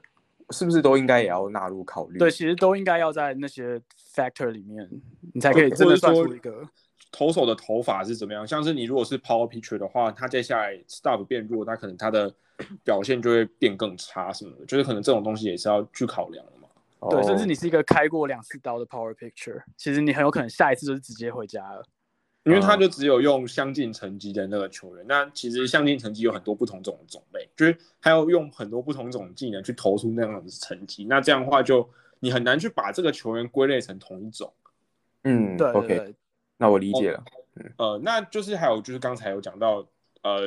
[0.50, 2.20] 是不是都应该也要纳入考虑？
[2.20, 3.82] 对，其实都应该要在那些
[4.14, 4.88] factor 里面，
[5.34, 6.68] 你才可以真的算出一个
[7.12, 8.46] 投手的投法是怎么样。
[8.46, 12.32] 像是你如果是 power pitcher 的话，他接下来 stop 变弱，他可能他的
[12.84, 16.68] 表现就会变更差什么的，就是可能这种东西也是要去考量的嘛。
[17.10, 21.84] 对，甚至你是一个开过两次刀的 power picture，其实你很有可能下一次就是直接回家了，
[22.44, 25.06] 因为他就只有用相近成绩的那个球员。
[25.08, 31.06] 那其实相近成绩有很多不同种的种类，就是他要用很多不同种技能去投出那样的成绩。
[31.06, 34.52] 那这样的话，就你很难去把这个球员归类成同一种。
[35.24, 36.16] 嗯，对，OK，
[36.58, 37.24] 那我理解了。
[37.78, 39.86] 呃，那就是还有就是刚才有讲到，
[40.22, 40.42] 呃，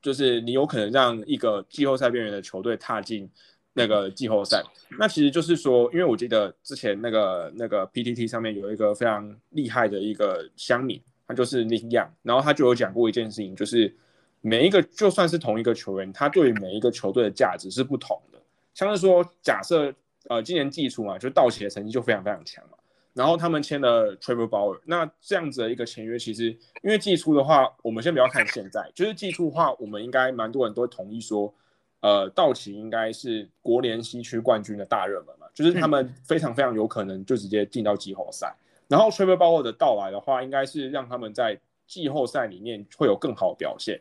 [0.00, 3.30] 就是你有可能让一个季后赛边缘的球队踏进。
[3.78, 4.64] 那个季后赛，
[4.98, 10.98] 那其实就是说，因为我记得之前那个那个 PTT 上面有一个非常厉害的一个乡民，
[11.28, 13.94] 他就是林样，然后他就有讲过一件事情，就是
[14.40, 18.40] 每一个就算是同一个球员，他对每一个球队的价值是不同的。
[18.72, 19.92] 像是说，假设
[20.30, 22.75] 呃今年季初嘛，就道奇的成绩就非常非常强嘛，
[23.16, 26.50] 然后他们签了 Trevor Bauer，那这样子的一个签约，其实
[26.82, 31.52] 因为季初的话，我们先不要看现在，就是季初的话，我们应该蛮多人都会同意说。
[32.00, 38.54] 呃，道奇应该是国联西区冠军的大热门嘛，就是他们非常非常有可能就直接进到季后赛。
[38.86, 44.00] 然后 Trevor Bauer 的到来的话，应该是让他们在季后赛里面会有更好的表现。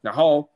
[0.00, 0.48] 然后，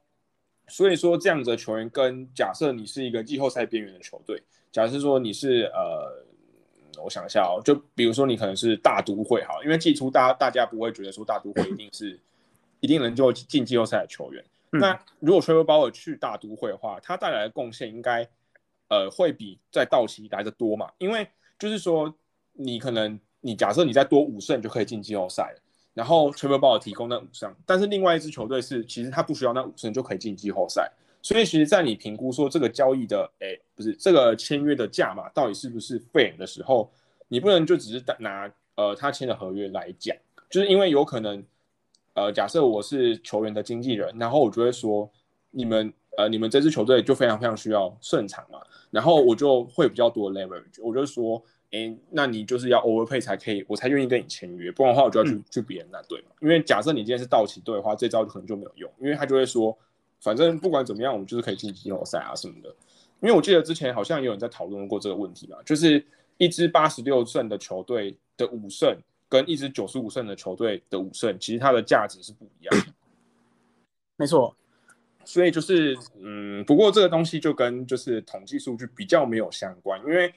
[0.69, 4.43] 所以说这样子的球员跟假设你是一个季后赛边缘的球队，
[4.73, 6.24] 假设说你是呃，
[7.02, 12.18] 我想一下哦，就比如说你可能是大都会哈，因为季初大家大家不会觉得说大都会一定是
[12.81, 14.44] 一定能就进季后赛的球员。
[14.70, 18.28] 那如果 Trevor Bauer 去大都会的话，他带来的贡献应该，
[18.89, 20.90] 呃，会比在道奇来的多嘛？
[20.98, 21.27] 因为
[21.59, 22.12] 就是说，
[22.52, 25.60] 你可能你假设你再多五胜就可以进季后赛了，
[25.94, 30.93] 然后 Trevor Bauer 提供那五胜，但是另外一支球队是其实他不需要那五胜就可以进季后赛，
[31.27, 36.89] 所以其实，在你评估说这个交易的，哎，不是这个签约的价码到底是不是 fair 的时候，
[37.27, 40.16] 你不能就只是拿呃他签的合约来讲，
[40.48, 41.44] 就是因为有可能。
[42.15, 45.07] 呃，假设我是球员的经纪人，然后我就会说，
[45.51, 48.59] 你们呃，你们这支球队就非常非常需要胜场嘛，
[48.90, 51.43] 然后我就会比较多 leverage，我就说，
[51.73, 56.28] 哎，那你就是要 overpay 才可以，我才愿意跟你签约，不然的话我就要去去别人那队嘛。
[56.40, 59.77] 因为假设你今天是道奇队的话，这招可能就没有用，因为他就会说，
[60.27, 62.69] 反正不管怎么样，我们就是可以进季后赛啊什么的。
[63.20, 66.05] 因为我记得之前好像有人在讨论过这个问题嘛，就是
[66.39, 68.98] 一支八十六胜的球队的五胜。
[69.28, 72.93] 跟一支九十五胜的球队的五胜，其实它的价值是不一样的。
[74.15, 74.55] 没错，
[75.24, 80.32] 所以就是，嗯，不过这个东西就跟就是统计数据比较没有相关，因为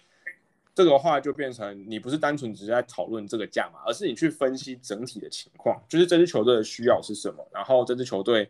[0.74, 8.50] 这个话就变成你不是单纯只是在讨论这个价嘛，而是你去分析整体的情况，就是这支球队的需要是什么，然后这支球队，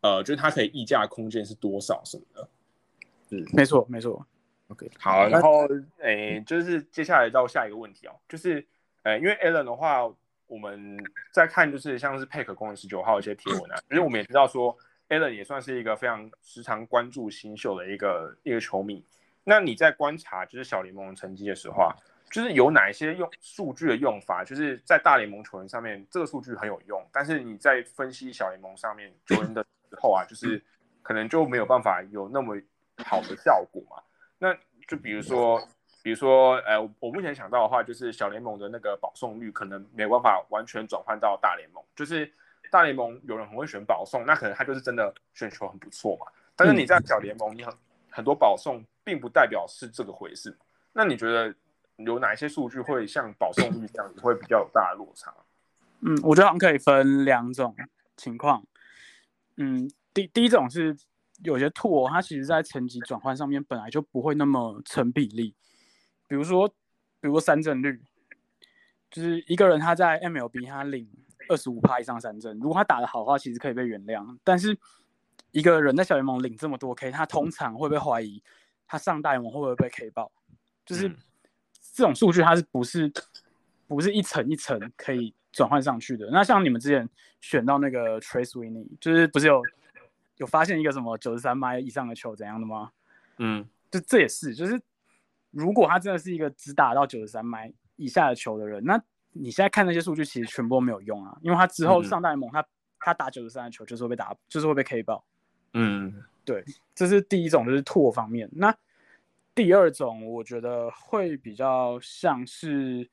[0.00, 2.48] 呃，就是它可以溢价空间是多少什么的。
[3.30, 4.26] 嗯，没错，没错。
[4.68, 5.66] OK，好，然后，
[5.98, 8.66] 诶，就是接下来到下一个问题哦，就是。
[9.02, 10.06] 呃，因为 Allen 的话，
[10.46, 10.94] 我们
[11.32, 14.76] 在看就是像是佩克公园十九号一些贴文啊，其实我们也知道说
[15.08, 19.02] Allen 也算是一个非常时常关注新秀的一个一个球迷。
[19.42, 21.96] 那你在观察就是小联盟成绩的时候啊，
[22.30, 30.62] 就是有哪一些用数据的用法，就是在大联盟球员上面这个数据很有用，但是你在分析小联盟上面球员的时候啊，就是
[31.02, 32.56] 可能就没有办法有那么
[33.04, 34.02] 好的效果嘛？
[34.38, 34.54] 那
[34.86, 35.60] 就比如说。
[36.02, 41.84] 比如说，呃，我目前想到的话，就是小联盟的那个保送率可能没有办法完全转换到大联盟。
[41.94, 42.32] 就是
[42.70, 46.24] 大联盟有人很会选保送，那可能他就是真的选球很不错嘛。
[46.56, 47.74] 但是你在小联盟，你很
[48.08, 50.56] 很多保送，并不代表是这个回事。
[50.94, 51.54] 那你觉得
[51.98, 55.30] 有哪些数据会像保送率这样子会比较有大的落差？
[56.00, 57.76] 嗯，我觉得好像可以分两种
[58.16, 58.64] 情况。
[59.62, 60.96] 嗯，第第一种是
[61.44, 65.54] 有些拓，它其实在层级转换上面本来就不会那么成比例。
[66.26, 68.02] 比如说，比如说三振率，
[69.10, 71.06] 就是一个人他在 MLB 他领
[71.48, 74.38] 二十五趴以上三振，如果他打得好的话，其实可以被原谅。
[74.42, 74.78] 但是
[75.50, 78.42] 一个人在小联盟领这么多 K，他通常会被怀疑
[78.86, 80.32] 他上大联盟会不会被 K 爆？
[80.86, 81.08] 就是
[81.94, 83.12] 这种数据，它是不是
[83.96, 86.28] 不是一层一层可以转换上去的？
[86.30, 87.08] 那像你们之前
[87.40, 89.62] 选到那个 Trace Winnie，就是不是有
[90.36, 92.92] 有发现一个什么九十三迈以上的球怎样的吗？
[93.38, 94.80] 嗯，就这也是，就是
[95.50, 99.02] 如果他真的是一个只打到九十三迈以下的球的人，那
[99.32, 102.64] 你现在看那些数据其实全部都没有用啊，因为他之后上大联盟，他
[102.98, 105.24] 他打九十三的球就是会被打，就是会被 K 爆。
[105.72, 106.64] 嗯，对，
[106.94, 108.48] 这是第一种，就是拓方面。
[108.52, 108.74] 那
[109.54, 113.08] 第二种，我觉得会比较像是，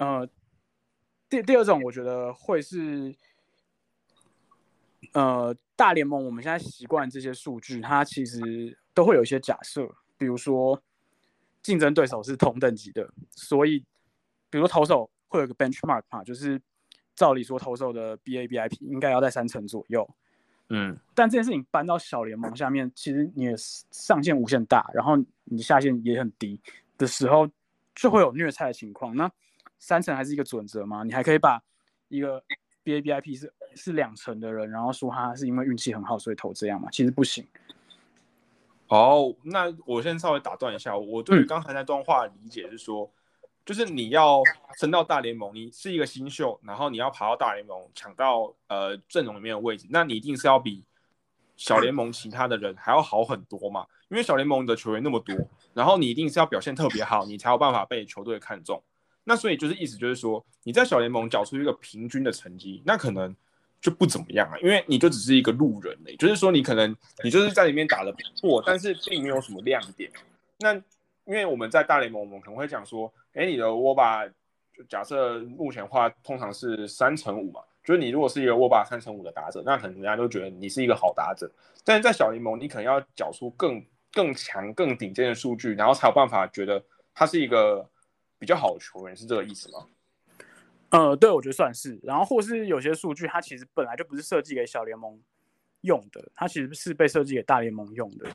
[0.00, 0.26] 呃，
[1.28, 3.14] 第第二种，我觉得会是，
[5.12, 9.86] 呃，大联盟我们现在习惯这些数据，它其实都会有一些假设，
[10.16, 10.82] 比如说
[11.62, 13.80] 竞争对手是同等级的，所以，
[14.48, 16.58] 比如说投手会有个 benchmark 嘛，就是
[17.14, 20.08] 照理说投手的 BABIP 应该要在三成左右。
[20.70, 26.58] 嗯，但这件事情搬到小联盟下面，其实你的上限无限大，然后你下限也很低
[26.96, 27.46] 的时候，
[27.94, 29.14] 就会有虐菜的情况。
[29.14, 29.30] 那
[29.80, 31.02] 三成还是一个准则吗？
[31.02, 31.60] 你还可以把
[32.06, 32.40] 一个
[32.84, 36.88] BABIP 是是两成的人，然后说他是因为运气很好所以投这样嘛？
[36.92, 37.44] 其实不行。
[38.86, 43.10] 哦，那我先稍微打断一下，我对于刚才那段话理解是说。
[43.62, 44.42] 就是你要
[44.78, 50.82] 升到大联盟，你是一个新秀，然后你要爬到大联盟抢到呃阵容里面的位置，那你一定是要比
[51.56, 53.86] 小联盟其他的人还要好很多嘛？
[54.08, 55.36] 因为小联盟的球员那么多，
[55.72, 58.82] 然后你一定是要表现特别好，你才有办法被球队看中。
[59.24, 63.34] 那所以就是意思就是说，你在小联盟缴出一个平均的成绩，那可能
[63.80, 70.10] 就不怎么样啊，因为你就只是一个路人嘞，就是说你可能你就是在里面打的不错，但是并没有什么亮点。
[70.58, 70.74] 那
[71.24, 73.12] 因为我们在大联盟，我们可能会讲说。
[73.32, 74.26] 哎，你的握把，
[74.76, 81.48] 就假设目前话通常是三乘五嘛，就是你如果是一个握把三乘五的打者，那可能人家都觉得你是一个好打者。
[81.84, 83.80] 但是在小联盟，你可能要缴出更
[84.12, 86.82] 更强、更顶尖的数据，然后才有办法觉得
[87.14, 87.88] 他是一个
[88.40, 89.86] 比较好的球员，是这个意思吗？
[90.88, 92.00] 呃，对，我觉得算是。
[92.02, 95.16] 然后或是有些数据，它其实本来就不是设计给小联盟
[95.82, 98.28] 用的，它其实是被设计给大联盟用的。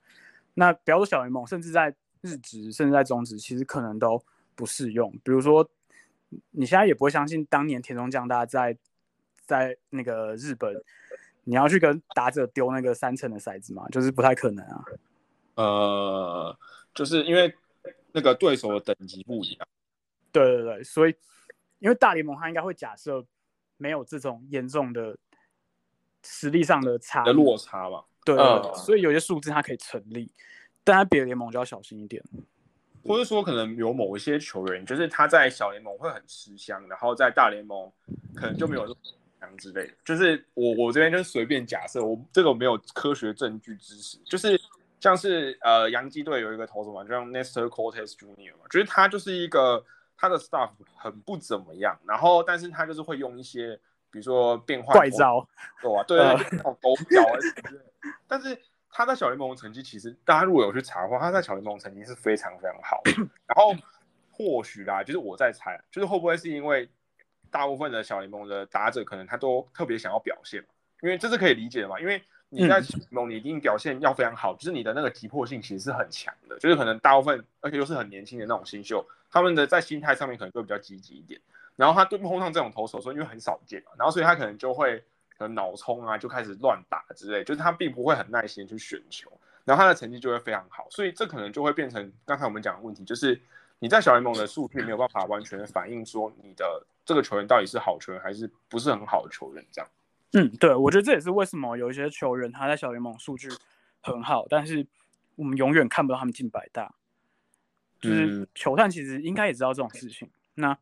[0.54, 4.24] 那不要说小联盟，甚至在日职，甚至在中职，其实可能都。
[4.58, 5.70] 不适用，比如说，
[6.52, 8.78] 你现在也不会相信当年田中将大在
[9.46, 10.82] 在那个日本，
[11.44, 14.86] 你要去跟打者丢那个三层的骰子嘛，就是不太可能啊。
[15.56, 16.58] 呃，
[16.94, 17.54] 就是因为
[18.14, 19.68] 那个对手的等级不一样。
[20.44, 21.16] 对对对，所以
[21.80, 23.26] 因为大联盟他应该会假设
[23.78, 25.18] 没有这种严重的
[26.24, 28.04] 实力上的差的落差吧。
[28.26, 28.36] 对，
[28.74, 30.32] 所以有些数字它可以成立，
[30.84, 32.24] 但他别的联盟就要小心一点。
[33.08, 37.88] 或者说，可能有某一些球员，就是他在小联盟会很吃香，然后在大联盟
[38.34, 38.98] 可能就没有那么
[39.40, 39.94] 强之类的。
[40.04, 44.18] 就是我我这边就随便假设，我这个没有科学证据支持。
[44.26, 44.60] 就是
[45.00, 48.54] 像是呃洋基队有一个投手嘛，就像 Nestor Cortez Jr.
[48.54, 49.86] 嘛，就是他就是一个
[50.18, 53.76] 他的 stuff 很不怎么样，然后但是他就是会用一些
[54.10, 55.48] 比如说变化怪招，
[55.82, 56.18] 对啊，对
[56.50, 57.86] 对，狗脚啊什么的，
[58.28, 58.58] 但是。
[58.98, 63.02] 他在小联盟的成绩，其实大家如果有去查的话，他在小联盟成绩是非常非常好。
[63.46, 63.76] 然后
[64.32, 66.90] 或许啦，就是我在猜，就是会不会是因为
[67.52, 70.66] 大部分的小联盟的打者可能他都特别想要表现？
[71.02, 72.00] 因为这是可以理解的嘛。
[72.00, 72.24] 因为
[72.56, 76.58] 你在小联盟，你一定表现要非常好，就是你的那个急迫性其实是很强的。
[76.60, 81.40] 就是可能大部分，而且又是很年轻的那种新秀，他们的在心态上面可能会比较积极一点。
[81.76, 85.04] 然后他对碰上这种投手，说因为很少见嘛，然后所以他可能就会。
[85.38, 89.30] 可能脑冲啊，就开始乱打之类，就是他并不会很耐心去选球，
[89.66, 93.38] 然后他的成绩就会非常好，所以这可能就会变成刚才我们讲的问题，就是
[93.80, 99.90] 你在小联盟的数据没有办法完全反映说你的这个球员到底是好球员还是不是很好的球员这样。
[100.36, 103.50] 嗯，对，我觉得这也是为什么有一些球员他在小联盟数据
[104.02, 104.86] 很好，但是
[105.36, 106.94] 我们永远看不到他们进百大，
[108.00, 110.78] 就是球探其实应该也知道这种事情，那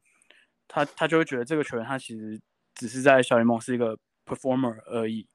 [0.67, 2.41] 他他就会觉得这个球员他其实
[2.75, 3.97] 只是在小联盟是一个。
[4.25, 5.27] performer 而已，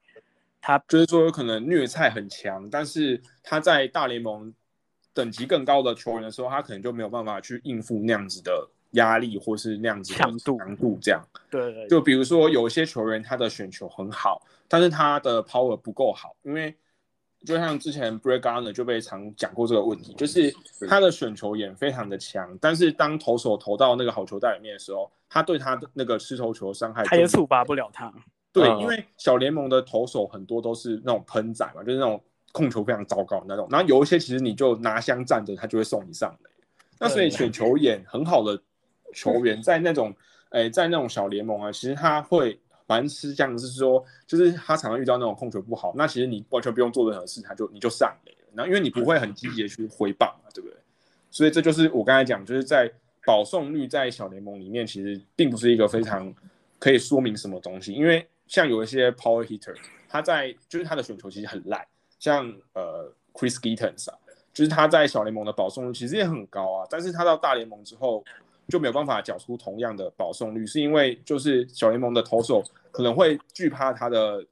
[0.59, 4.51] 他就是说有可能虐菜很强，但是他在大联盟
[5.13, 11.21] 等级更高的球员的时候，他可能就没有办法去应付那样子的压力，或是那样子的强度强度这样。
[11.49, 16.75] 对对，就比如说有一些球员他的选球很好，但是他的 power 不够好，因为
[17.45, 20.53] 就像之前 Brett Garner 就被常讲过这个问题，就是
[20.87, 28.13] 他的选球眼非常的强，但是当投手投到那个好球袋里面的时候，他对他的那个吃头球伤害他也触发不了他。
[28.51, 32.21] 对，嗯因为小联盟的投手很多都是那种喷仔嘛，就是那种
[32.51, 33.67] 控球非常糟糕的那种。
[33.69, 36.49] 然后有一些其实你就拿枪站着，他就会送你上垒。
[36.99, 38.61] 那所以选球眼很好的
[39.13, 40.15] 球员，在那种
[40.49, 48.47] 诶、在那种小联盟啊，其实他会蛮吃这样，是说，就是他常常遇到那种控球不好，那其实你完全不用做任何事，他就你就上垒了。
[48.55, 50.75] 然后因为你不会很积极的去挥棒嘛，对不对？
[51.29, 52.91] 所以这就是我刚才讲，就是在
[53.23, 56.33] 保送率在小联盟里面，其实并不是一个非常
[56.79, 59.75] 可以说明什么东西，因为像有一些 power hitter，
[60.07, 61.85] 他在就是他的选球其实很烂，
[62.17, 64.17] 像呃 Chris Gittens 啊，
[64.51, 68.25] 就是他在小联盟的保送率其实也很高啊，但是他到大联盟之后
[68.69, 74.45] 就没有办法缴出同样的保送率，是因为就是小联盟的投手可能会惧怕他的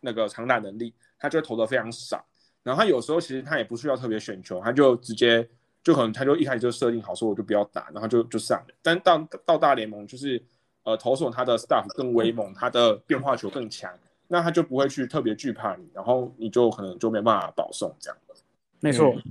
[0.00, 2.24] 那个长打能力，他就会投的非常少。
[2.62, 5.48] 然后他有时候其实他也不需要特别选球，他就直接
[5.82, 8.74] 就可能他就一开始就设定好说我就不要打，然后就就上了。
[8.82, 10.40] 但到到大联盟就是
[10.84, 13.92] 呃投手他的 staff 更威猛，他的变化球更强，
[14.28, 18.18] 那他就不会去特别惧怕你，然后你就可能就没办法保送这样。
[18.78, 19.22] 没错，嗯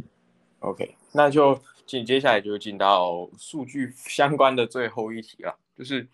[0.59, 1.59] OK，那就
[1.91, 6.07] 进接下来就进到数据 相关的最后一题了，就是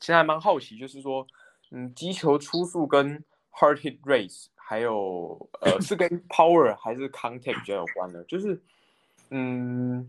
[0.00, 1.26] 现在蛮好奇，就是说，
[1.72, 3.22] 嗯，击球出速跟
[3.52, 8.58] hard hit rate 还有呃是跟 power 还是 contact 比较有关的，就是
[9.28, 10.08] 嗯，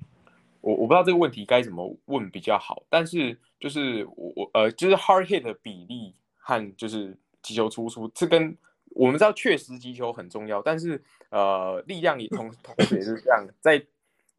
[0.61, 8.55] 我我不知道这个问题该怎么问比较好，但是就是我我呃就是 hard hit 的比例和就是击球出速，这跟
[8.91, 13.85] 我们知道确实击球很重要，但是呃力量也同同时也是这样，在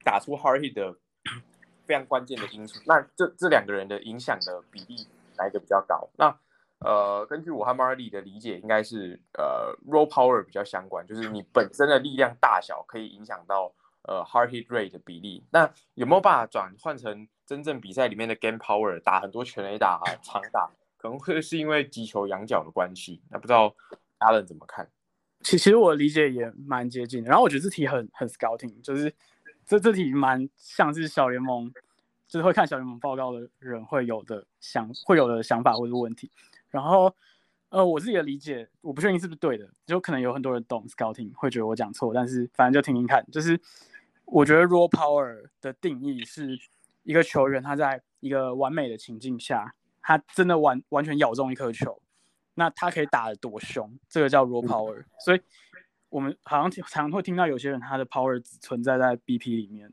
[0.04, 0.94] 打出 hard hit 的
[1.86, 2.80] 非常关键的因素。
[2.86, 5.06] 那这这两个人的影响的比例
[5.36, 6.08] 哪一个比较高？
[6.16, 6.34] 那
[6.78, 13.72] 呃，根据我和 Marley 的理解，应该是呃 raw power 比较相关，就是你本身的力量大小可以影响到
[14.02, 15.44] 呃 hard hit rate 的比例。
[15.50, 20.68] 那有没有办法转换成真正比赛里面的 game power，打很多全垒打、啊、长打，
[20.98, 23.22] 可能会是因为击球仰角的关系？
[23.30, 23.72] 那不知道
[24.18, 24.88] Alan 怎么看？
[25.44, 27.28] 其其实我理解也蛮接近的。
[27.28, 29.12] 然后我觉得这题很很 scouting，就是
[29.66, 31.72] 这这题蛮像是小联盟，
[32.26, 36.30] 就是会看小联盟报告的人会有的想会有的想法或者问题。
[36.70, 37.14] 然后
[37.68, 43.24] 呃，我自己的理解，我不确定是不是对的，就可能有很多人懂 scouting 会觉得我讲错，但是反正就听听看。
[43.30, 43.58] 就是
[44.24, 46.58] 我觉得 raw power 的定义是
[47.02, 52.00] 一个球员他在一个完美的情境下，他真的完完全咬中一颗球。
[52.54, 55.02] 那他可以打得多凶，这个叫 raw power。
[55.18, 55.40] 所以
[56.12, 59.90] 我们好像常常会听到有些人他的 power 只存在在 BP 里面。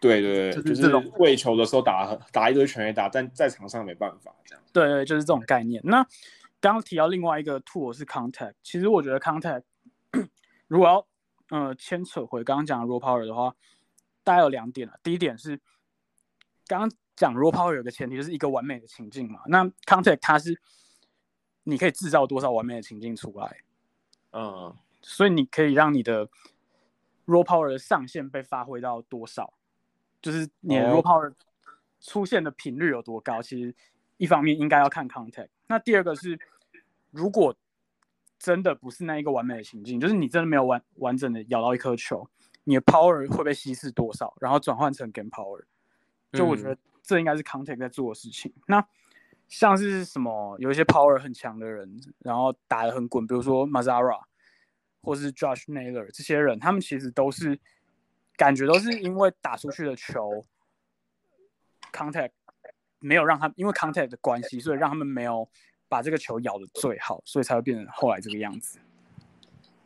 [0.00, 4.64] 对对对，就是就是这种喂球的时候打打一堆全垒打，但在场上没办法这样。
[4.72, 5.82] 对对，就是这种概念。
[5.84, 6.02] 那
[6.60, 9.64] 刚刚提到另外一个 tool 是 contact，其实我觉得 contact
[10.68, 11.06] 如果要
[11.50, 13.54] 呃牵扯回刚刚讲的 raw power 的话，
[14.24, 14.96] 大概有两点啊。
[15.02, 15.60] 第一点是
[16.66, 20.58] 刚刚讲 raw power 有个前提就是一个完美的情境嘛，那 contact 它是
[21.64, 23.58] 你可以制造多少完美的情境出来。
[24.32, 26.26] 嗯所以你可以让你的
[27.26, 29.54] raw power 的上限被发挥到多少，
[30.20, 31.32] 就是你的哦 raw power
[32.00, 33.40] 出现的频率有多高。
[33.42, 33.74] 其实
[34.16, 36.38] 一方面应该要看 contact，那第二个是
[37.10, 37.54] 如果
[38.38, 42.28] 真的不是那一个完美的情境，就是你真的没有完完整的咬到一颗球，
[42.64, 45.64] 你的 power 会被稀释多少，然后转换成 game power。
[46.32, 48.52] 就我觉得这应该是 contact 在做的事情。
[48.66, 48.86] 那
[49.48, 54.20] 像是什么有一些 power 很强的人，然后打得很滚，比如说 Mazara
[55.08, 57.58] 或是 Josh Naylor 这些人，他们其实都是
[58.36, 60.44] 感觉都是因为打出去的球
[61.90, 62.32] contact
[62.98, 65.48] 没有让他因为 contact 的关系，所以让他们没有
[65.88, 68.78] 把这个球咬的最好，所以才会变成后来这个样子。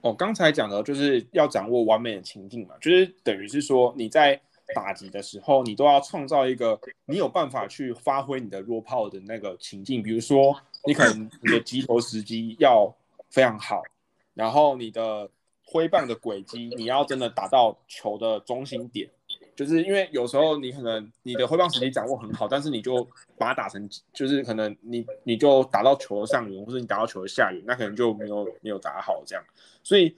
[0.01, 4.41] 哦，刚才讲的就是要掌握完美的情境嘛，就是等于是说你在
[4.75, 10.03] 打击的时候，你都要创造一个你有办法去发挥你的弱炮的那个情境。
[10.03, 12.93] 比如说，你可能你的击球时机要
[13.31, 13.85] 非常好，
[14.35, 15.29] 然后你的
[15.65, 19.09] 挥棒的轨迹你要真的打到球的中心点。
[19.55, 23.07] 就是因为有时候你可能你的挥棒时机掌握很好，但是你就
[23.37, 29.45] 把它打成，就是可能你你就打到球的上缘，或者你打到球的下缘，那可能就没有没有打好这样。
[29.83, 30.17] 所以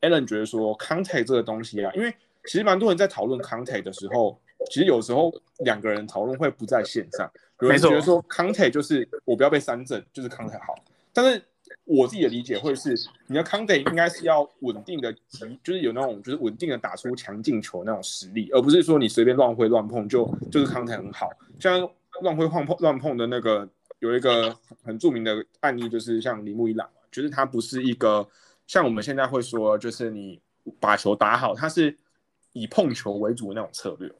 [0.00, 2.12] Alan 觉得说 contact 这个东西啊，因为
[2.46, 7.30] 其实蛮多人在讨论 contact 的时候，其实有时候两个人讨论会不在线上。
[7.60, 10.74] 有人觉得说 contact 就是我不要被三振，就是 contact 好。
[11.12, 11.44] 但是
[11.84, 12.94] 我自己的理解会是，
[13.26, 21.28] 你的 Conte 应该是要稳定的急，就是有那种就是稳定的打出强进球那种实力，而不是说你随便乱挥乱碰就就是 Conte 很好。
[21.58, 21.80] 像
[22.22, 23.68] 乱挥乱碰乱碰的那个
[23.98, 28.26] 有一个很著名的案例，就是像铃木一朗，就是他不是一个
[28.66, 30.40] 像我们现在会说，就是你
[30.78, 31.96] 把球打好，他是
[32.52, 34.10] 以碰球为主的那种策略。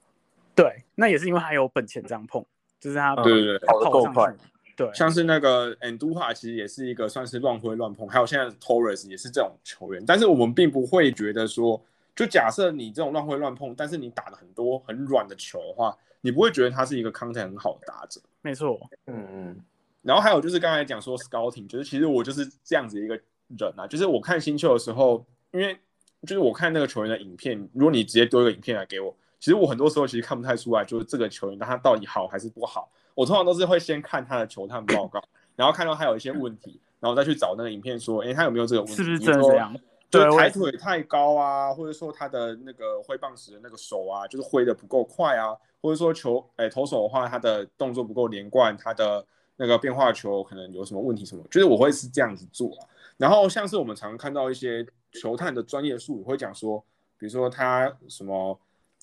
[0.54, 2.44] 对，那也是因为他有本钱这样碰，
[2.80, 4.34] 就是他对对对跑得够快。
[4.76, 11.80] 对，像是那个 Anduha 其实也是一个算是乱挥乱碰，还有现在 Torres 也是这种球员，但是我们并不会觉得说，
[12.16, 18.20] 就假设你这种乱挥乱碰，但是你打了很多很软的球的话，你不会觉得他是一个 content 很好的打者。
[18.40, 19.60] 没错，嗯嗯。
[20.02, 23.14] 然后还有就是刚才讲说 scouting，就是其实我就是这样子一个
[23.58, 25.78] 人啊，就是我看新秀的时候，因为
[26.22, 32.90] 就是我看那个球员的影片，如果你直接丢一个影片来给我，其实我很多时候其实看不太出来，就是这个球员他到底好还是不好。
[33.14, 35.22] 我通常都是会先看他的球探报告，
[35.56, 38.94] 然后看到他有一些问题，然后再去找那个影片说，哎，他有没有这个问题？
[38.96, 39.74] 是不是真的这样？
[40.10, 49.24] 对，抬腿太高啊，或者说他的那个挥棒时的那个手啊，就是挥的不够快啊，或者说球，哎，投手的话，他的动作不够连贯，他的
[49.56, 51.42] 那个变化球可能有什么问题什么？
[51.50, 52.70] 就是我会是这样子做。
[53.16, 56.82] 然后像是我们常看到一些球探的专业术语会讲说，
[57.18, 58.58] 比如说他什么。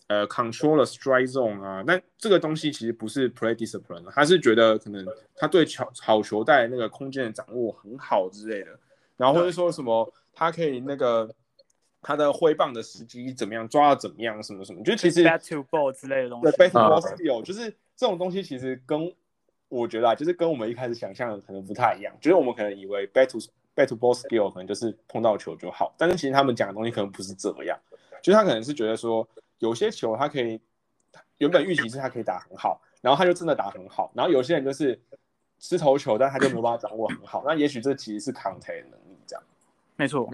[0.09, 5.05] 呃，control the strike zone 啊，但这个东西其实不是 play discipline，他是觉得可能
[5.35, 8.71] 他对球好球带那个空间的掌握很好之类的，
[9.17, 11.29] 然后或者说什么他可以那个
[12.01, 19.13] 他的挥棒的时机怎么样，抓到怎么样，什么什么，就其实 bat to ball 之类的东西，对 bat to ball skill，就是这种东西其实跟
[19.67, 23.37] 我觉得啊，就是跟我们一开始想象的可能不太一样，就是我们可能以为 bat to
[23.75, 27.77] bat to ball skill 可能就是碰到球就好，但是其实他们讲的东西可能不是这么样，
[28.23, 29.29] 就是他可能是觉得说。
[29.59, 30.59] 有些球他可以，
[31.37, 34.11] 原本预期是他可以打很好，然后他就真的打很好。
[34.15, 34.99] 然后有些人就是
[35.59, 37.43] 吃头球，但他就没办法掌握很好。
[37.45, 39.43] 那 也许这其实是 contain 能力这样。
[39.95, 40.29] 没错，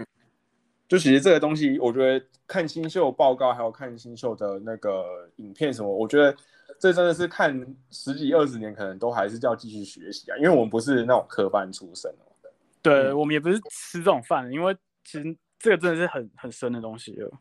[0.88, 6.36] 就其实这个东西，我觉得看新秀报告，还有看新秀的那个影片什么，我觉得
[6.80, 10.38] 这真的是看十几二十年，可能都还是要继续学习啊。
[10.38, 12.32] 因为我们不是那种科班出身哦。
[12.84, 17.32] 对，我们也不是吃这种饭，因为其实这个真的是很很深的东西了。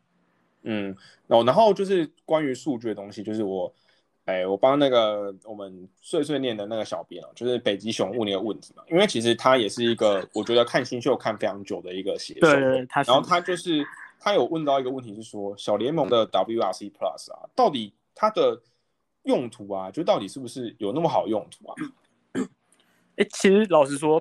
[0.67, 0.95] 嗯，
[1.27, 3.71] 哦，然后就是关于数据的东西，就是我，
[4.25, 13.85] 哎，我帮那个我们碎碎念的那个小编啊，就是北极熊问那个问题嘛，因为其实他也是一个我觉得看新秀看非常久的一个写手，对，他，然后他就是
[14.19, 18.59] 他有问到一个问题是说，小联盟的 WRC Plus 啊，到底它的
[19.21, 21.75] 用途啊，就到底是不是有那么好用途啊？
[23.17, 24.19] 哎，其实老实说，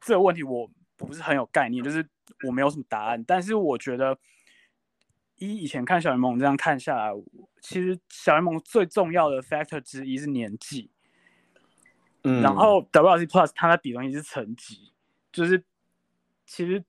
[0.00, 2.08] 这个问题我不是很有概念，就是
[2.46, 4.16] 我没有什么答案，但是我觉得。
[5.48, 7.10] 以以前看小联盟这样看下来，
[7.60, 10.90] 其实小联盟最重要的 factor 之一是年纪，
[12.22, 14.92] 嗯，然后 WRC Plus 它在比东西是成绩，
[15.32, 15.64] 就是
[16.46, 16.84] 其实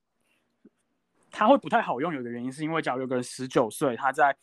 [1.31, 4.35] 它会不太好用，有个原因是因为假如有个人十九岁，他在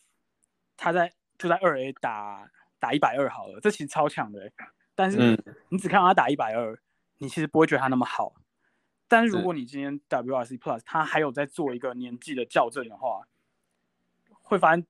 [0.77, 2.51] 他在就在二 A 打
[2.81, 4.51] 打一百二好了，这其实超强的，
[4.95, 6.77] 但是你只看到他打一百二，
[7.19, 8.35] 你其实不会觉得他那么好，
[9.07, 13.24] 但是如果你今天 WRC Plus 他还有在做一个年纪的校正的话。
[14.51, 14.85] 会发现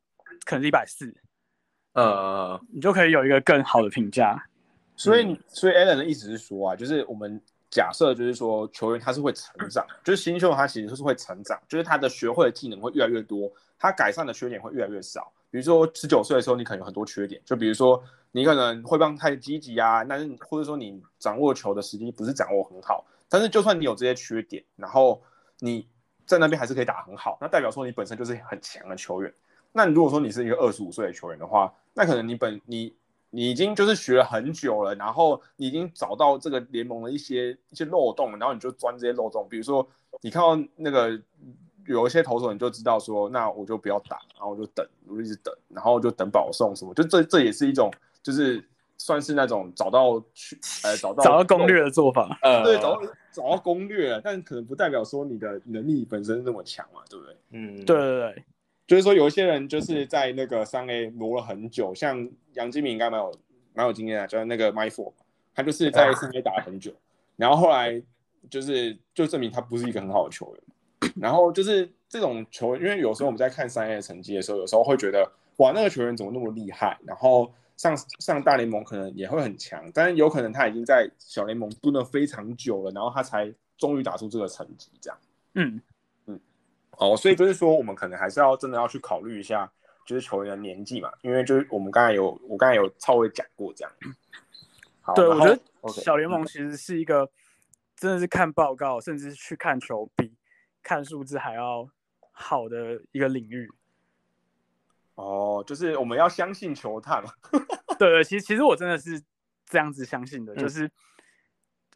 [0.46, 1.14] 可能是一百四，
[1.92, 4.42] 呃，你就可以有一个更好的评价。
[4.96, 15.30] 所以，所以 Allen 的意思是说啊，就是我们假设就是说球员他是会成长， 就是新秀他其实是会成长，就是他的学会的技能会越来越多，他改善的缺点会越来越少。
[15.50, 23.04] 比如说十九岁的时候，你可能有很多缺点，就比如说你可能会棒太积极啊，但是或者说你掌握球的时机不是掌握很好。
[23.28, 25.22] 但是就算你有这些缺点，然后
[25.60, 25.86] 你
[26.26, 29.32] 在那边还是可以打很好，那代表说你本身就是很强的球员。
[29.72, 32.94] 那如果说你是一个二十五岁的球员的话，那可能你本你
[33.30, 39.46] 你已经就是学了很久了，然后你已经找到这个联盟的一些一些漏洞，然后你就钻这些漏洞。
[39.48, 39.86] 比如说
[40.20, 41.20] 你看到那个
[41.86, 47.92] 有一些投手，你就知道说，那我就不要打，然后我就等，我就一直等，然后就等保送什么，就这这也是一种
[48.22, 48.64] 就是
[48.98, 52.38] 算是那种找到去呃找到找到攻略的做法。
[52.42, 53.02] 呃，对，找到
[53.32, 57.36] 找到攻略，但可能不代表说你的能力本身那么强嘛，对不对？
[57.52, 58.44] 嗯，对对对。
[58.90, 63.32] 就是说，有一些人就是在那个三 A 磨了很久，像杨金明应该蛮有
[63.72, 65.12] 蛮有经验啊，就是那个 My Four，
[65.54, 66.92] 他就是在三 A 打了很久，
[67.36, 68.02] 然后后来
[68.50, 71.12] 就是就证明他不是一个很好的球员。
[71.14, 76.98] 然后就是这种球员，因为有时候我们在看三 A 的成绩的时候，有时候会觉得哇，那个球员怎么那么厉害？
[77.06, 85.18] 然后上上大联盟可能也会很强，但是有可能他已经在小联盟蹲了非常久了，然后他才终于打出这个成绩，这样。
[85.54, 85.80] 嗯。
[87.00, 89.72] 哦，所以就是说，我们可能还是要真的要去考虑一下，
[90.04, 93.92] 就是球员的年纪嘛，因为就是我们刚才有，我刚才有稍微讲过这样。
[95.16, 95.58] 对，我觉得
[95.88, 97.28] 小联盟其实是一个
[97.96, 100.36] 真的是看报告，甚至去看球比
[100.82, 101.88] 看数字还要
[102.30, 103.68] 好的一个领域。
[105.14, 107.32] 哦，就是我们要相信球探嘛。
[107.98, 109.20] 对对，其实其实我真的是
[109.66, 110.90] 这样子相信的，就是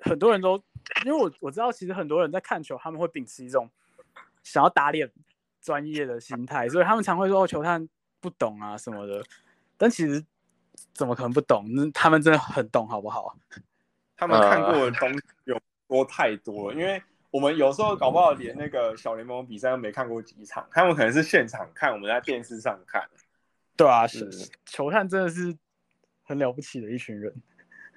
[0.01, 0.57] 很多人都
[1.05, 3.71] 因为我我知道，其实很多人在看球，他们会秉持一种
[4.45, 5.11] 想要打脸
[5.61, 7.89] 专业的心态，所以他们常会说球探
[8.21, 9.21] 不懂啊什么的。
[9.77, 10.25] 但其实
[10.93, 11.65] 怎么可能不懂？
[11.75, 13.37] 那他们真的很懂，好不好？
[14.17, 23.05] 他们看过的东西有多太多了，因为我们有时候搞不好连那个小联盟比赛都没看过几场，他们可能是现场看，我们在电视上看。
[23.77, 24.31] 对啊，是
[24.65, 25.57] 球探真的是
[26.23, 27.35] 很了不起的一群人，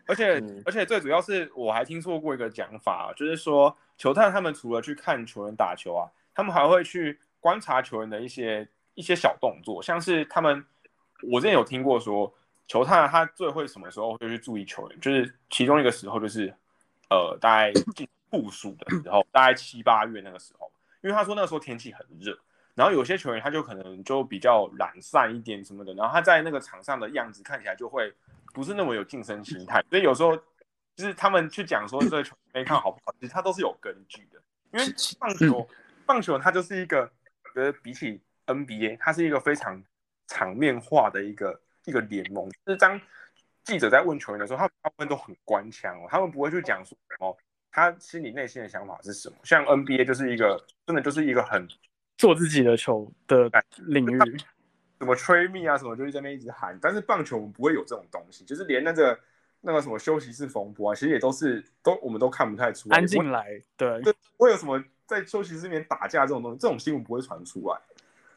[0.07, 10.63] 而且而且最主要是我还听说过一个讲法，就是说球探他们除了去看球员打球啊，他们还会去观察球员的一些一些小动作，像是他们
[11.23, 12.31] 我之前有听过说
[12.67, 16.53] 球探他最会什么时候会去注意球员，就是其中一个时候就是
[17.09, 22.37] 呃大概进部署的时候，大概七八月那个时候，因为他说那个时候天气很热。
[22.75, 28.13] 然后有些球员他就可能就比较懒散一点什么的，然后他在那个场上的样子看起来就会
[28.53, 30.37] 不是那么有竞争心态，所以有时候
[30.95, 34.39] 就是他们去讲说这个球没看好不好，其实他都是有根据的。
[34.73, 34.85] 因为
[35.17, 35.67] 棒球，
[36.07, 37.11] 棒球它就是一个，
[37.53, 39.83] 觉得比起 NBA，它是一个非常
[40.27, 42.49] 场面化的一个一个联盟。
[42.65, 42.99] 就是当
[43.63, 47.35] 记者在问球员的时候，他们大部分都很官腔哦，他们不会去讲说哦，
[47.69, 49.35] 他心里内心的想法是什么。
[49.43, 51.67] 像 NBA 就是一个真的就是一个很。
[52.17, 53.47] 做自己的球的
[53.85, 54.19] 领域，
[54.97, 56.75] 什么吹密啊，什么就在那边一直喊。
[56.81, 59.19] 但是棒球我们不会有这种东西，就是连那个
[59.61, 62.97] 那个什么休息室风波啊，其实也都是都我们都看不太出来。
[62.97, 64.01] 安静来，对，
[64.35, 67.79] 会有什么在休息室里面打架这种东西，这种新闻不会传出来。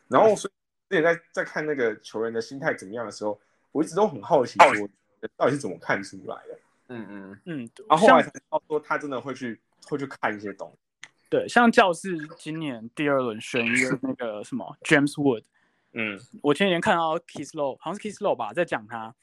[0.08, 0.54] 然后所以
[0.88, 3.38] 之前在在看那个球员的心态怎么样的时候，
[3.72, 4.88] 我一直都很好奇，说
[5.36, 6.58] 到底是怎么看出来的。
[6.88, 7.70] 嗯嗯嗯。
[7.88, 11.08] 然后后来才知道说，他真的会去会去看一些东西。
[11.28, 15.44] 对，像教室今年第二轮选一个那个什么 James Wood，
[15.92, 19.14] 嗯，我前几天看到 Kiss Low，好像是 Kiss Low 吧，在讲他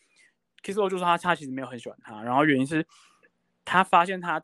[0.63, 2.87] ，Kiss Low 就说他他其实没有很喜欢他，然后原因是
[3.65, 4.41] 他发现他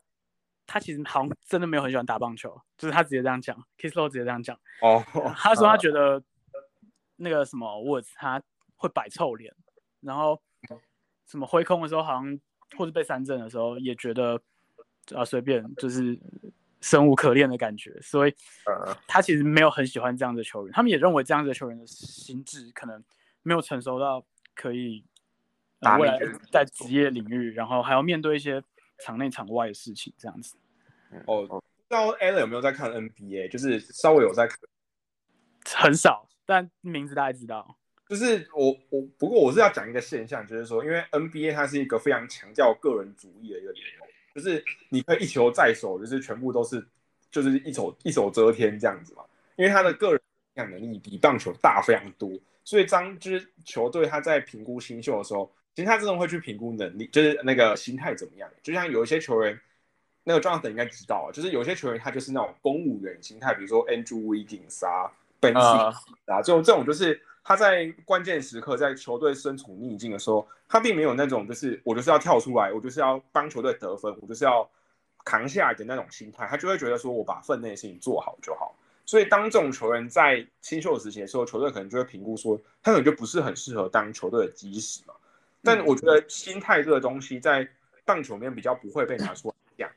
[0.66, 5.04] 他其实好像真的没有很喜欢打棒球，就是他直接这样讲，Kiss Low 直接这样讲，哦，
[5.36, 6.22] 他说他觉得
[7.16, 8.42] 那个什么 Woods 他
[8.76, 9.54] 会摆臭脸，
[10.00, 10.40] 然后
[11.26, 12.40] 什么挥空的时候好像
[12.76, 14.40] 或者被三振的时候也觉得
[15.14, 16.18] 啊随便就是。
[16.80, 18.34] 生无可恋的感觉，所以
[19.08, 20.72] 他其实没有很喜欢这样的球员。
[20.74, 23.02] 他们也认为这样的球员的心智可能
[23.42, 24.22] 没有成熟到
[24.54, 25.02] 可以
[25.98, 26.18] 未来
[26.52, 28.62] 在职业领域，然后还要面对一些
[29.04, 30.56] 场内场外的事情这样子。
[31.26, 33.50] 哦，不知道 Allen 有没有在看 NBA？
[33.50, 34.58] 就是稍微有在看，
[35.82, 37.76] 很少，但名字大家知道。
[38.08, 44.08] 就是我我不过我是要讲一个现象，就是说，因为 NBA 它是一个非常强调个人主义的一个联盟。
[44.34, 46.84] 就是你可以一球在手，就是全部都是，
[47.30, 49.22] 就是一手一手遮天这样子嘛。
[49.56, 50.20] 因为他的个人
[50.54, 52.30] 影响能力比棒球大非常多，
[52.64, 58.48] 所以当就是球队他在评估新秀的时候，其实他真的会去评估能力，就是那个心态怎么样。
[58.62, 59.60] 就像有一些球员，
[60.22, 65.10] 那个庄等应该知道，就是有些球员他就是那种公务员心态，比如说 Andrew Wiggins 啊
[65.40, 65.96] ，Ben Simmons
[66.26, 67.20] 啊，这种这种就是。
[67.46, 74.66] 他在关键时刻，在球队身处逆境的时候，他并没有那种就是我就是要跳出来，我就是要帮球队得分，我就是要
[75.26, 78.74] 扛下来的那种心态，他就会觉得说我把分内的事情做好就好。
[79.04, 85.12] 所以当这种球员在新秀时期的时候，球队可能就会评估说他可能就不是很适合当球队的基石嘛。
[85.64, 87.66] 但我觉得心态这个东西在
[88.04, 89.90] 棒球里面比较不会被拿出来讲，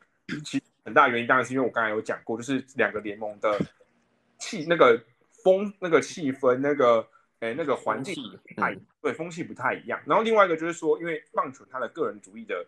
[0.44, 3.60] 其实很大原因当然是因为我刚才有讲过，就是两个联盟的
[4.39, 4.99] 气那个
[5.44, 7.07] 风那个气氛那个。
[7.39, 8.15] 哎，那个环境
[8.56, 10.02] 太对，风气不太一样。
[10.07, 12.65] 然后另外一个就是说，因为棒球它的个人主义的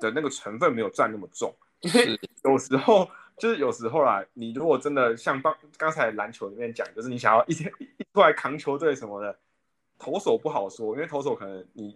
[0.00, 1.54] 的那个成分没有占那么重，
[1.84, 3.06] 因为有时候
[3.36, 9.38] 就是有时候啦，你如果真的像棒刚才篮球里面讲，就是你想要一天一出来扛球队什么的，
[9.98, 11.94] 投手不好说，因为投手可能你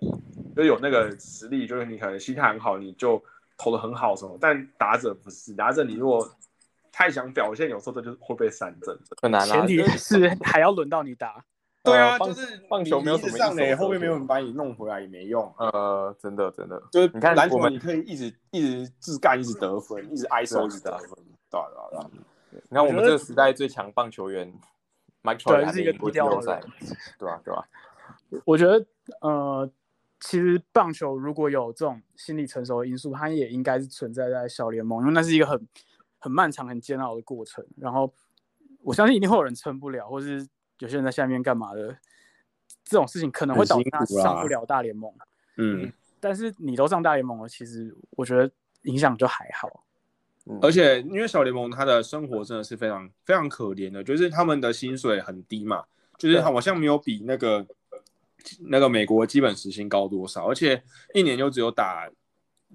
[0.54, 3.22] 就有那个实力，就是你可能心态很好，你就
[3.56, 4.36] 投的很好什么。
[4.40, 6.28] 但打者不是，打者你如果
[6.90, 9.46] 太想表现，有时候这就会被三振，很难。
[9.46, 11.44] 前提是 还要轮到你打。
[11.84, 15.52] 对啊，就是棒球没有什么上垒，后面没有人把你弄回来也没用。
[15.58, 21.08] 呃，真的真的，就是你看篮球，你可以一直一直自干，一直得分，一直挨手，一直得分。
[21.50, 22.20] 对对
[22.52, 24.54] 对，你看我们这个时代最强棒球员
[25.24, 26.60] ，Mike Trout 是一个低调赛，
[27.18, 27.40] 对吧？
[27.44, 27.66] 对吧？
[28.44, 28.86] 我觉得
[29.20, 29.68] 呃，
[30.22, 35.68] 其实棒球如果有这种心理成熟的因素，它也应该是存在在小联盟，因为那是一个很
[36.18, 37.62] 很漫长、很煎熬的过程。
[37.76, 38.10] 然后
[38.82, 40.48] 我相信一定会有人撑不了，或是。
[40.78, 41.96] 有些人在下面干嘛的？
[42.82, 45.14] 这种事情可能会导致他上不了大联盟。
[45.56, 48.50] 嗯，但是你都上大联盟了，其实我觉得
[48.82, 49.84] 影响就还好。
[50.60, 55.84] 而且因为小联盟他的生活真的是非常非常可怜的，就是他们的薪水很低嘛，
[56.18, 57.64] 就是好像没有比那个
[58.60, 60.82] 那个美国基本时薪高多少，而且
[61.14, 62.08] 一年就只有打，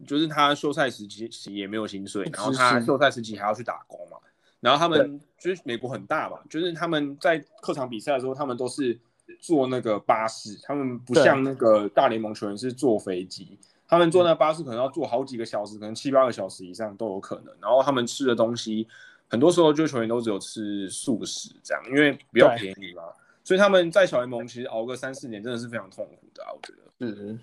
[0.06, 4.18] 就是他休赛时期也没有薪水，然后他休赛时期还要去打工嘛，
[4.60, 9.00] 然后他们就是美国很大嘛，就是他们在客场比赛的时候，他们都是
[9.40, 13.58] 坐那个巴士，他们不像那个大联盟球员是坐飞机。
[13.90, 17.56] 他们坐那巴士可能要坐好几个小时，可能七八个小时以上都有可能。
[17.62, 18.86] 然后他们吃的东西，
[19.30, 23.04] 很多时候就球员都只有吃素食这样，因为比较便宜嘛。
[23.48, 27.08] 所以他们在小联盟其实熬个三四年真的是非常痛苦的啊，我觉得。
[27.08, 27.40] 是。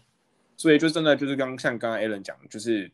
[0.55, 2.91] 所以就真的就是刚像刚刚 Alan 讲，就是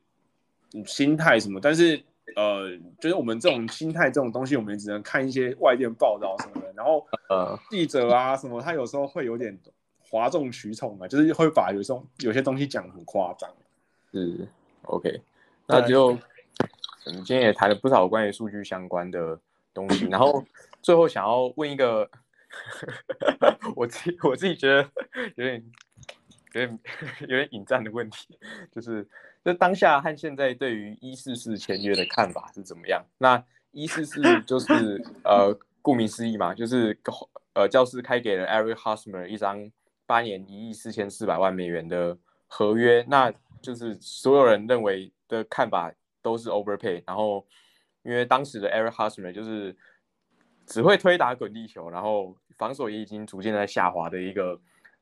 [0.87, 2.01] 心态什么，但是
[2.37, 2.71] 呃，
[3.01, 6.73] 就是我们这种心态这种东西，我们只能看一些外电报道什么的。
[6.77, 9.59] 然后呃，记者啊什么，他有时候会有点。
[10.13, 13.49] 哗众取宠嘛，就是会把有时候有些东西讲很夸张。
[14.11, 14.45] 是
[14.83, 15.23] ，OK，
[15.69, 16.07] 那就
[17.07, 19.39] 我们今天也谈了不少关于数据相关的
[19.73, 20.45] 东西，然后
[20.83, 22.11] 最后想要问一个，
[23.77, 24.89] 我自己我自己觉得
[25.37, 25.65] 有点
[26.53, 26.79] 有点
[27.21, 28.39] 有点引战的问题，
[28.73, 29.07] 就是
[29.45, 33.05] 就当下和现在对于一四四签约的看法是怎么样？
[33.19, 36.99] 那一四四就是 呃，顾名思义嘛，就是
[37.55, 39.71] 呃，教师开给了 Eric Hosmer 一张。
[40.07, 42.19] 八年一亿四千四百万美元的
[42.49, 43.33] 合约，那
[43.63, 47.01] 就是所有人认为的看法都是 overpay。
[47.07, 47.47] 然后，
[48.03, 49.73] 因为当时的 Eric Hosmer 就是
[50.71, 54.59] 只会推打滚地球，然后防守也已经逐渐在下滑的一个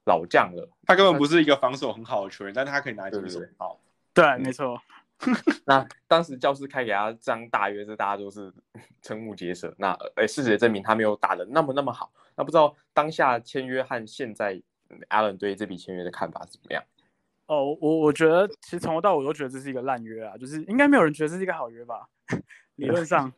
[0.07, 0.69] 老将了。
[0.87, 3.41] 他根本不是一个防守很好的球员，但他可以拿进手。
[3.57, 3.79] 好，
[4.13, 4.81] 对，没错。
[5.67, 8.53] 那当时教师开给他这张大约，是大家都是
[9.03, 9.73] 瞠目结舌。
[9.77, 12.11] 那诶，事实也证明他没有打的那么那么好。
[12.35, 14.61] 那不知道当下签约和现在。
[15.11, 16.83] Allen 对这笔签约的看法是怎么样？
[17.45, 22.09] 哦，我我觉得其实从头到尾都觉得这是一个烂约啊，就是应该没有人觉得这是一个好约吧？
[22.77, 23.31] 理论上，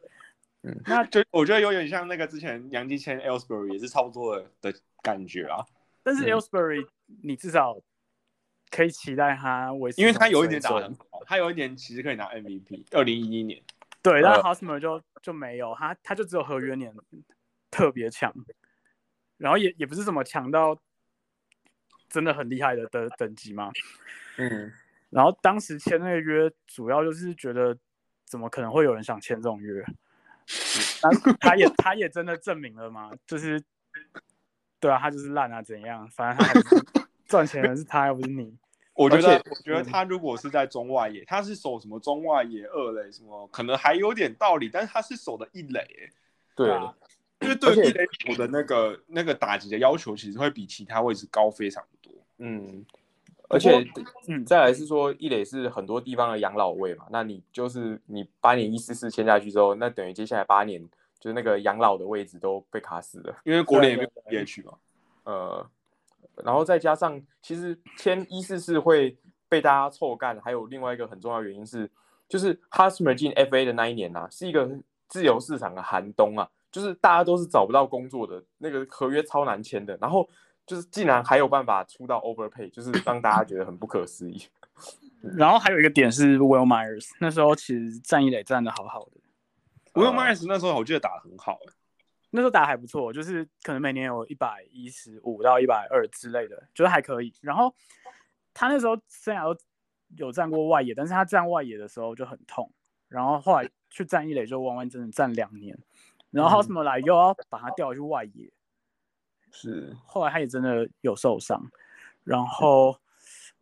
[0.63, 5.65] 嗯，那就我觉得有点像那个之前杨基签 Ellsbury 也是差不多的的感觉啊。
[6.03, 6.87] 但是 Ellsbury
[7.23, 7.81] 你至少
[8.71, 12.87] 可以期待他维持，因为他有一点打很好，他有一点其实可以拿 MVP。
[12.93, 13.63] 二零一一年，
[14.03, 16.95] 对，但 Hosmer 就就没有他，他就只有合约年
[17.71, 18.35] 特别强，
[19.39, 20.81] 然后也也不是什么强到。
[22.09, 23.71] 真的很厉害的的等级嘛？
[24.37, 24.73] 嗯，
[25.11, 27.79] 然后当时签那个约，主要就是觉得
[28.25, 29.81] 怎么可能会有人想签这种约？
[31.03, 33.11] 那他也他也真的证明了吗？
[33.27, 33.63] 就是
[34.79, 36.09] 对啊，他就是烂啊，怎样？
[36.11, 38.57] 反正他赚钱的是他，又不是你。
[38.95, 44.69] 我觉得，我觉得他如果是在中外野，他是守什么中外野二垒什么，可能还有点道理。
[44.69, 45.87] 但是他是守的一垒，
[46.55, 46.71] 对。
[46.71, 46.95] 啊
[47.43, 52.13] 因为对一垒手的那个那个打击的要求，其实会比其他位置高非常多。
[52.37, 52.85] 嗯，
[53.51, 53.85] 而且
[54.29, 60.81] 嗯，再来是说一垒是很多地方的养老位嘛，那你就是你八年一四四签下去之后，那等于接下来八年
[61.19, 64.79] 就是那个养老的位置都被卡死了，因为 国联也没有 DH 嘛。
[65.25, 65.67] 呃，
[66.45, 69.19] 然后再加上其实签一四四会
[69.49, 71.91] 被大家臭干，还有另外一个很重要原因是，
[72.29, 74.71] 就是 Husmer 进 FA 的那一年呐，是一个
[75.09, 76.49] 自由市场的寒冬啊。
[76.73, 80.29] 就是大家都是找不到工作的，那个合约超难签的，然后
[80.71, 84.41] 就是竟然还有办法出到 overpay，就是让大家觉得很不可思议。
[85.37, 89.21] 然后还有一个点是 Will Myers，那时候其实站一垒站的好好的。
[89.95, 91.59] Will Myers 那时候我记得打的很好，
[92.31, 97.35] 那时候打还不错，就是可能每年有一百一十五到一百二之类的，觉得还可以。
[97.41, 97.75] 然后
[98.55, 99.61] 他那时候生涯都
[100.19, 102.71] 有站过外野，但是他站外野的时候就很痛，
[103.09, 105.77] 然后后来去站一垒就完完整整站两年。
[106.31, 108.49] 然后 Hosmer 来又要把他调去外野，
[109.53, 111.61] 是，后来他也真的有受伤，
[112.25, 112.99] 然后，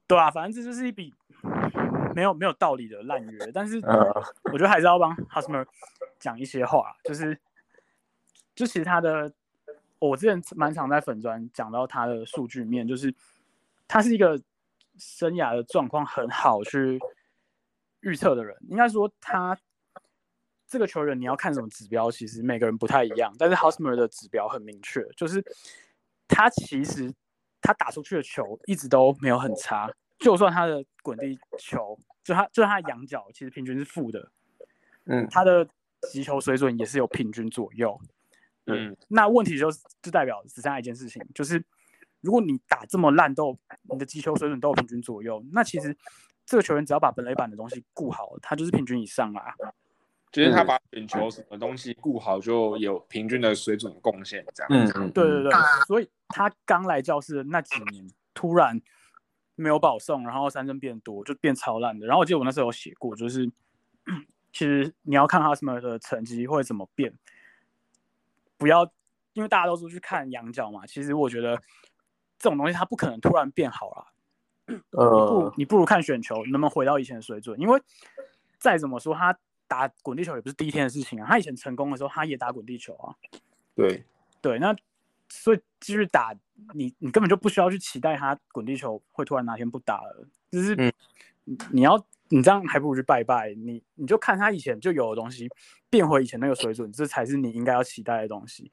[0.07, 1.15] 对啊，反正这就是一笔
[2.15, 3.77] 没有没有道理的烂约，但是
[4.53, 5.67] 我觉得还是要帮 Hosmer
[6.19, 7.39] 讲一些话，就是，
[8.55, 9.33] 就其实他的，
[9.99, 13.15] 我之前蛮常在粉砖讲到他的数据面，就是
[13.87, 14.41] 他是一个
[14.97, 17.01] 生涯的状况很好去
[18.01, 19.59] 预测的人，应该说他。
[20.69, 22.11] 这个球员你要看什么指标？
[22.11, 25.43] 其实每个人不太一样，但是 Hosmer 的指标很明确，就是
[26.29, 27.11] 他其实
[27.63, 34.31] 他打出去的球一直都没有很差，就算他的滚地球，就他就他的仰角其实平均是负的，
[35.07, 35.67] 嗯，他的
[36.11, 37.99] 击球水准也是有平均左右，
[38.67, 39.71] 嗯，那问题就
[40.03, 41.65] 就代表只剩下一件事情，就是
[42.21, 43.59] 如果你打这么烂都
[43.91, 45.97] 你的击球水准都有平均左右，那其实
[46.45, 49.55] 这个球员只要把本垒板的东西顾好，他就是平均以上啦。
[50.31, 54.69] 就是他把选球什么东西顾好，就有平均的水准贡献这样。
[54.95, 55.53] 嗯，对对对。
[55.87, 58.81] 所以他刚来教室的那几年，突然
[59.55, 62.07] 没有保送，然后三振变多，就变超烂的。
[62.07, 63.51] 然后我记得我那时候有写过，就是
[64.53, 67.13] 其实你要看 Husmer 的成绩会怎么变，
[68.57, 68.91] 不要
[69.33, 71.57] 因为大家都说去看羊角嘛，其实我觉得
[72.39, 74.07] 这种东西它不可能突然变好了。
[74.91, 77.81] 呃，你不如看选球能不能回到以前的水准，因为
[78.59, 79.39] 再怎么说他
[79.69, 83.15] 打滚地球也不是第一天的事情啊，他以前成功的时候他也打滚地球啊。
[83.77, 84.03] 对
[84.41, 84.75] 对，那
[85.29, 86.35] 所以继续打，
[86.75, 90.75] 你你根本就不需要去期待他滚地球会突然哪天不打了，就是
[91.45, 95.49] 你你要你这样还不如去拜拜，你你就看他以前就有的东西
[95.89, 98.73] 变回以前那个水准，这才是你应该要期待的东西。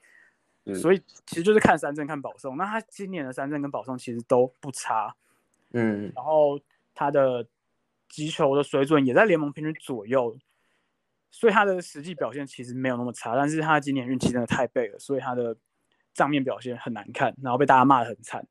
[0.82, 5.16] 所以其实就是看三振看保送，那他今年的三振跟保送其实都不差。
[5.74, 6.60] 嗯，然后
[6.96, 7.46] 他的
[8.10, 10.36] 击球的水准也在联盟平均左右，
[11.36, 13.36] 所以他的实际表现其实没有那么差。
[13.36, 15.56] 但是他今年运气真的太背了，所以他的
[16.14, 18.48] 账面表现很难看，然后被大家骂的很惨。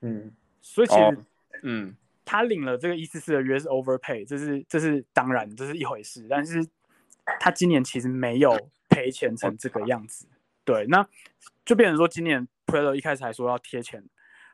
[0.00, 1.24] 嗯，所以其实，
[1.62, 6.26] 嗯，他领了这个一四四的约是 overpay，这是这是当然，这是一回事。
[6.28, 6.66] 但是
[7.38, 10.26] 他今年其实没有赔钱成这个样子，
[10.64, 11.06] 对，那
[11.64, 14.04] 就变成说今年 p r e l o 一开始还说要贴钱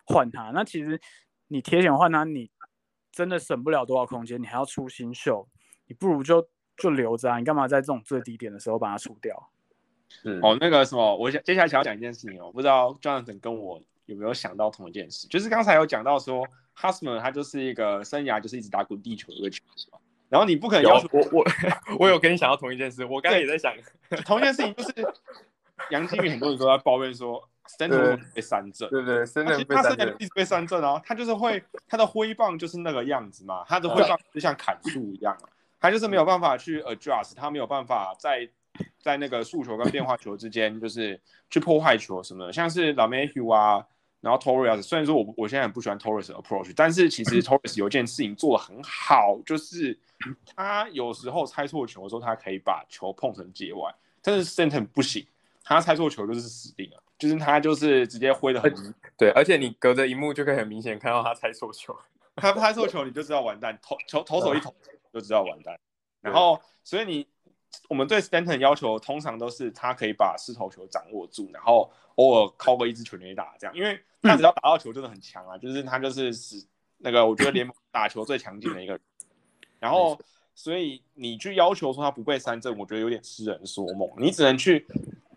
[0.05, 1.01] 换他，那其实。
[1.49, 2.51] 你贴钱换他，你
[3.11, 5.47] 真的省不了多少空间，你还要出新秀，
[5.87, 6.49] 你不如就
[6.83, 7.39] 就留着啊！
[7.39, 9.49] 你干嘛在这种最低点的时候把它出掉？
[10.09, 16.45] 是哦，那个什么，我想接下来想要讲一件事情哦，不知道 Jonathan 跟我有没有想到同一件事，就是刚才有讲到说
[16.77, 21.45] Husman 他就是一个生涯就是一直打滚地球的一个球员，然后你不可能要求我我
[22.01, 23.73] 我有跟你想到同一件事，我刚才也在想
[24.25, 24.93] 同一件事情，就是
[25.91, 27.49] 杨金宇很多人都在抱怨说。
[27.65, 35.35] Stanton 被三振，对对，Stanton 他生涯一直被三振啊，他就是会他的挥棒就是那个样子嘛，他的挥棒就像砍树一样，
[35.83, 38.49] 他就是没有办法去 adjust，他没有办法在
[39.01, 43.85] 在那个速球跟变化球之间就是去破坏球什么的，像是 Lamehue 啊，
[44.21, 49.99] 然后 Torres，虽然说我我现在很不喜欢 Torres approach，但是其实 Torres 有件事情做的很好，就是
[50.55, 53.93] 他有时候猜错球的时候，他可以把球碰成界外，
[54.23, 55.27] 但是 Stanton 不行，
[55.65, 57.03] 他猜错球就是死定了。
[57.19, 58.75] 就是他，就是直接挥的很
[59.17, 61.97] 对，而且你隔着荧幕就可以很明显看到他猜错球，
[62.35, 64.75] 他猜错球你就知道完蛋，投球投手一投
[65.13, 65.79] 就知道完蛋。
[66.21, 67.27] 然后，所以你
[67.89, 76.65] 我们对 Stanton 要求通常都是他可以把四头球掌握住，然后偶尔靠个一支全垒打这样，因为他只要打到球真的很强啊，就是他就是是
[76.99, 79.03] 那个我觉得联盟打球最强劲的一个人。
[79.79, 80.19] 然后，
[80.55, 84.87] 所以你去要求说他不被三振，我觉得有点痴人说梦，你只能去。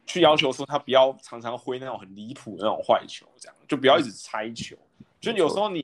[0.08, 4.78] 去要求说他不要常常挥那种很离谱的那种坏球，这样就不要一直猜球。
[5.20, 5.84] 就有时候你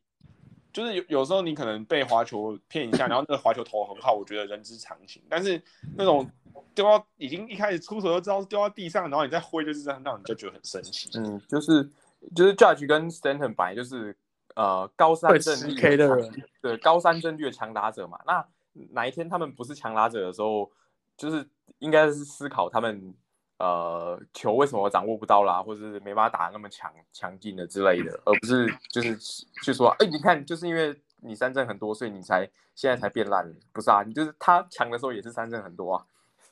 [0.73, 5.21] 就是有有时候你可能被滑球骗一下，然后那个滑球投很好，我觉得人之常情。
[5.29, 5.61] 但是
[5.95, 6.29] 那种
[6.73, 11.09] 丢到已经一开始出手就知道丢到地上，然后你再挥就是这样，让你就觉得很生气。
[11.17, 11.83] 嗯，就是
[12.35, 14.15] 就是 Judge 跟 Stanton 本来就是
[14.55, 18.19] 呃高三阵率的人，对高三阵率的强打者嘛。
[18.25, 18.45] 那
[18.91, 20.71] 哪一天他们不是强打者的时候，
[21.17, 21.47] 就是
[21.79, 23.13] 应该是思考他们。
[23.61, 29.15] 呃，球为什么掌握不到啦，或者是没办法打那么强强劲的之类的，而不是就是
[29.61, 34.01] 去说，哎，你看，就是因为你三振很多，所以你才现在才变烂，不是啊？
[34.01, 36.03] 你就是他强的时候也是三振很多啊。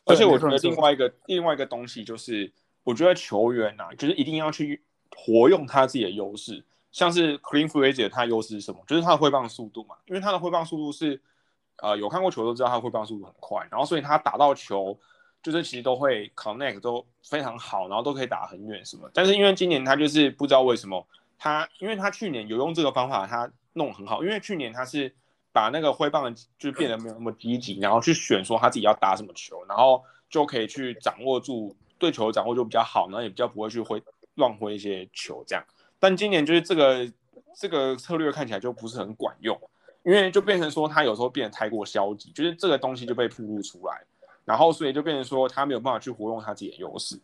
[0.05, 2.51] 而且我觉得另外一个另外一个东西就是，
[2.83, 4.83] 我觉得球员呐，就是一定要去
[5.15, 8.79] 活用他自己的优势，像是 Clean Frazier，他优势是什么？
[8.85, 11.19] 就是他的挥棒速度嘛，因为他的挥棒速度是，
[11.77, 14.95] 呃，有看过球都知道他挥棒速度很快，然后所以他打到球。
[15.41, 19.09] 就是其实都会 connect 都非常好，然后都可以打很远什么。
[19.13, 21.05] 但是因为今年他就是不知道为什么
[21.37, 24.23] 他，因为他去年有用这个方法，他弄很好。
[24.23, 25.13] 因为去年他是
[25.53, 34.01] 把那个挥棒就变得没有那么积极，然后去选说他自己要打什么球，然后就可以去掌握住对球掌握就比较好，然后也比较不会去挥
[34.35, 35.63] 乱挥一些球这样。
[35.99, 37.11] 但今年就是这个
[37.55, 39.57] 这个策略看起来就不是很管用，
[40.03, 44.03] 因为就变成说他有时候变得太过消极，就是这个东西就被铺露出来。
[44.49, 47.15] 然后，所以就变成说他没有办法去活用他自己的优势。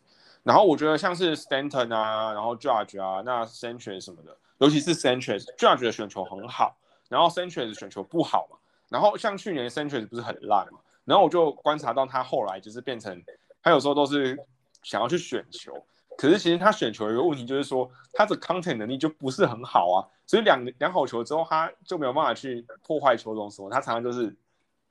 [0.44, 6.76] 然后我觉得像是 Stanton 啊，然后 Judge 啊，那 Sanchez 什么的，尤其是 Sanchez，Judge 的选球很好，
[7.08, 8.56] 然后 Sanchez 选球不好嘛。
[8.88, 13.20] 然后像去年 Sanchez 不是很烂嘛，然后我就观察到他后来就是变成
[13.60, 14.38] 他有时候都是
[14.84, 15.84] 想要去选球，
[16.16, 24.32] 可是其实他选球有一个问题就是说他的 content 能力就不是很好啊，所以两两好球之后他就没有办法去破坏球中什么，他常常就是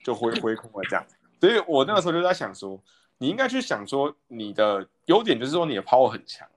[0.04, 1.06] 就挥挥空了这样。
[1.40, 2.82] 所以我那个时候就在想说，
[3.18, 6.48] 你应该去想说，你的优点就是说你的 power 很强，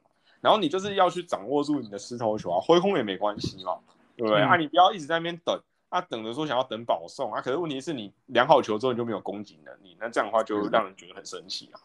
[0.41, 3.79] 然后你就是要去掌握住你的石头球啊，挥空也没关系嘛，
[4.17, 4.41] 对不对？
[4.41, 11.81] 啊，你不要一直在那边等，啊，等着说想要等保送啊，可是问题是你量好球之后你就没有攻击能力，那这样的话就让人觉得很生气啊。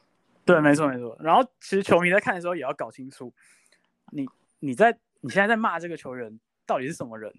[0.46, 1.18] 对，没错没错。
[1.20, 3.34] 然后其实球迷在看的时候也要搞清楚，
[4.12, 4.26] 你
[4.60, 7.34] 你在你现在在骂这个球员到底是什么人，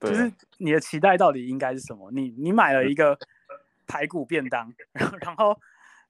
[0.00, 2.10] 就是你的期待到底应该是什么？
[2.10, 3.18] 你你买了一个。
[3.90, 5.58] 排骨便当，然后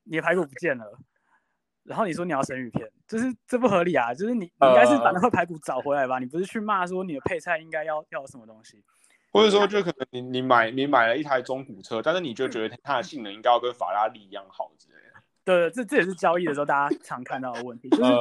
[0.05, 0.99] 你的排骨不见了，
[1.85, 4.13] 然后你说你要生鱼片，就是这不合理啊！
[4.13, 8.85] 就是你你应该是把那块排骨找回来吧，你不是去骂说你的配菜应该要要什么东西，
[9.33, 15.23] 或者说就可能你你买你买了一台中古车，但是你就觉得它的性能应该要跟法拉利一样好之类的。
[15.43, 18.13] 对，这这也是交易的时候大家常看到的问题，就是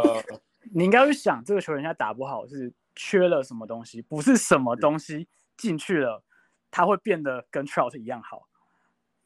[0.73, 5.27] 你应该去想这个球员现在打不好是缺了什么东西，不是什么东西
[5.57, 6.23] 进去了，
[6.71, 8.48] 他会变得跟 Trout 一样好。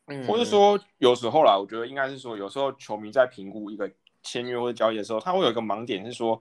[0.08, 3.90] 嗯，或者说有时候啦，我觉得应该是说，有时候球迷在评估一个
[4.22, 6.40] 签约或者交易的时候，他会有一个盲点是说，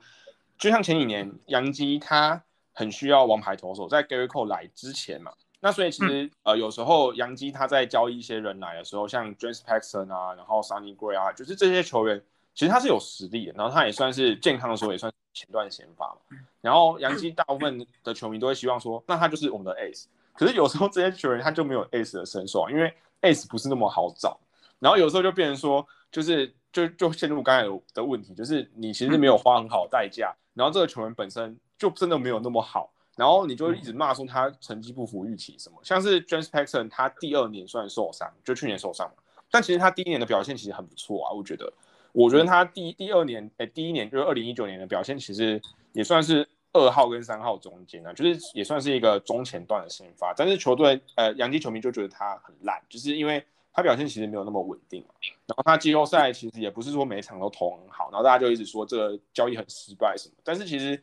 [0.58, 12.20] 就像前几年杨基他很需要王牌投手，在 Gary Cole 来之前嘛，那所以其实呃有时候杨基他在交易一些人来的时候，像 James Paxton 啊，然后 Sunny Gray 啊，就是这些球员
[12.54, 16.16] 其实他是有实力的，然后他也算是健康的时候也算前段先发嘛，
[16.60, 22.92] 然后杨基大部分的球迷都会希望说，那他就是我们的 Ace，可是有时候这些球员他就没有 Ace 的身手啊，因为
[23.22, 24.38] S 不是那么好找，
[24.78, 41.72] 然后有时候就变成说，就是就就陷入刚才的问题，就是你其实没有花很好的代价，然后这个球员本身就真的没有那么好，然后你就一直骂说他成绩不符预期什么，像是 James Paxton，他第二年虽然受伤，就去年受伤嘛，但其实他第一年的表现其实很不错啊，我觉得，
[42.12, 45.60] 我觉得他第第二年，哎，第一年就是二零一九年的表现，其实
[45.92, 46.48] 也算是。
[46.72, 55.04] 二号跟三号中间呢，就是也算是一个中前段的先发，但是球队呃，洋基球迷就觉得他很烂，就是因为他表现其实没有那么稳定
[55.46, 60.34] 然后他季后赛其实也不是说每场都投很好，然后大家就一直说这个交易很失败什么。
[60.42, 60.98] 但是其实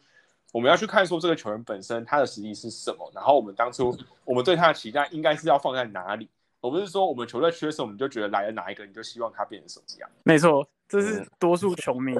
[0.51, 6.27] 我们要去看说这个球员本身他的实力是什么，然后我们当初我们对他的期待应该是要放在哪里，
[6.61, 10.09] 而不是说我们球队缺什么，我们就觉得来了哪一个你就希望他变成什么样。
[10.23, 12.15] 没错，这是多数球迷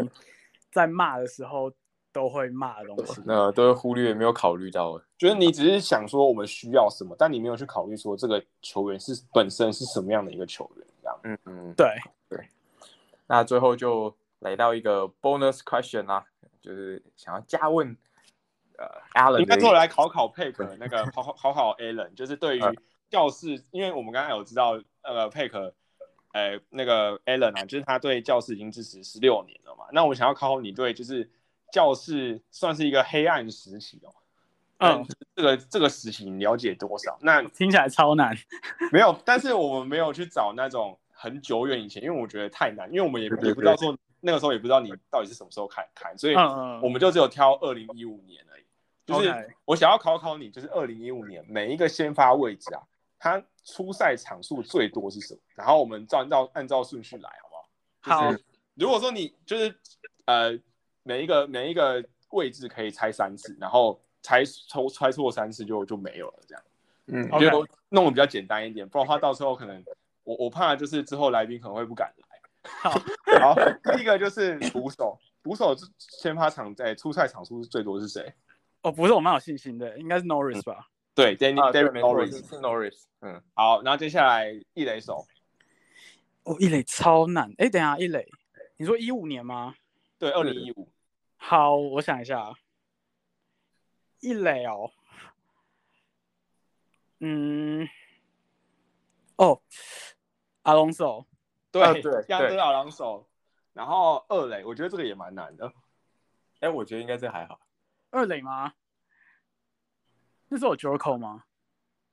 [0.71, 1.71] 在骂的时候。
[2.11, 11.19] 都会骂的东西，那都会忽略，没有考虑到，就是你只是想说我们需要什么，但你没有去考虑说这个球员是本身是什么样的一个球员，这样。
[11.23, 11.87] 嗯嗯，对
[12.27, 12.49] 对。
[13.27, 16.25] 那最后就来到一个 bonus question 啦，
[16.59, 17.95] 就是想要加问，
[18.77, 22.61] 呃，Alan 应该做来考考 佩克那个考考考考 Alan，就是对于
[23.09, 25.73] 教室，因为我们刚才有知道，呃，佩克，
[26.33, 31.29] 呃，那个 Alan 啊，就是他对教室已经支持十六年了嘛，那我想要考考你对就是。
[31.71, 34.13] 教室算是一个黑暗时期哦，
[34.79, 35.05] 嗯，
[35.35, 37.17] 这个这个时期你了解多少？
[37.21, 38.35] 那 听起来超难，
[38.91, 46.35] 没有，但是我们没有去找那种很久远以前，因为我觉得太难，因为我们也也不知道说那个时候也不知道你到底是什么时候开开，所以
[46.81, 48.63] 我们就只有挑二零一五年而已。
[49.05, 52.81] 就是我想要考考你，就是二零一五年每一个先发位置啊，
[53.17, 55.39] 它初赛场数最多是什么？
[55.55, 57.55] 然后我们照按照按照顺序来，好不
[58.11, 58.31] 好？
[58.31, 58.37] 好。
[58.75, 59.75] 如果说你就是
[60.25, 60.57] 呃。
[61.09, 66.63] 每一个每一个位置可以猜三次，然后猜抽猜错三次就就没有了，这样，
[67.07, 69.83] 嗯，就弄的比较简单一点，不然的话到时候可能
[70.23, 72.27] 我我怕就是之后来宾可能会不敢来。
[72.61, 72.91] 好，
[73.41, 73.55] 好，
[73.91, 78.31] 第一个就是捕手，捕手先发场在出赛场数最多是谁？
[78.83, 80.89] 哦，不是，我蛮有信心的，应该是 Norris 吧？
[81.15, 83.05] 对，Danny David Norris 是 Norris。
[83.21, 85.25] 嗯，好，然后接下来一垒手，
[86.43, 88.27] 哦，一垒超难，哎，等下一垒，
[88.77, 89.73] 你说一五年吗？
[90.19, 90.87] 对，二零一五。
[91.41, 92.53] 好，我想一下，
[94.19, 94.91] 一垒哦，
[97.19, 97.87] 嗯，
[99.37, 99.61] 哦，
[100.63, 101.25] 阿隆索，
[101.71, 103.27] 对对，亚德阿隆索，
[103.73, 105.73] 然后二垒，我觉得这个也蛮难的，
[106.59, 107.61] 哎，我觉得应该这还好，
[108.11, 108.73] 二垒吗？
[110.49, 111.45] 那是我九口吗？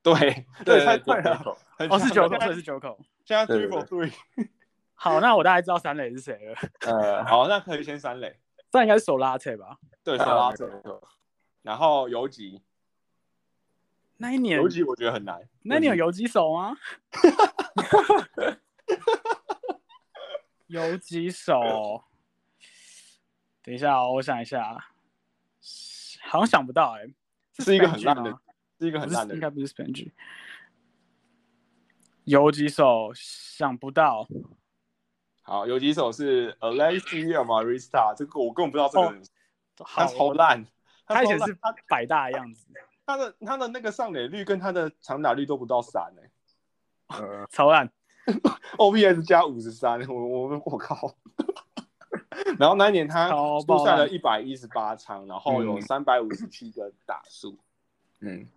[0.02, 1.58] 对对，太快了，
[1.90, 4.12] 哦是九口，对是九口，现在 three for three，
[4.94, 8.38] 好，那我大概知道三垒是谁了，呃，好，那可以先三垒。
[8.76, 9.78] 这应该是手拉车吧？
[10.04, 11.00] 对，手拉车。
[11.62, 12.60] 然后游击，
[14.18, 15.40] 那一年游击我觉得很难。
[15.62, 16.76] 那你有游击手吗？
[20.68, 22.04] 游击手，
[23.62, 24.76] 等一下哦，我想一下，
[26.24, 27.06] 好像想不到哎。
[27.58, 28.38] 是一个很烂的，
[28.78, 30.12] 是一个很烂的，应该不是 Sponge。
[32.24, 34.28] 游击手想不到。
[35.46, 39.22] 好，有几首是 Alexia Marista，这个我根本不知道这个人，
[39.76, 40.66] 他超烂，
[41.06, 41.56] 他以前是
[41.88, 42.66] 百大的样子，
[43.06, 46.22] 他的他的那个上垒率跟他的长打率都不到三呢，
[47.16, 47.88] 呃，超烂，
[48.76, 51.14] OPS 加五十三，我我我靠，
[52.58, 57.56] 然后那一年他出赛了一百一十八场，然后有三百五十七个打数，
[58.18, 58.48] 嗯，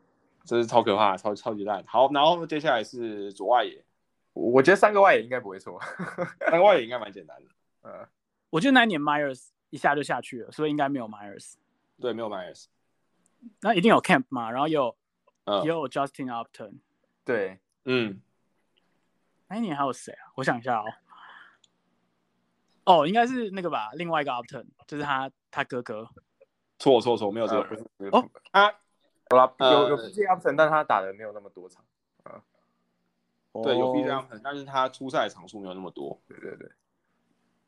[0.43, 1.83] 这是超可怕，超超级烂。
[1.85, 3.85] 好，然后接下来是左外野。
[4.33, 5.79] 我觉得三个外野应该不会错，
[6.39, 7.49] 三个外野应该蛮简单的。
[7.81, 8.07] 呃，
[8.49, 11.55] 我觉得那一年 Myers 一下就下去了，所以应该没有 Myers。
[11.99, 12.65] 对，没有 Myers。
[13.61, 14.95] 那一定有 Camp 嘛，然后有
[15.63, 16.79] 也有 Justin Upton。
[17.23, 18.21] 对，嗯。
[19.47, 20.31] 那一年还有谁啊？
[20.35, 20.85] 我想一下哦。
[22.85, 26.07] 哦，应该是那个吧，另外一个 Upton，就是他他哥哥。
[26.77, 28.73] 错错错，没有这个，不是哦，他
[29.31, 31.83] 有啦，有有呃 PJ Upton，但他打的没有那么多场。
[33.51, 36.71] 对，有 B 这样，样，但是他出赛场数没有那么多，对对对，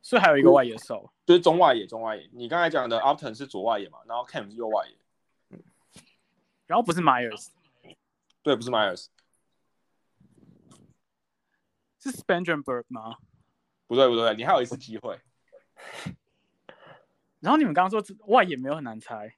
[0.01, 1.11] 所以还有一个外野手。
[1.25, 2.29] 就是中外野，中外野。
[2.33, 5.57] 你刚才讲的 Upton 是左外野嘛，然后 Cam 是右外野，
[6.67, 7.47] 然后不是 Myers，
[8.43, 9.07] 对，不是 Myers，
[11.99, 13.17] 是 Spangenberg 吗？
[13.87, 15.19] 不对不对，你还有一次机会，
[17.39, 19.35] 然后你们刚刚说外野没有很难猜，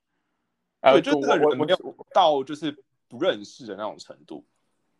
[0.81, 4.45] 呃，对就这个我我我人没有到就是不认识的那种程度，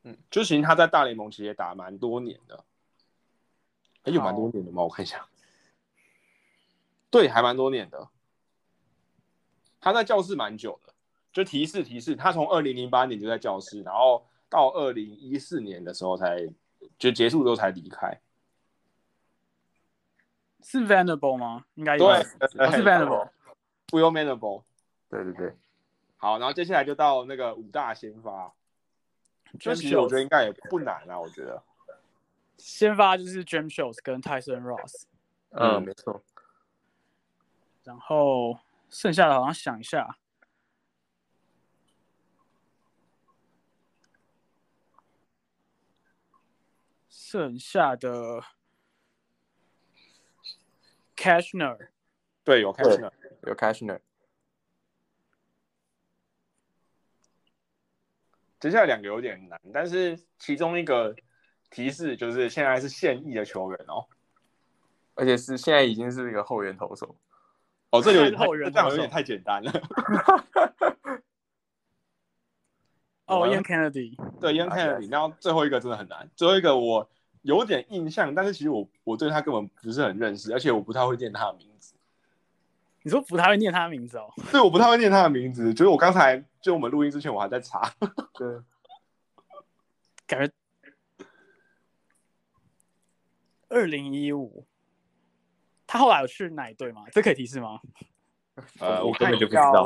[0.03, 2.63] 嗯，就其实他在大联盟其实也打蛮多年的，
[4.03, 4.83] 哎，有蛮多年的吗？
[4.83, 5.27] 我看一下，
[7.09, 8.09] 对，还蛮多年的，
[9.79, 10.93] 他在教室蛮久的，
[11.31, 16.47] 就提示提示，他从二零零八年就在教室，然后到二零一四年的时候才
[16.97, 18.19] 就结束之后才离开，
[20.61, 21.65] 是 Venable 吗？
[21.75, 22.17] 应该有对，
[22.59, 23.29] 哦是 Venable。
[23.91, 24.63] Will Manable。
[25.07, 25.55] 对对对，
[26.17, 28.62] 好，然后接下来就到那个五大先发，这
[29.59, 31.61] Jam Show 我觉得应该也不难啊，我觉得。
[32.57, 35.03] 先发就是 Jam Shields 跟 Tyson Ross，
[35.51, 36.23] 嗯，嗯没错。
[37.83, 38.59] 然后
[38.89, 40.17] 剩下的好像想一下，
[47.09, 48.41] 剩下的
[51.15, 51.89] Cashner
[52.43, 53.11] 对，有 Cashner，。
[53.41, 53.99] 有 Cashner，
[58.63, 61.13] 接下来两个有点难，但是其中一个
[61.69, 64.05] 提示就是现在是现役的球员哦。
[65.15, 67.13] 而且是现在已经是一个后援投手。
[67.89, 69.69] 哦，这有点太 后援这样有点太简单了。
[73.27, 77.09] 哦，Ian Kennedy，对，Ian Kennedy，然后最后一个真的很难，最后一个我
[77.41, 81.95] 有点印象，但是其实我我对他根本不是很认识，而且我不太会念他的名字。
[83.01, 87.93] 你说不太会念他的名字哦，对，我不太会念他的名字，就是我刚才就我们录音之前我还在查。
[88.33, 88.47] 对，
[90.25, 90.53] 感觉
[93.67, 94.65] 二零一五，
[95.85, 97.03] 他后来有去哪一队吗？
[97.11, 97.81] 这可以提示吗？
[98.79, 99.85] 呃，我根本就不知道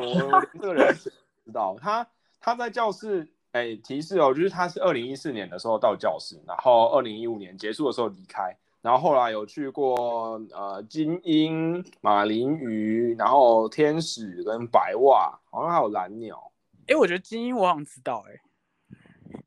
[0.54, 0.96] 这个人
[1.44, 1.76] 不知道。
[1.82, 2.08] 他
[2.40, 16.47] 他在教室，哎、提示哦，就是他是二零一四年的时候到教室，然后二零一五年结束的时候离开，然后后来有去过呃金鹰、马林鱼，然后天使跟白袜，好像还有蓝鸟。
[16.88, 19.42] 哎，我觉得精英我好像知道，哎，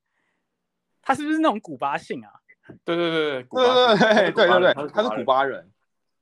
[1.03, 2.31] 他是不是那种古巴姓啊？
[2.85, 5.69] 对对对对，古对巴对对对对对，他他是古巴人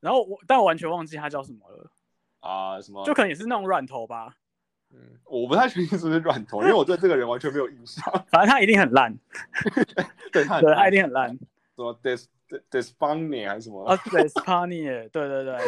[0.01, 1.91] 然后我，但我完全忘记他叫什么了，
[2.41, 3.05] 啊、什么？
[3.05, 4.35] 就可能也是那种软头吧，
[4.91, 8.05] 嗯，我不太确定是不是软头，因为我对这个人完全没有印象。
[8.31, 9.15] 反正他一定很烂，
[10.33, 11.29] 对，他对，他一定很烂。
[11.29, 12.25] 什么 des
[12.71, 15.59] des f u n y 还是什么？？Despany，对对对，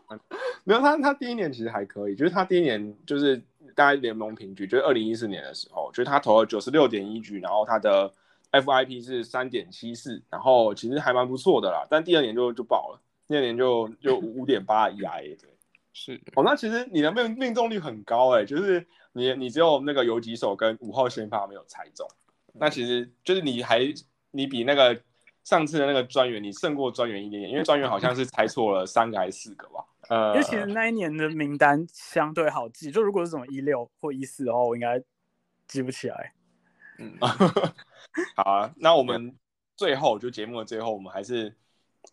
[0.64, 3.40] 没有他，他第一年其实还可以，就是他第一年就是
[3.74, 8.12] 大概联盟平均，就是二零一四年的时候，就是他投了九十六点一局，然后他的
[8.52, 11.86] FIP 是三点七四，然后其实还蛮不错的啦。
[11.90, 15.50] 但第二年就就爆了，第二年就就五点八 ERA 对。
[15.98, 22.06] 是哦，那其实你的命命中率很高哎、就是你你只有那个游击手跟五号先发没有猜中，
[22.52, 23.80] 那其实就是你还
[24.30, 25.00] 你比那个
[25.42, 29.82] 上次的那个专员你胜过专员一点点，因为专员好像是猜错了三个还是四个吧。
[30.08, 35.02] 呃，因为其实那一年的名单相对好记，就如果是什么一六或一四的话，我应该
[35.66, 36.32] 记不起来。
[36.98, 37.12] 嗯，
[38.36, 39.34] 好啊，那我们
[39.76, 41.52] 最后就节目的最后，我们还是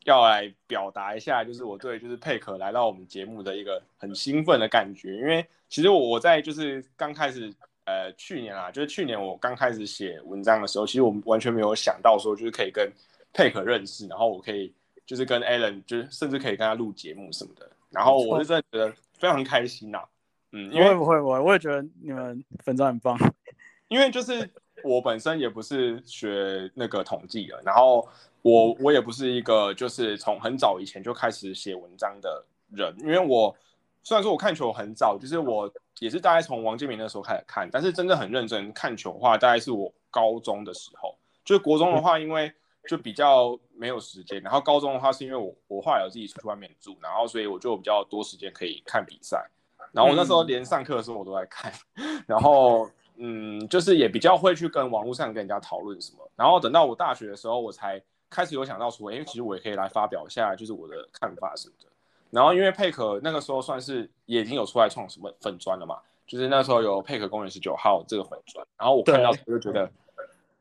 [0.05, 7.53] 要来表达一下，就是我对就是佩可来到我们节目的一个很兴奋的感觉，因为其实我我在就是刚开始
[7.85, 12.91] 呃去年啊，就是去年我刚开始写文章的时候，其实我们完全没有想到说就是可以跟
[13.31, 14.73] 佩可认识，然后我可以
[15.05, 20.03] 就是跟 Alan 就是甚至可以跟他录节目什么的，然后我是真的觉得非常开心呐、
[20.51, 23.17] 嗯，不因为会不会不会，我也觉得你们粉钻很棒。
[23.87, 24.49] 因为就是
[24.83, 28.07] 我本身也不是学那个统计的，然后
[28.41, 33.55] 我我也不是一个就是从很早以前就开始写文章的人，因为我
[34.01, 41.15] 虽然说我看球很早，就是我也是大概从王建民那时候开始看，但是真的很认真看球的话，大概是我高中的时候，
[41.45, 42.51] 就是国中的话，因为
[42.87, 49.49] 就比较没有时间，然后高中的话是因为我我后来有自己出去外面住，然后所以我就比较多时间可以看比赛，
[49.91, 51.71] 然后我那时候连上课的时候我都在看，
[52.27, 61.87] 然后嗯，就是也比较会去跟网络上跟人家讨论什么，然后等到我大学的时候，我才开始有想到说，哎、其实我也可以来发表一下就是我的看法什么的。
[62.31, 69.89] 然后因为佩可那个时候算是也已经有出来创什么粉砖了嘛，就是那时候有佩可公园十九号这个粉砖，然后我看到我就觉得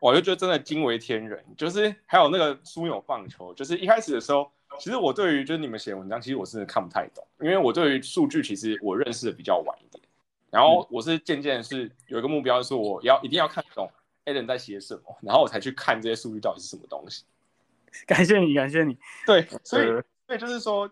[0.03, 1.41] 我就觉得真的惊为天人。
[1.57, 4.51] 就是还有那个枢纽棒球，就是一开始的时候，
[4.81, 10.03] 其实我对于就是你们写文章，其实我是看不太懂，因为我对于数据其实我认识的比较晚一点。
[10.51, 13.89] 然后我是渐渐是有一个目标，是我要一定要看懂
[14.25, 17.23] Allen 在写什么，然后我才去看这些数据到底是什么东西。
[18.07, 18.99] 感谢你，感谢你。
[19.25, 19.87] 对， 所以
[20.27, 20.91] 对就是说，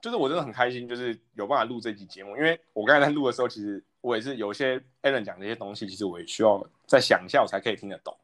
[0.00, 8.16] 就是我真的很开心，就是有办法录这期节目，因为我刚才在录的时候，其实我也是有些 Allen 讲这些东西，其实我也需要再想一下，我才可以听得懂。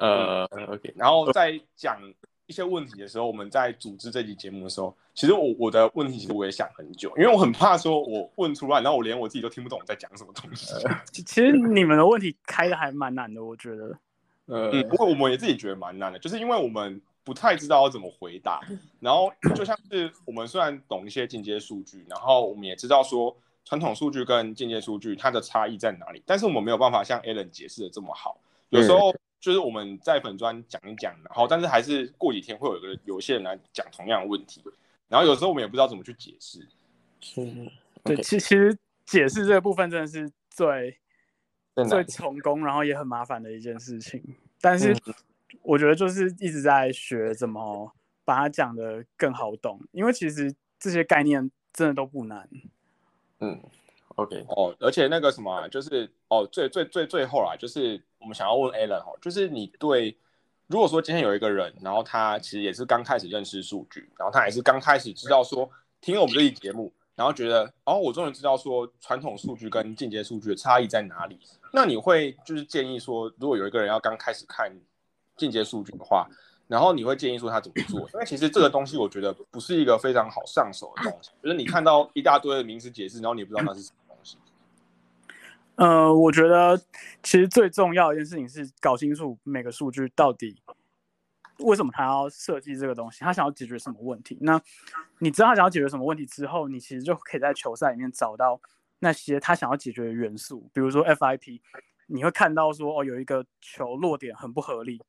[0.00, 2.00] 呃，OK，然后在讲。
[2.46, 10.74] 一些问题的时候，我们在组织这期节目的时候，其实我我的问题其实我也想很久，因为我很怕说我问出来，然后我连我自己都听不懂我在讲什么东西。
[11.14, 13.96] 其实你们的问题开的还蛮难的，我觉得。
[14.46, 18.60] 呃，不过我们也自己觉得蛮难的，就是因为我们不太知道要怎么回答。
[18.98, 28.36] 然后就像是我们虽然懂一些进阶数据，然后我们也知道说传统数据跟进阶数据它的差异在哪里，但是我们没有办法像 Alan 解释的这么好，
[28.70, 29.14] 有时候。
[29.40, 34.62] 就是我们在粉专讲一讲，然后但是还是过几天会有一个有些人来讲同样的问题，
[35.08, 36.68] 然后有时候我们也不知道怎么去解释。
[37.20, 37.42] 是，
[38.04, 40.98] 对，其其实解释这个部分真的是最
[41.88, 44.22] 最成功，然后也很麻烦的一件事情。
[44.60, 44.94] 但是
[45.62, 47.92] 我觉得就是一直在学怎么
[48.24, 52.48] 把它讲的更好懂，因为其实这些概念真的都不难。
[53.38, 53.60] 嗯。
[54.16, 60.16] OK，哦，而且那个什么，就是哦，最最最最后啦，就是我们想要问 Alan 哦，就是你对，
[60.66, 65.68] 如果说今天有一个人，然后他其实也是刚开始认识数据，然后他也是刚开始知道说
[66.00, 71.40] 听了我们这期节目，然后觉得哦，我终于知道说传统数据跟进阶数据的差异在哪里，
[71.72, 74.70] 那你会就是建议说，如果有一个人要刚开始看
[75.36, 76.28] 进阶数据的话，
[76.68, 78.00] 然后你会建议说他怎么做？
[78.12, 83.92] 因为其实这个东西我觉得不是一个非常好上手的东西，就是你看到一大堆的名词解释，然后你不知道那是什。
[85.80, 86.76] 呃，我觉得
[87.22, 90.62] 其实最重要一件事情是搞清楚每个数据到底
[91.60, 94.36] 为什么他要设计这个东西，他想要解决什么问题。
[94.42, 94.60] 那
[95.20, 98.60] 你知道他想要解决什么问题之后，你其实就可以在球赛里面找到
[98.98, 100.68] 那些他想要解决的元素。
[100.74, 101.62] 比如说 FIP，
[102.08, 105.02] 你会看到说哦，有一个球落点很不合理，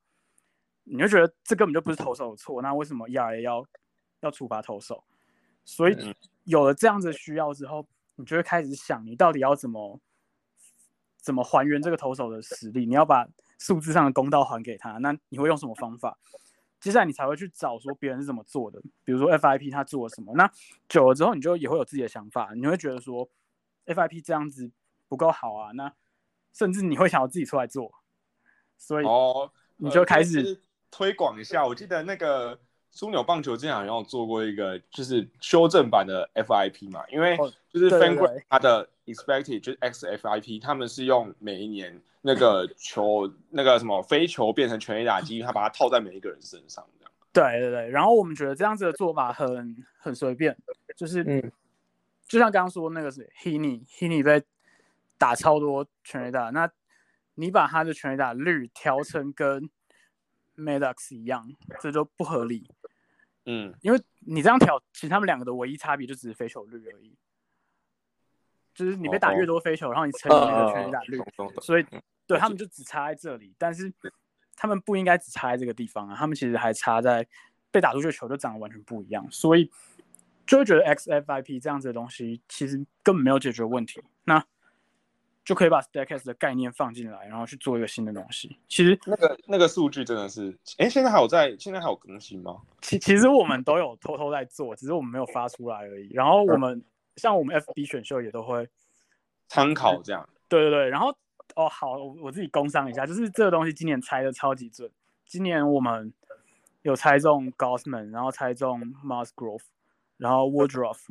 [0.84, 3.62] 你就觉得这根本就不是投手的错，那为什么 ERA 要
[4.20, 5.04] 要处罚投手？
[5.66, 10.00] 所以有了这样子需要之后，你就会开始想你到底要怎么。
[11.22, 12.84] 怎么还原这个投手的实力？
[12.84, 13.26] 你要把
[13.58, 16.18] 数字上的公道还给他，那你会用什么方法？
[16.80, 20.34] 接下来你才会去找说别人是怎么做的，比如说 FIP 他做了什么。
[20.34, 20.50] 那
[20.88, 23.26] 久了之后，你就也会有自己的想法，你会觉得说
[23.86, 24.70] FIP 这样子
[25.08, 25.94] 不够好啊，那
[26.52, 27.92] 甚至你会想要自己出来做。
[28.76, 31.64] 所以哦，你就开始推广一下。
[31.64, 32.60] 我记得那个。
[32.94, 37.36] 枢纽棒球之前好像有做过一个，就是修正版的 FIP 嘛，因为
[37.70, 47.12] 就是 Fangraph 它的 Expected 就是 XFIP，他们是用每一年那个球那个什么非球变成全垒打机，他把它套在每一个人身上这样。
[47.32, 50.54] 对对对，然后我们觉得这样子的做法很很随便，
[50.94, 51.50] 就是嗯，
[52.28, 54.42] 就像刚刚说那个是 Hini，Hini 被
[55.16, 56.70] 打超多全垒打，那
[57.36, 59.70] 你把他的全垒打率调成跟
[60.56, 61.48] Maddox 一样，
[61.80, 62.68] 这就不合理。
[63.44, 67.16] 嗯，因为你这样挑，其实他们两个的唯一差别就只是飞球率而已，
[68.74, 71.18] 就是你被打越多飞球，然后你乘以那个全垒打率，
[71.60, 71.84] 所以
[72.26, 73.52] 对他们就只差在这里。
[73.58, 73.92] 但是
[74.54, 77.26] 他们不应该只差在这个地方啊，他们其实还差在
[77.72, 79.68] 被打出去的球就长得完全不一样，所以
[80.46, 84.00] 就会觉得 XFIP 这样子的东西其实根本没有解决问题。
[84.24, 84.46] 那
[85.44, 88.56] 就可以把 Stacks 的概念放进来，然后去做一个新的东西。
[88.68, 92.62] 其实那个那个数据真的是，哎，现在还有在，现在还有更新吗？
[92.80, 96.10] 其其实我们都有偷偷在做，只是我们没有发出来而已。
[96.12, 96.80] 然后我们
[97.16, 98.68] 像我们 FB 选秀也都会
[99.48, 100.28] 参考这样。
[100.48, 101.08] 对对对，然后
[101.56, 104.88] 哦好，我自己工商一下，就是这个东西今年猜的超级准。
[105.26, 106.12] 今年我们
[106.82, 109.64] 有猜中 Gossman，然后猜中 Musgrove，
[110.18, 111.08] 然后 Woodruff，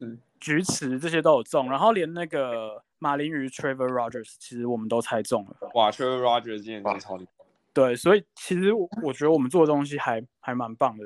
[0.00, 2.82] 嗯，菊池这些都有中，然后连那个。
[3.04, 5.70] 马林鱼 Trevor Rogers，其实我们都猜中了。
[5.74, 7.44] 哇，Trevor Rogers 今年真的超厉害。
[7.74, 11.04] 对，所以其实我觉得我们做的东西还还蛮棒的。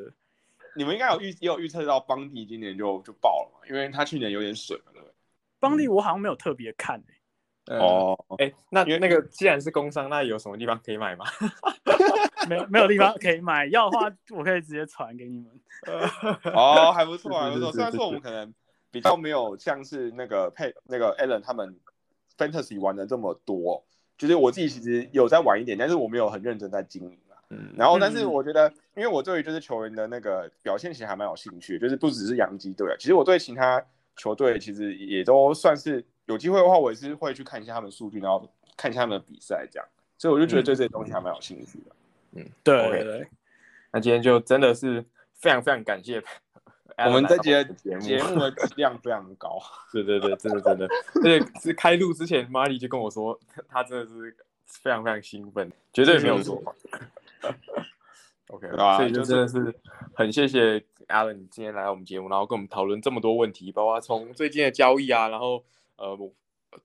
[0.77, 3.67] 你们应该有预也有预测到邦迪今年就就爆了嘛？
[3.69, 5.13] 因为他去年有点水嘛，对不对？
[5.59, 7.79] 邦迪我好像没有特别看诶。
[7.79, 11.25] 哦，哎，那因为那个既然是工商，那有什么地方可以买吗？
[12.49, 15.61] 没有没有地方可以买，要的话我可以直接传给你们。
[16.55, 17.73] 哦，还不错，还不错。
[17.73, 18.55] 虽然说我们可能
[18.91, 21.77] 比较没有像是那个佩那个 Allen 他们。
[22.39, 23.85] Fantasy 玩的这么多，
[24.17, 27.19] 就是我自己其实有在玩一点，但是我没有很认真在经营
[27.51, 33.83] 嗯，然后但是我觉得，因为我对于就是球员的那个表现其实还蛮有兴趣，就是不只是洋基队啊，其实我对其他
[34.17, 38.47] 球队其实也都算是有机会的话，我也是会去看一下他们数据，然后
[38.77, 39.89] 看一下他们的比赛这样。
[40.19, 41.97] 所以我就觉得对这些东西还蛮有兴趣的。
[42.33, 43.29] 嗯，对 OK 对对，
[43.93, 45.03] 那今天就真的是
[45.33, 46.23] 非常非常感谢
[47.07, 48.01] 我们这节节目。
[48.01, 49.61] 节目的质量非常高，
[49.93, 50.89] 对对对，真的真的，
[51.23, 53.39] 而且是开录之前，Marty 就跟我说，
[53.69, 56.75] 他真的是非常非常兴奋，绝对没有说谎。
[58.49, 58.67] OK，
[58.97, 59.75] 所以就就是真的是
[60.15, 65.63] 很谢谢 Alan 今天来到我们节目，然后跟我们讨论这么多问题，包括从最近的交易啊，然后
[65.97, 66.33] 呃我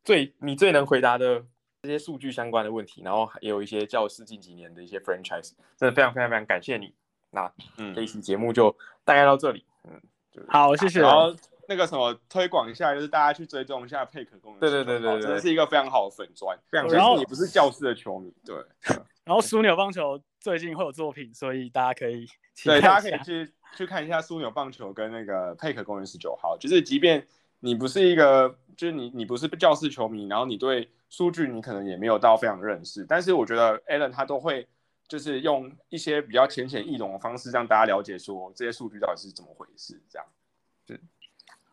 [0.03, 1.41] 最你最能回答的
[1.81, 6.94] 这些数据相关的问题，然后也有一些教师近几年的一些 franchise，真的非常非常非常感谢你。
[7.31, 7.95] 那嗯。
[7.95, 8.76] 这一期节目就
[9.06, 10.01] 大概到这里，嗯，
[10.47, 11.01] 好，谢谢。
[11.01, 11.35] 然后
[11.68, 16.57] 那个什么推广一下，就是大家去追踪一下佩可工人，对对对对对真的是一个非常好的粉砖。
[16.69, 18.55] 非常即然后你不是教室的球迷，对
[19.23, 27.26] 然后枢纽棒球最近会有作品，所以大家可以期对，大家可以去去看一下枢纽棒球跟那个佩可公园十九号，就是即便
[27.61, 34.68] 你不是一个，就是你你不是教室球迷，然后你对数据你可能也没有到非常认识，但是我觉得 Alan 他都会
[35.08, 40.28] 就是用一些比较浅显易懂的方式让大家了解说这些数据到底是怎么回事，这样。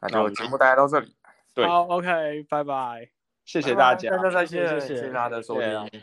[0.01, 1.15] 那就节目大家到这里，
[1.55, 3.11] 对好，OK，拜拜，
[3.45, 6.03] 谢谢大家，大家再见，谢谢谢谢大家的收听，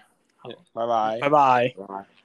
[0.73, 1.73] 拜拜拜拜。
[1.75, 2.16] 拜拜。